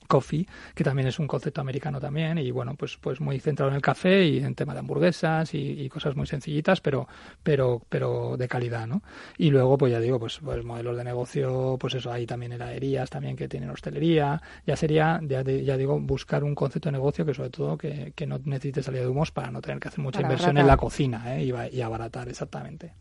Coffee, 0.07 0.47
que 0.75 0.85
también 0.85 1.09
es 1.09 1.19
un 1.19 1.27
concepto 1.27 1.61
americano 1.61 2.01
también, 2.01 2.39
y 2.39 2.51
bueno, 2.51 2.75
pues, 2.75 2.97
pues 2.97 3.21
muy 3.21 3.41
centrado 3.41 3.71
en 3.71 3.77
el 3.77 3.83
café 3.83 4.25
y 4.25 4.39
en 4.39 4.55
tema 4.55 4.73
de 4.73 4.81
hamburguesas 4.81 5.55
y, 5.55 5.89
cosas 5.89 6.17
muy 6.17 6.27
sencillitas, 6.27 6.81
pero, 6.81 7.07
pero, 7.43 7.83
pero 7.89 8.37
de 8.37 8.49
calidad, 8.49 8.87
¿no? 8.87 9.03
Y 9.39 9.51
luego, 9.51 9.79
pues 9.79 9.93
ya 9.93 10.01
digo, 10.01 10.19
pues, 10.19 10.41
pues 10.43 10.65
modelos 10.65 10.97
de 10.97 11.05
negocio, 11.05 11.77
pues 11.79 11.95
eso, 11.95 12.11
hay 12.11 12.27
también 12.27 12.53
heladerías 12.53 13.11
también 13.11 13.37
que 13.37 13.49
tienen 13.49 13.71
hostelería, 13.71 14.43
ya 14.67 14.77
sería, 14.77 15.21
ya, 15.23 15.43
ya 15.43 15.77
digo, 15.77 16.01
buscar 16.01 16.43
un 16.43 16.55
concepto 16.55 16.89
de 16.89 16.93
negocio 16.93 17.25
que 17.25 17.35
sobre 17.35 17.51
todo 17.51 17.79
que, 17.79 18.13
que 18.17 18.27
no 18.27 18.41
necesite 18.45 18.83
salida 18.83 19.03
de 19.03 19.09
humos 19.09 19.31
para 19.31 19.51
no 19.51 19.61
tener 19.61 19.79
que 19.79 19.89
hacer 19.89 20.01
mucha 20.01 20.21
inversión 20.21 20.59
en 20.59 20.67
la 20.67 20.77
cocina, 20.77 21.37
¿eh? 21.37 21.45
y, 21.45 21.77
y 21.77 21.81
abaratar, 21.81 22.29
exactamente. 22.29 22.93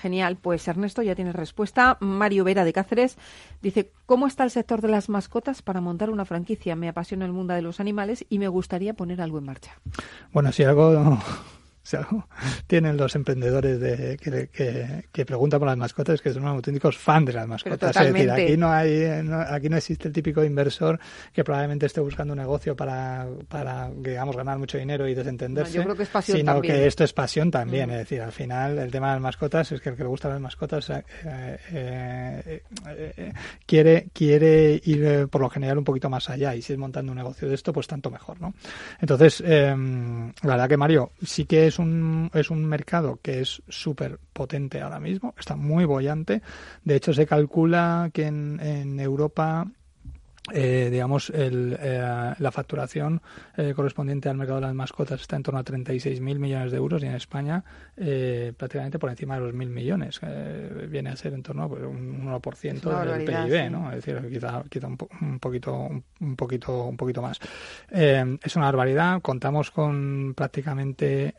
genial, 0.00 0.38
pues 0.40 0.66
Ernesto 0.66 1.02
ya 1.02 1.14
tiene 1.14 1.32
respuesta. 1.32 1.98
Mario 2.00 2.44
Vera 2.44 2.64
de 2.64 2.72
Cáceres 2.72 3.18
dice, 3.60 3.90
¿cómo 4.06 4.26
está 4.26 4.44
el 4.44 4.50
sector 4.50 4.80
de 4.80 4.88
las 4.88 5.08
mascotas 5.08 5.62
para 5.62 5.80
montar 5.80 6.10
una 6.10 6.24
franquicia? 6.24 6.47
Me 6.76 6.88
apasiona 6.88 7.24
el 7.24 7.32
mundo 7.32 7.54
de 7.54 7.62
los 7.62 7.80
animales 7.80 8.24
y 8.28 8.38
me 8.38 8.48
gustaría 8.48 8.94
poner 8.94 9.20
algo 9.20 9.38
en 9.38 9.44
marcha. 9.44 9.72
Bueno, 10.32 10.52
si 10.52 10.62
algo 10.62 11.18
tienen 12.66 12.96
los 12.96 13.14
emprendedores 13.14 13.80
de, 13.80 14.16
que, 14.16 15.02
que, 15.12 15.26
preguntan 15.26 15.58
por 15.58 15.68
las 15.68 15.76
mascotas 15.76 16.20
que 16.20 16.32
son 16.32 16.46
auténticos 16.46 16.96
fans 16.96 17.26
de 17.26 17.32
las 17.32 17.46
mascotas. 17.46 17.96
Es 17.96 18.12
decir, 18.12 18.30
aquí 18.30 18.56
no 18.56 18.70
hay, 18.70 19.04
aquí 19.04 19.68
no 19.68 19.76
existe 19.76 20.08
el 20.08 20.14
típico 20.14 20.44
inversor 20.44 20.98
que 21.32 21.44
probablemente 21.44 21.86
esté 21.86 22.00
buscando 22.00 22.32
un 22.32 22.38
negocio 22.38 22.76
para, 22.76 23.26
para 23.48 23.90
digamos, 23.90 24.36
ganar 24.36 24.58
mucho 24.58 24.78
dinero 24.78 25.08
y 25.08 25.14
desentenderse. 25.14 25.72
sino 26.22 26.60
que 26.60 26.86
esto 26.86 27.04
es 27.04 27.12
pasión 27.12 27.50
también. 27.50 27.88
Mm. 27.88 27.92
Es 27.92 27.98
decir, 27.98 28.22
al 28.22 28.32
final 28.32 28.78
el 28.78 28.90
tema 28.90 29.08
de 29.08 29.14
las 29.14 29.22
mascotas 29.22 29.72
es 29.72 29.80
que 29.80 29.90
el 29.90 29.96
que 29.96 30.02
le 30.02 30.08
gusta 30.08 30.28
las 30.28 30.40
mascotas 30.40 30.90
eh, 30.90 31.04
eh, 31.72 32.62
eh, 32.86 33.32
quiere, 33.66 34.08
quiere 34.12 34.80
ir 34.84 35.28
por 35.28 35.40
lo 35.40 35.50
general 35.50 35.78
un 35.78 35.84
poquito 35.84 36.08
más 36.08 36.28
allá 36.30 36.54
y 36.54 36.62
si 36.62 36.72
es 36.72 36.78
montando 36.78 37.12
un 37.12 37.18
negocio 37.18 37.48
de 37.48 37.54
esto, 37.54 37.72
pues 37.72 37.86
tanto 37.86 38.10
mejor, 38.10 38.40
¿no? 38.40 38.54
Entonces, 39.00 39.42
em, 39.44 40.32
la 40.42 40.50
verdad 40.54 40.68
que 40.68 40.76
Mario, 40.76 41.12
sí 41.22 41.44
que 41.44 41.66
es 41.66 41.77
un, 41.78 42.30
es 42.34 42.50
un 42.50 42.64
mercado 42.64 43.20
que 43.22 43.40
es 43.40 43.62
súper 43.68 44.18
potente 44.32 44.80
ahora 44.80 45.00
mismo, 45.00 45.34
está 45.38 45.56
muy 45.56 45.84
bollante. 45.84 46.42
De 46.84 46.96
hecho, 46.96 47.12
se 47.12 47.26
calcula 47.26 48.10
que 48.12 48.26
en 48.26 49.00
Europa 49.00 49.66
eh, 50.52 50.88
digamos, 50.90 51.30
el, 51.30 51.76
eh, 51.80 52.34
la 52.38 52.52
facturación 52.52 53.20
eh, 53.56 53.72
correspondiente 53.74 54.28
al 54.28 54.36
mercado 54.36 54.60
de 54.60 54.66
las 54.66 54.74
mascotas 54.74 55.20
está 55.20 55.36
en 55.36 55.42
torno 55.42 55.60
a 55.60 55.64
36.000 55.64 56.20
millones 56.38 56.70
de 56.70 56.76
euros 56.76 57.02
y 57.02 57.06
en 57.06 57.14
España 57.14 57.64
eh, 57.96 58.52
prácticamente 58.56 58.98
por 58.98 59.10
encima 59.10 59.34
de 59.34 59.40
los 59.40 59.54
1.000 59.54 59.68
millones. 59.68 60.20
viene 60.88 61.10
a 61.10 61.16
ser 61.16 61.34
en 61.34 61.42
torno 61.42 61.64
a 61.64 61.68
pues, 61.68 61.82
un 61.82 62.26
1% 62.26 63.04
del 63.04 63.24
PIB, 63.24 63.70
¿no? 63.70 63.90
Es 63.92 64.04
decir, 64.04 64.28
quizá, 64.30 64.62
quizá 64.68 64.86
un, 64.86 64.98
un, 65.20 65.38
poquito, 65.38 65.88
un, 66.20 66.36
poquito, 66.36 66.84
un 66.84 66.96
poquito 66.96 67.22
más. 67.22 67.38
es 67.90 68.56
una 68.56 68.66
barbaridad. 68.66 69.20
Contamos 69.22 69.70
con 69.70 70.34
prácticamente 70.34 71.34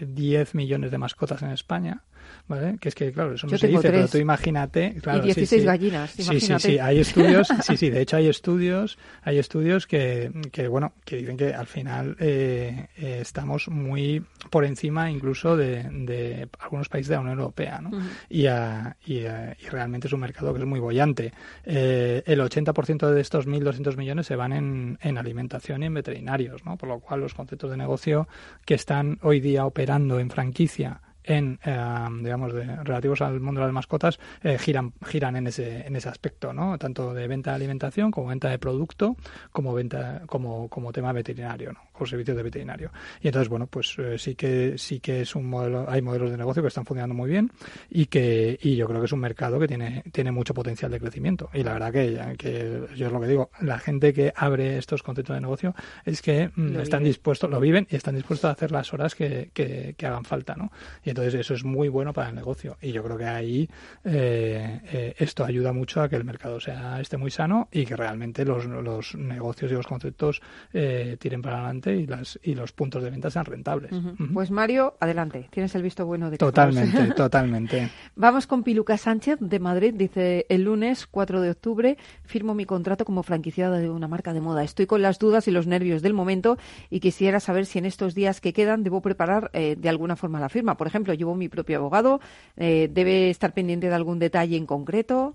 10 0.00 0.54
millones 0.54 0.90
de 0.90 0.98
mascotas 0.98 1.42
en 1.42 1.50
España. 1.50 2.02
¿Vale? 2.46 2.78
Que 2.80 2.88
es 2.88 2.94
que, 2.94 3.12
claro, 3.12 3.34
eso 3.34 3.46
no 3.46 3.58
se 3.58 3.68
dice, 3.68 3.90
pero 3.90 4.08
tú 4.08 4.18
imagínate... 4.18 4.96
Claro, 5.02 5.20
y 5.20 5.26
16 5.26 5.64
gallinas, 5.64 6.10
Sí, 6.10 6.40
sí, 6.40 6.54
sí, 6.58 6.78
hay 6.78 6.98
estudios, 6.98 7.48
sí, 7.62 7.76
sí, 7.76 7.90
de 7.90 8.00
hecho 8.02 8.16
hay 8.16 8.28
estudios, 8.28 8.98
hay 9.22 9.38
estudios 9.38 9.86
que, 9.86 10.30
que 10.52 10.68
bueno, 10.68 10.92
que 11.04 11.16
dicen 11.16 11.36
que 11.36 11.54
al 11.54 11.66
final 11.66 12.16
eh, 12.18 12.88
eh, 12.96 13.18
estamos 13.20 13.68
muy 13.68 14.24
por 14.50 14.64
encima 14.64 15.10
incluso 15.10 15.56
de, 15.56 15.84
de, 15.84 16.48
algunos 16.58 16.88
países 16.88 17.08
de 17.08 17.14
la 17.16 17.20
Unión 17.20 17.38
Europea, 17.38 17.80
¿no? 17.80 17.90
y, 18.28 18.46
y, 18.46 19.26
y, 19.26 19.68
realmente 19.70 20.06
es 20.06 20.12
un 20.12 20.20
mercado 20.20 20.52
que 20.52 20.60
es 20.60 20.66
muy 20.66 20.80
bollante. 20.80 21.32
Eh, 21.64 22.22
el 22.26 22.40
80% 22.40 23.10
de 23.10 23.20
estos 23.20 23.46
1.200 23.46 23.96
millones 23.96 24.26
se 24.26 24.36
van 24.36 24.52
en, 24.52 24.98
en 25.02 25.18
alimentación 25.18 25.82
y 25.82 25.86
en 25.86 25.94
veterinarios, 25.94 26.64
¿no? 26.64 26.76
Por 26.76 26.88
lo 26.88 27.00
cual 27.00 27.20
los 27.20 27.34
conceptos 27.34 27.70
de 27.70 27.76
negocio 27.76 28.28
que 28.64 28.74
están 28.74 29.18
hoy 29.22 29.40
día 29.40 29.66
operando 29.66 30.18
en 30.18 30.30
franquicia 30.30 31.00
en, 31.28 31.60
eh, 31.64 32.08
digamos, 32.22 32.52
de, 32.54 32.64
relativos 32.84 33.20
al 33.20 33.40
mundo 33.40 33.60
de 33.60 33.66
las 33.66 33.74
mascotas 33.74 34.18
eh, 34.42 34.58
giran, 34.58 34.92
giran 35.06 35.36
en 35.36 35.46
ese, 35.46 35.86
en 35.86 35.94
ese 35.94 36.08
aspecto, 36.08 36.52
¿no? 36.52 36.78
Tanto 36.78 37.12
de 37.14 37.28
venta 37.28 37.50
de 37.50 37.56
alimentación 37.56 38.10
como 38.10 38.28
venta 38.28 38.48
de 38.48 38.58
producto, 38.58 39.16
como 39.52 39.74
venta, 39.74 40.22
como, 40.26 40.68
como 40.68 40.92
tema 40.92 41.12
veterinario, 41.12 41.72
¿no? 41.72 41.80
Con 41.98 42.06
servicios 42.06 42.36
de 42.36 42.44
veterinario. 42.44 42.92
Y 43.20 43.26
entonces, 43.26 43.48
bueno, 43.48 43.66
pues 43.66 43.96
eh, 43.98 44.18
sí 44.18 44.36
que, 44.36 44.78
sí 44.78 45.00
que 45.00 45.22
es 45.22 45.34
un 45.34 45.46
modelo, 45.46 45.84
hay 45.88 46.00
modelos 46.00 46.30
de 46.30 46.36
negocio 46.36 46.62
que 46.62 46.68
están 46.68 46.84
funcionando 46.84 47.12
muy 47.12 47.28
bien 47.28 47.50
y 47.90 48.06
que, 48.06 48.56
y 48.62 48.76
yo 48.76 48.86
creo 48.86 49.00
que 49.00 49.06
es 49.06 49.12
un 49.12 49.18
mercado 49.18 49.58
que 49.58 49.66
tiene, 49.66 50.04
tiene 50.12 50.30
mucho 50.30 50.54
potencial 50.54 50.92
de 50.92 51.00
crecimiento. 51.00 51.50
Y 51.52 51.64
la 51.64 51.72
verdad 51.72 51.92
que, 51.92 52.36
que 52.38 52.86
yo 52.94 53.08
es 53.08 53.12
lo 53.12 53.20
que 53.20 53.26
digo, 53.26 53.50
la 53.60 53.80
gente 53.80 54.12
que 54.12 54.32
abre 54.36 54.78
estos 54.78 55.02
conceptos 55.02 55.34
de 55.34 55.40
negocio 55.40 55.74
es 56.04 56.22
que 56.22 56.50
mm, 56.54 56.76
están 56.78 57.02
dispuestos, 57.02 57.50
lo 57.50 57.58
viven 57.58 57.88
y 57.90 57.96
están 57.96 58.14
dispuestos 58.14 58.48
a 58.48 58.52
hacer 58.52 58.70
las 58.70 58.94
horas 58.94 59.16
que, 59.16 59.50
que, 59.52 59.94
que 59.96 60.06
hagan 60.06 60.24
falta, 60.24 60.54
¿no? 60.54 60.70
Y 61.02 61.10
entonces 61.10 61.34
eso 61.34 61.54
es 61.54 61.64
muy 61.64 61.88
bueno 61.88 62.12
para 62.12 62.28
el 62.28 62.36
negocio. 62.36 62.76
Y 62.80 62.92
yo 62.92 63.02
creo 63.02 63.18
que 63.18 63.26
ahí 63.26 63.68
eh, 64.04 64.80
eh, 64.84 65.14
esto 65.18 65.44
ayuda 65.44 65.72
mucho 65.72 66.00
a 66.00 66.08
que 66.08 66.16
el 66.16 66.24
mercado 66.24 66.60
sea 66.60 67.00
esté 67.00 67.16
muy 67.16 67.30
sano 67.30 67.68
y 67.72 67.84
que 67.84 67.96
realmente 67.96 68.44
los, 68.44 68.66
los 68.66 69.14
negocios 69.16 69.70
y 69.72 69.74
los 69.74 69.86
conceptos 69.86 70.40
eh, 70.72 71.16
tiren 71.18 71.42
para 71.42 71.56
adelante 71.56 71.87
y, 71.96 72.06
las, 72.06 72.38
y 72.42 72.54
los 72.54 72.72
puntos 72.72 73.02
de 73.02 73.10
venta 73.10 73.30
sean 73.30 73.44
rentables. 73.44 73.92
Pues 74.32 74.50
Mario, 74.50 74.94
adelante. 75.00 75.48
Tienes 75.50 75.74
el 75.74 75.82
visto 75.82 76.06
bueno 76.06 76.30
de 76.30 76.38
Totalmente, 76.38 77.06
totalmente. 77.16 77.90
Vamos 78.16 78.46
con 78.46 78.62
Piluca 78.62 78.96
Sánchez 78.96 79.38
de 79.40 79.58
Madrid. 79.58 79.94
Dice, 79.94 80.46
el 80.48 80.64
lunes 80.64 81.06
4 81.06 81.40
de 81.40 81.50
octubre 81.50 81.98
firmo 82.24 82.54
mi 82.54 82.64
contrato 82.64 83.04
como 83.04 83.22
franquiciada 83.22 83.78
de 83.78 83.90
una 83.90 84.08
marca 84.08 84.32
de 84.32 84.40
moda. 84.40 84.62
Estoy 84.64 84.86
con 84.86 85.02
las 85.02 85.18
dudas 85.18 85.48
y 85.48 85.50
los 85.50 85.66
nervios 85.66 86.02
del 86.02 86.14
momento 86.14 86.58
y 86.90 87.00
quisiera 87.00 87.40
saber 87.40 87.66
si 87.66 87.78
en 87.78 87.86
estos 87.86 88.14
días 88.14 88.40
que 88.40 88.52
quedan 88.52 88.84
debo 88.84 89.00
preparar 89.00 89.50
de 89.52 89.88
alguna 89.88 90.16
forma 90.16 90.40
la 90.40 90.48
firma. 90.48 90.76
Por 90.76 90.86
ejemplo, 90.86 91.14
llevo 91.14 91.34
mi 91.34 91.48
propio 91.48 91.78
abogado, 91.78 92.20
eh, 92.56 92.88
debe 92.92 93.30
estar 93.30 93.52
pendiente 93.52 93.88
de 93.88 93.94
algún 93.94 94.18
detalle 94.18 94.56
en 94.56 94.66
concreto. 94.66 95.34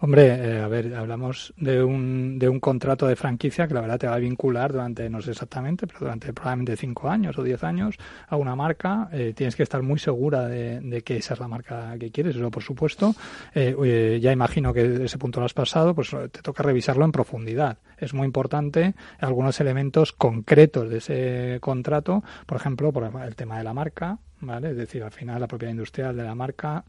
Hombre, 0.00 0.26
eh, 0.26 0.60
a 0.60 0.68
ver, 0.68 0.94
hablamos 0.94 1.52
de 1.56 1.82
un, 1.82 2.38
de 2.38 2.48
un 2.48 2.60
contrato 2.60 3.06
de 3.06 3.16
franquicia 3.16 3.68
que 3.68 3.74
la 3.74 3.80
verdad 3.80 3.98
te 3.98 4.06
va 4.06 4.14
a 4.14 4.18
vincular 4.18 4.72
durante, 4.72 5.08
no 5.10 5.20
sé 5.20 5.32
exactamente, 5.32 5.86
pero 5.90 6.06
durante 6.06 6.32
probablemente 6.32 6.76
cinco 6.76 7.08
años 7.08 7.38
o 7.38 7.42
diez 7.42 7.62
años 7.64 7.96
a 8.28 8.36
una 8.36 8.54
marca. 8.54 9.08
Eh, 9.12 9.32
tienes 9.34 9.56
que 9.56 9.62
estar 9.62 9.82
muy 9.82 9.98
segura 9.98 10.46
de, 10.46 11.02
que 11.04 11.16
esa 11.16 11.34
es 11.34 11.40
la 11.40 11.48
marca 11.48 11.96
que 11.98 12.10
quieres, 12.10 12.36
eso 12.36 12.50
por 12.50 12.62
supuesto. 12.62 13.14
ya 13.54 14.32
imagino 14.32 14.72
que 14.72 15.04
ese 15.04 15.18
punto 15.18 15.40
lo 15.40 15.46
has 15.46 15.54
pasado, 15.54 15.94
pues 15.94 16.10
te 16.10 16.42
toca 16.42 16.62
revisarlo 16.62 17.04
en 17.04 17.12
profundidad. 17.12 17.78
Es 17.98 18.14
muy 18.14 18.26
importante 18.26 18.94
algunos 19.18 19.60
elementos 19.60 20.12
concretos 20.12 20.88
de 20.88 20.98
ese 20.98 21.58
contrato, 21.60 22.22
por 22.46 22.56
ejemplo, 22.56 22.92
por 22.92 23.10
el 23.24 23.36
tema 23.36 23.58
de 23.58 23.64
la 23.64 23.74
marca, 23.74 24.18
¿vale? 24.40 24.70
Es 24.70 24.76
decir, 24.76 25.02
al 25.02 25.12
final 25.12 25.40
la 25.40 25.48
propiedad 25.48 25.72
industrial 25.72 26.16
de 26.16 26.24
la 26.24 26.34
marca 26.34 26.84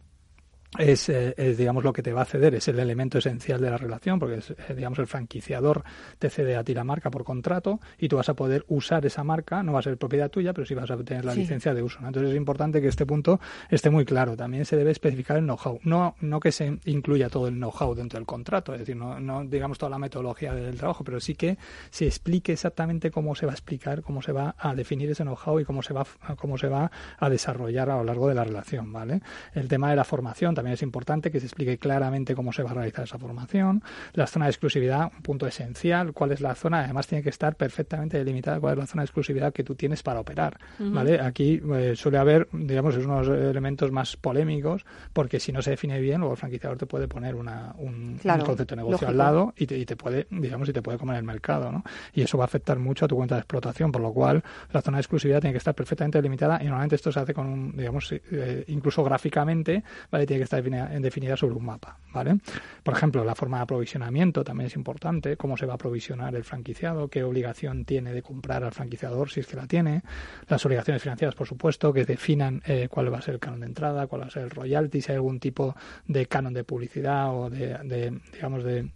es, 0.78 1.10
eh, 1.10 1.34
es, 1.38 1.58
digamos 1.58 1.84
lo 1.84 1.92
que 1.92 2.02
te 2.02 2.14
va 2.14 2.22
a 2.22 2.26
ceder 2.26 2.56
es 2.56 2.68
el 2.68 2.80
elemento 2.80 3.18
esencial 3.18 3.60
de 3.60 3.70
la 3.70 3.78
relación 3.78 4.20
porque 4.20 4.36
es, 4.36 4.52
eh, 4.52 4.74
digamos 4.76 5.00
el 5.00 5.08
franquiciador 5.08 5.84
te 6.18 6.30
cede 6.30 6.56
a 6.56 6.64
ti 6.64 6.74
la 6.74 6.84
marca 6.84 7.12
por 7.12 7.24
contrato 7.24 7.80
y 7.98 8.08
tú 8.08 8.16
vas 8.16 8.30
a 8.30 8.36
poder 8.36 8.64
usar 8.70 9.06
esa 9.06 9.24
marca 9.24 9.64
no 9.64 9.74
va 9.74 9.80
a 9.80 9.82
ser 9.82 9.98
propiedad 9.98 10.30
tuya 10.30 10.54
pero 10.54 10.66
sí 10.66 10.74
vas 10.74 10.90
a 10.90 10.98
tener 10.98 11.26
la 11.26 11.36
licencia 11.36 11.74
de 11.74 11.84
uso 11.84 12.00
entonces 12.00 12.32
es 12.32 12.38
importante 12.38 12.82
que 12.82 12.88
este 12.88 13.06
punto 13.06 13.40
esté 13.70 13.90
muy 13.90 14.06
claro. 14.06 14.36
También 14.36 14.66
se 14.66 14.76
debe 14.76 14.92
especificar 14.92 15.38
el 15.38 15.44
know-how. 15.44 15.80
No 15.84 16.16
no 16.22 16.40
que 16.40 16.52
se 16.52 16.80
incluya 16.86 17.30
todo 17.30 17.48
el 17.48 17.56
know-how 17.56 17.94
dentro 17.96 18.18
del 18.20 18.26
contrato 18.26 18.74
es 18.74 18.80
decir 18.80 18.96
no, 18.96 19.20
no 19.20 19.44
digamos 19.44 19.78
toda 19.78 19.90
la 19.90 20.00
metodología 20.00 20.54
del 20.54 20.78
trabajo 20.78 21.04
pero 21.04 21.20
sí 21.20 21.36
que 21.36 21.58
se 21.90 22.06
explique 22.06 22.54
exactamente 22.54 23.12
cómo 23.12 23.36
se 23.36 23.46
va 23.46 23.52
a 23.52 23.56
explicar 23.56 24.02
cómo 24.02 24.22
se 24.22 24.32
va 24.32 24.56
a 24.58 24.74
definir 24.74 25.10
ese 25.10 25.24
know-how 25.24 25.60
y 25.60 25.66
cómo 25.66 25.82
se 25.82 25.94
va 25.94 26.06
cómo 26.38 26.58
se 26.58 26.68
va 26.68 26.92
a 27.18 27.30
desarrollar 27.30 27.90
a 27.90 27.98
lo 27.98 28.04
largo 28.04 28.28
de 28.28 28.36
la 28.36 28.44
relación 28.44 28.92
vale 28.92 29.22
el 29.54 29.68
tema 29.68 29.90
de 29.90 29.96
la 29.96 30.04
formación 30.04 30.56
también 30.62 30.76
es 30.76 30.84
importante 30.84 31.32
que 31.32 31.40
se 31.40 31.48
explique 31.48 31.80
claramente 31.80 32.36
cómo 32.36 32.54
se 32.54 32.62
va 32.62 32.70
a 32.70 32.74
realizar 32.76 33.06
esa 33.06 33.18
formación. 33.18 33.82
La 34.14 34.28
zona 34.28 34.46
de 34.46 34.52
exclusividad, 34.52 35.12
un 35.12 35.24
punto 35.24 35.48
esencial, 35.48 36.14
cuál 36.14 36.34
es 36.34 36.40
la 36.40 36.54
zona, 36.54 36.82
además 36.82 37.08
tiene 37.08 37.24
que 37.24 37.32
estar 37.32 37.56
perfectamente 37.56 38.20
delimitada 38.20 38.60
cuál 38.60 38.74
es 38.74 38.78
la 38.78 38.86
zona 38.86 39.02
de 39.02 39.06
exclusividad 39.06 39.52
que 39.54 39.64
tú 39.64 39.74
tienes 39.74 40.04
para 40.04 40.20
operar, 40.20 40.60
¿vale? 40.78 41.20
Aquí 41.20 41.60
eh, 41.74 41.96
suele 41.96 42.20
haber, 42.20 42.48
digamos, 42.52 42.96
es 42.96 43.06
unos 43.08 43.28
elementos 43.28 43.92
más 43.92 44.16
polémicos, 44.18 44.86
porque 45.14 45.40
si 45.40 45.52
no 45.52 45.64
se 45.64 45.72
define 45.72 46.00
bien, 46.00 46.20
luego 46.20 46.34
el 46.34 46.38
franquiciador 46.38 46.78
te 46.78 46.86
puede 46.86 47.08
poner 47.08 47.34
una, 47.34 47.74
un, 47.80 48.20
concepto 48.22 48.76
de 48.76 48.84
negocio 48.84 49.08
al 49.08 49.18
lado 49.18 49.56
y 49.58 49.66
te, 49.66 49.80
y 49.80 49.86
te 49.88 49.96
puede, 49.96 50.28
digamos, 50.30 50.70
y 50.70 50.74
te 50.74 50.84
puede 50.84 51.00
comer 51.00 51.18
el 51.18 51.24
mercado, 51.24 51.72
¿no? 51.72 51.84
Y 52.14 52.22
eso 52.22 52.38
va 52.38 52.44
a 52.44 52.46
afectar 52.46 52.78
mucho 52.78 53.06
a 53.06 53.08
tu 53.08 53.16
cuenta 53.16 53.34
de 53.34 53.42
explotación, 53.42 53.92
por 53.92 54.04
lo 54.04 54.14
cual 54.14 54.44
la 54.72 54.82
zona 54.84 54.98
de 54.98 55.02
exclusividad 55.02 55.42
tiene 55.42 55.54
que 55.54 55.58
estar 55.58 55.74
perfectamente 55.74 56.20
delimitada 56.20 56.60
y 56.62 56.66
normalmente 56.66 56.98
esto 56.98 57.12
se 57.12 57.20
hace 57.20 57.34
con 57.34 57.48
un, 57.48 57.76
digamos, 57.76 58.12
eh, 58.12 58.64
incluso 58.68 59.04
gráficamente, 59.04 59.84
¿vale? 60.12 60.28
Tiene 60.28 60.42
que 60.42 60.44
estar 60.58 61.02
definida, 61.02 61.38
sobre 61.38 61.56
un 61.56 61.66
mapa, 61.66 61.98
¿vale? 62.14 62.38
Por 62.84 62.94
ejemplo, 62.94 63.24
la 63.24 63.36
forma 63.36 63.58
de 63.58 63.64
aprovisionamiento 63.64 64.44
también 64.44 64.68
es 64.68 64.76
importante, 64.76 65.38
cómo 65.38 65.58
se 65.58 65.66
va 65.66 65.74
a 65.74 65.76
aprovisionar 65.76 66.36
el 66.36 66.44
franquiciado, 66.44 67.08
qué 67.08 67.24
obligación 67.24 67.86
tiene 67.86 68.14
de 68.14 68.22
comprar 68.22 68.64
al 68.64 68.72
franquiciador 68.72 69.30
si 69.30 69.40
es 69.40 69.48
que 69.48 69.56
la 69.56 69.68
tiene, 69.68 70.04
las 70.48 70.66
obligaciones 70.66 71.02
financieras, 71.02 71.36
por 71.36 71.48
supuesto, 71.48 71.94
que 71.94 72.06
definan 72.06 72.62
eh, 72.66 72.88
cuál 72.90 73.14
va 73.14 73.20
a 73.20 73.22
ser 73.22 73.36
el 73.36 73.40
canon 73.40 73.62
de 73.62 73.68
entrada, 73.68 74.08
cuál 74.08 74.22
va 74.22 74.26
a 74.28 74.32
ser 74.32 74.44
el 74.44 74.50
royalty, 74.50 75.02
si 75.02 75.12
hay 75.12 75.16
algún 75.16 75.40
tipo 75.40 75.76
de 76.08 76.26
canon 76.26 76.54
de 76.54 76.64
publicidad 76.64 77.36
o 77.36 77.50
de 77.50 78.20
digamos, 78.34 78.64
de 78.64 78.90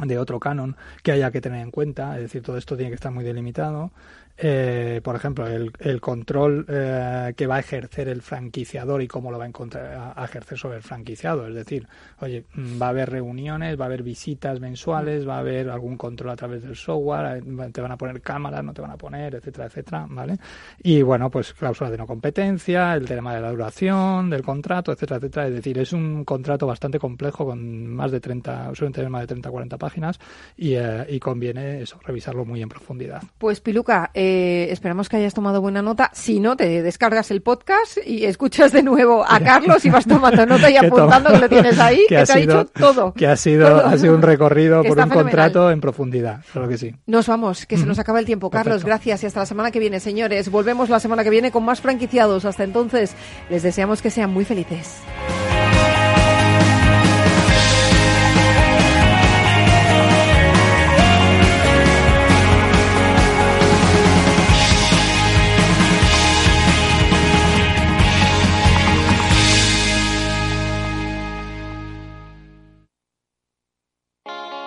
de 0.00 0.18
otro 0.18 0.40
canon 0.40 0.76
que 1.02 1.12
haya 1.12 1.30
que 1.30 1.40
tener 1.40 1.60
en 1.60 1.70
cuenta, 1.70 2.16
es 2.16 2.22
decir, 2.22 2.42
todo 2.42 2.56
esto 2.56 2.76
tiene 2.76 2.90
que 2.90 2.94
estar 2.94 3.12
muy 3.12 3.24
delimitado 3.24 3.92
eh, 4.36 5.00
por 5.04 5.14
ejemplo, 5.14 5.46
el, 5.46 5.72
el 5.78 6.00
control 6.00 6.66
eh, 6.68 7.34
que 7.36 7.46
va 7.46 7.56
a 7.56 7.60
ejercer 7.60 8.08
el 8.08 8.22
franquiciador 8.22 9.02
y 9.02 9.08
cómo 9.08 9.30
lo 9.30 9.38
va 9.38 9.44
a, 9.44 9.48
encontrar, 9.48 10.14
a, 10.16 10.24
ejercer 10.24 10.58
sobre 10.58 10.76
el 10.76 10.82
franquiciado. 10.82 11.46
Es 11.46 11.54
decir, 11.54 11.86
oye, 12.20 12.44
mm, 12.54 12.80
va 12.80 12.86
a 12.86 12.88
haber 12.90 13.10
reuniones, 13.10 13.78
va 13.78 13.84
a 13.84 13.86
haber 13.86 14.02
visitas 14.02 14.58
mensuales, 14.60 15.28
va 15.28 15.36
a 15.36 15.40
haber 15.40 15.68
algún 15.68 15.96
control 15.96 16.30
a 16.30 16.36
través 16.36 16.62
del 16.62 16.76
software, 16.76 17.38
eh, 17.38 17.70
te 17.72 17.80
van 17.80 17.92
a 17.92 17.96
poner 17.96 18.22
cámaras, 18.22 18.64
no 18.64 18.72
te 18.72 18.80
van 18.80 18.90
a 18.90 18.96
poner, 18.96 19.34
etcétera, 19.34 19.66
etcétera, 19.66 20.06
¿vale? 20.08 20.38
Y 20.82 21.02
bueno, 21.02 21.30
pues 21.30 21.52
cláusula 21.52 21.90
de 21.90 21.98
no 21.98 22.06
competencia, 22.06 22.94
el 22.94 23.06
tema 23.06 23.34
de 23.34 23.40
la 23.40 23.50
duración 23.50 24.30
del 24.30 24.42
contrato, 24.42 24.92
etcétera, 24.92 25.18
etcétera. 25.18 25.46
Es 25.48 25.54
decir, 25.54 25.78
es 25.78 25.92
un 25.92 26.24
contrato 26.24 26.66
bastante 26.66 26.98
complejo 26.98 27.44
con 27.44 27.86
más 27.86 28.10
de 28.10 28.20
30, 28.20 28.74
suelen 28.74 28.92
tener 28.92 29.10
más 29.10 29.22
de 29.22 29.26
30, 29.28 29.50
40 29.50 29.78
páginas 29.78 30.18
y, 30.56 30.74
y 30.76 31.20
conviene 31.20 31.82
eso, 31.82 32.00
revisarlo 32.02 32.44
muy 32.44 32.62
en 32.62 32.68
profundidad. 32.68 33.22
Pues 33.38 33.60
Piluca, 33.60 34.10
eh, 34.14 34.21
esperamos 34.70 35.08
que 35.08 35.16
hayas 35.16 35.34
tomado 35.34 35.60
buena 35.60 35.82
nota. 35.82 36.10
Si 36.12 36.40
no, 36.40 36.56
te 36.56 36.82
descargas 36.82 37.30
el 37.30 37.42
podcast 37.42 37.98
y 38.04 38.24
escuchas 38.24 38.72
de 38.72 38.82
nuevo 38.82 39.24
a 39.26 39.40
Carlos 39.40 39.84
y 39.84 39.90
vas 39.90 40.06
tomando 40.06 40.46
nota 40.46 40.70
y 40.70 40.76
apuntando 40.78 41.30
que 41.30 41.38
lo 41.38 41.48
tienes 41.48 41.78
ahí, 41.78 42.04
que, 42.08 42.24
te 42.24 42.32
ha 42.32 42.36
dicho 42.36 42.64
todo. 42.66 43.12
Que 43.14 43.26
ha 43.26 43.36
sido, 43.36 43.84
ha 43.84 43.96
sido 43.98 44.14
un 44.14 44.22
recorrido 44.22 44.82
por 44.84 44.98
un 44.98 45.08
contrato 45.08 45.70
en 45.70 45.80
profundidad, 45.80 46.42
claro 46.52 46.68
que 46.68 46.78
sí. 46.78 46.94
Nos 47.06 47.26
vamos, 47.26 47.66
que 47.66 47.76
se 47.76 47.86
nos 47.86 47.98
acaba 47.98 48.18
el 48.18 48.26
tiempo. 48.26 48.50
Carlos, 48.50 48.84
gracias 48.84 49.22
y 49.22 49.26
hasta 49.26 49.40
la 49.40 49.46
semana 49.46 49.70
que 49.70 49.78
viene, 49.78 50.00
señores. 50.00 50.50
Volvemos 50.50 50.88
la 50.88 51.00
semana 51.00 51.24
que 51.24 51.30
viene 51.30 51.50
con 51.50 51.64
más 51.64 51.80
franquiciados. 51.80 52.44
Hasta 52.44 52.64
entonces, 52.64 53.14
les 53.50 53.62
deseamos 53.62 54.02
que 54.02 54.10
sean 54.10 54.30
muy 54.30 54.44
felices. 54.44 55.02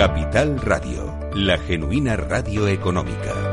Capital 0.00 0.58
Radio, 0.62 1.28
la 1.34 1.58
genuina 1.58 2.16
radio 2.16 2.66
económica. 2.66 3.52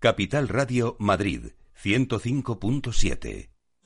Capital 0.00 0.48
Radio 0.48 0.96
Madrid, 0.98 1.50
105.7. 1.76 3.53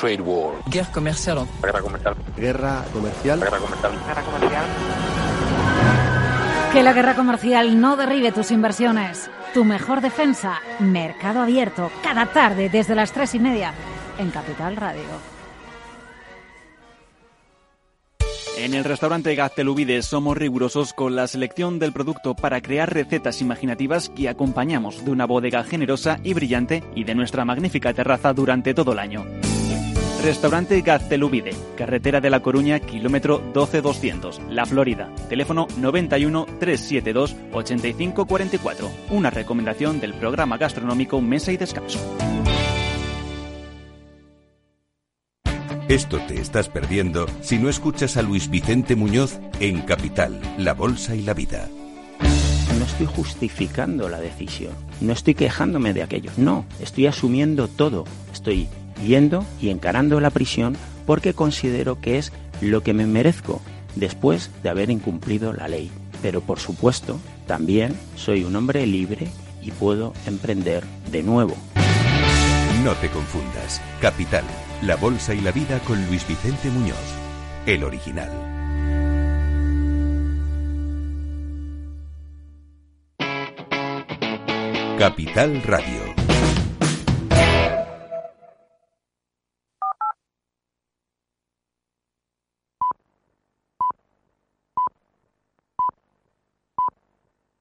Trade 0.00 0.20
war. 0.22 0.54
Guerra 0.66 0.90
comercial. 0.92 1.46
Guerra 1.62 1.80
comercial. 1.80 2.16
Guerra 2.36 2.84
comercial. 2.92 3.40
Guerra 3.40 3.58
comercial. 3.58 3.92
Guerra 4.06 4.22
comercial. 4.22 4.64
Que 6.72 6.82
la 6.82 6.92
guerra 6.92 7.14
comercial 7.14 7.80
no 7.80 7.96
derribe 7.96 8.32
tus 8.32 8.50
inversiones. 8.50 9.30
Tu 9.54 9.64
mejor 9.64 10.00
defensa, 10.00 10.60
Mercado 10.78 11.40
Abierto, 11.40 11.90
cada 12.02 12.26
tarde 12.26 12.68
desde 12.68 12.94
las 12.94 13.12
tres 13.12 13.34
y 13.34 13.38
media 13.38 13.72
en 14.18 14.30
Capital 14.30 14.76
Radio. 14.76 15.36
En 18.58 18.72
el 18.72 18.84
restaurante 18.84 19.34
Gaztelubides 19.34 20.06
somos 20.06 20.36
rigurosos 20.36 20.94
con 20.94 21.14
la 21.14 21.26
selección 21.26 21.78
del 21.78 21.92
producto 21.92 22.34
para 22.34 22.62
crear 22.62 22.92
recetas 22.92 23.42
imaginativas 23.42 24.08
que 24.08 24.30
acompañamos 24.30 25.04
de 25.04 25.10
una 25.10 25.26
bodega 25.26 25.62
generosa 25.62 26.20
y 26.24 26.32
brillante 26.32 26.82
y 26.94 27.04
de 27.04 27.14
nuestra 27.14 27.44
magnífica 27.44 27.92
terraza 27.92 28.32
durante 28.32 28.72
todo 28.72 28.92
el 28.92 28.98
año. 28.98 29.26
Restaurante 30.22 30.80
Gaztelubide, 30.80 31.52
carretera 31.76 32.20
de 32.20 32.30
La 32.30 32.40
Coruña, 32.40 32.80
kilómetro 32.80 33.40
12200, 33.52 34.40
La 34.50 34.66
Florida. 34.66 35.08
Teléfono 35.28 35.68
91 35.78 36.46
372 36.58 37.36
8544. 37.52 38.90
Una 39.10 39.30
recomendación 39.30 40.00
del 40.00 40.14
programa 40.14 40.58
gastronómico 40.58 41.20
Mesa 41.20 41.52
y 41.52 41.56
Descanso. 41.56 42.00
Esto 45.88 46.18
te 46.26 46.40
estás 46.40 46.68
perdiendo 46.68 47.26
si 47.42 47.58
no 47.58 47.68
escuchas 47.68 48.16
a 48.16 48.22
Luis 48.22 48.50
Vicente 48.50 48.96
Muñoz 48.96 49.38
en 49.60 49.82
Capital, 49.82 50.40
La 50.58 50.74
Bolsa 50.74 51.14
y 51.14 51.22
la 51.22 51.32
Vida. 51.32 51.68
No 52.76 52.84
estoy 52.84 53.06
justificando 53.06 54.08
la 54.08 54.18
decisión, 54.18 54.72
no 55.00 55.12
estoy 55.12 55.34
quejándome 55.34 55.92
de 55.92 56.02
aquello, 56.02 56.32
no, 56.36 56.66
estoy 56.80 57.06
asumiendo 57.06 57.68
todo, 57.68 58.04
estoy 58.32 58.68
yendo 59.04 59.44
y 59.60 59.70
encarando 59.70 60.20
la 60.20 60.30
prisión 60.30 60.76
porque 61.06 61.34
considero 61.34 62.00
que 62.00 62.18
es 62.18 62.32
lo 62.60 62.82
que 62.82 62.94
me 62.94 63.06
merezco 63.06 63.60
después 63.94 64.50
de 64.62 64.68
haber 64.68 64.90
incumplido 64.90 65.52
la 65.52 65.68
ley. 65.68 65.90
Pero 66.22 66.40
por 66.40 66.58
supuesto, 66.58 67.18
también 67.46 67.94
soy 68.16 68.44
un 68.44 68.56
hombre 68.56 68.86
libre 68.86 69.28
y 69.62 69.70
puedo 69.70 70.12
emprender 70.26 70.84
de 71.10 71.22
nuevo. 71.22 71.56
No 72.84 72.92
te 72.94 73.08
confundas. 73.08 73.80
Capital, 74.00 74.44
la 74.82 74.96
bolsa 74.96 75.34
y 75.34 75.40
la 75.40 75.50
vida 75.50 75.80
con 75.80 76.04
Luis 76.06 76.26
Vicente 76.26 76.68
Muñoz, 76.70 76.96
el 77.66 77.84
original. 77.84 78.30
Capital 84.98 85.62
Radio. 85.62 86.05